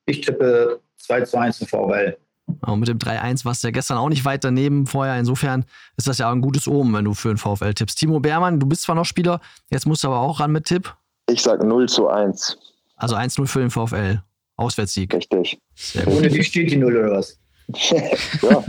ich 0.07 0.23
tippe 0.23 0.81
2 0.97 1.21
zu 1.21 1.39
1 1.39 1.59
für 1.59 1.67
VfL. 1.67 2.17
Und 2.61 2.81
mit 2.81 2.89
dem 2.89 2.99
3-1 2.99 3.45
warst 3.45 3.63
du 3.63 3.69
ja 3.69 3.71
gestern 3.73 3.99
auch 3.99 4.09
nicht 4.09 4.25
weit 4.25 4.45
daneben 4.45 4.87
vorher. 4.87 5.19
Insofern 5.19 5.65
ist 5.97 6.07
das 6.09 6.19
ja 6.19 6.29
auch 6.29 6.33
ein 6.33 6.41
gutes 6.41 6.67
Omen, 6.67 6.95
wenn 6.95 7.05
du 7.05 7.15
für 7.15 7.29
den 7.29 7.39
VfL 7.39 7.75
tippst. 7.75 7.99
Timo 7.99 8.21
Beermann, 8.21 8.59
du 8.61 8.67
bist 8.67 8.83
zwar 8.83 8.95
noch 8.95 9.05
Spieler, 9.05 9.41
jetzt 9.71 9.87
musst 9.87 10.05
du 10.05 10.09
aber 10.09 10.21
auch 10.21 10.41
ran 10.41 10.53
mit 10.53 10.65
Tipp. 10.65 10.95
Ich 11.29 11.43
sage 11.43 11.67
0 11.67 11.89
zu 11.89 12.09
1. 12.09 12.59
Also 12.97 13.17
1-0 13.17 13.47
für 13.47 13.61
den 13.61 13.71
VfL. 13.71 14.23
Auswärtssieg. 14.57 15.15
Richtig. 15.15 15.61
Ohne 16.07 16.29
die 16.29 16.43
steht 16.43 16.71
die 16.71 16.77
0 16.77 16.97
oder 16.97 17.13
was? 17.13 17.39
ja. 17.91 18.65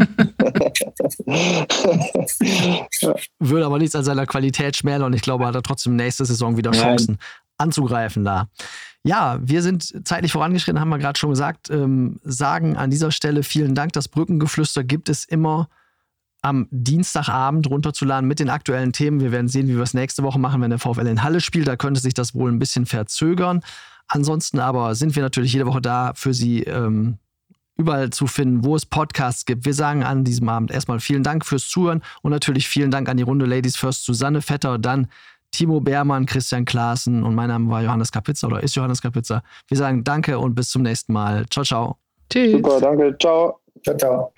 Würde 3.40 3.66
aber 3.66 3.80
nichts 3.80 3.96
an 3.96 4.04
seiner 4.04 4.26
Qualität 4.26 4.76
schmälern 4.76 5.04
und 5.04 5.14
ich 5.14 5.22
glaube, 5.22 5.48
hat 5.48 5.56
er 5.56 5.64
trotzdem 5.64 5.96
nächste 5.96 6.26
Saison 6.26 6.58
wieder 6.58 6.72
Chancen 6.72 7.14
Nein. 7.14 7.20
Anzugreifen 7.60 8.24
da. 8.24 8.48
Ja, 9.04 9.40
wir 9.42 9.62
sind 9.62 10.06
zeitlich 10.08 10.32
vorangeschritten, 10.32 10.80
haben 10.80 10.90
wir 10.90 10.98
gerade 10.98 11.18
schon 11.18 11.30
gesagt. 11.30 11.70
Ähm, 11.70 12.20
sagen 12.24 12.76
an 12.76 12.90
dieser 12.90 13.12
Stelle 13.12 13.44
vielen 13.44 13.76
Dank. 13.76 13.94
Das 13.94 14.08
Brückengeflüster 14.08 14.84
gibt 14.84 15.10
es 15.10 15.26
immer 15.26 15.70
am 16.42 16.68
Dienstagabend 16.72 17.70
runterzuladen 17.70 18.28
mit 18.28 18.40
den 18.40 18.50
aktuellen 18.50 18.94
Themen. 18.94 19.20
Wir 19.20 19.32
werden 19.32 19.48
sehen, 19.48 19.68
wie 19.68 19.76
wir 19.76 19.84
es 19.84 19.94
nächste 19.94 20.24
Woche 20.24 20.40
machen, 20.40 20.62
wenn 20.62 20.70
der 20.70 20.80
VfL 20.80 21.08
in 21.08 21.24
Halle 21.24 21.42
spielt. 21.42 21.68
Da 21.68 21.76
könnte 21.76 22.00
sich 22.00 22.14
das 22.14 22.34
wohl 22.34 22.52
ein 22.52 22.60
bisschen 22.60 22.86
verzögern. 22.86 23.62
Ansonsten 24.08 24.60
aber 24.60 24.96
sind 24.96 25.16
wir 25.16 25.24
natürlich 25.24 25.54
jede 25.54 25.66
Woche 25.66 25.82
da 25.82 26.14
für 26.16 26.34
Sie. 26.34 26.64
Ähm, 26.64 27.20
überall 27.80 28.10
zu 28.10 28.28
finden, 28.28 28.66
wo 28.66 28.76
es 28.76 28.86
Podcasts 28.86 29.46
gibt. 29.46 29.66
Wir 29.66 29.74
sagen 29.74 30.04
an 30.04 30.26
diesem 30.26 30.50
Abend 30.50 30.70
erstmal 30.70 31.00
vielen 31.00 31.24
Dank 31.24 31.46
fürs 31.46 31.70
Zuhören 31.70 32.02
und 32.22 32.32
natürlich 32.32 32.68
vielen 32.68 32.92
Dank 32.92 33.08
an 33.08 33.16
die 33.16 33.24
Runde 33.24 33.46
Ladies 33.46 33.78
First, 33.78 34.04
Susanne 34.04 34.42
Vetter, 34.42 34.78
dann 34.78 35.08
Timo 35.52 35.80
Beermann, 35.80 36.26
Christian 36.26 36.66
Klaassen 36.66 37.24
und 37.24 37.36
mein 37.36 37.50
Name 37.50 37.70
war 37.70 37.82
Johannes 37.82 38.12
Kapitzer 38.12 38.48
oder 38.48 38.62
ist 38.62 38.76
Johannes 38.76 39.02
Kapitzer. 39.02 39.44
Wir 39.68 39.78
sagen 39.78 40.04
Danke 40.04 40.38
und 40.38 40.56
bis 40.56 40.70
zum 40.70 40.84
nächsten 40.84 41.14
Mal. 41.14 41.46
Ciao, 41.50 41.64
ciao. 41.64 41.98
Tschüss. 42.30 42.52
Super, 42.52 42.80
danke. 42.80 43.16
Ciao. 43.20 43.60
Ciao, 43.84 43.98
ciao. 43.98 44.34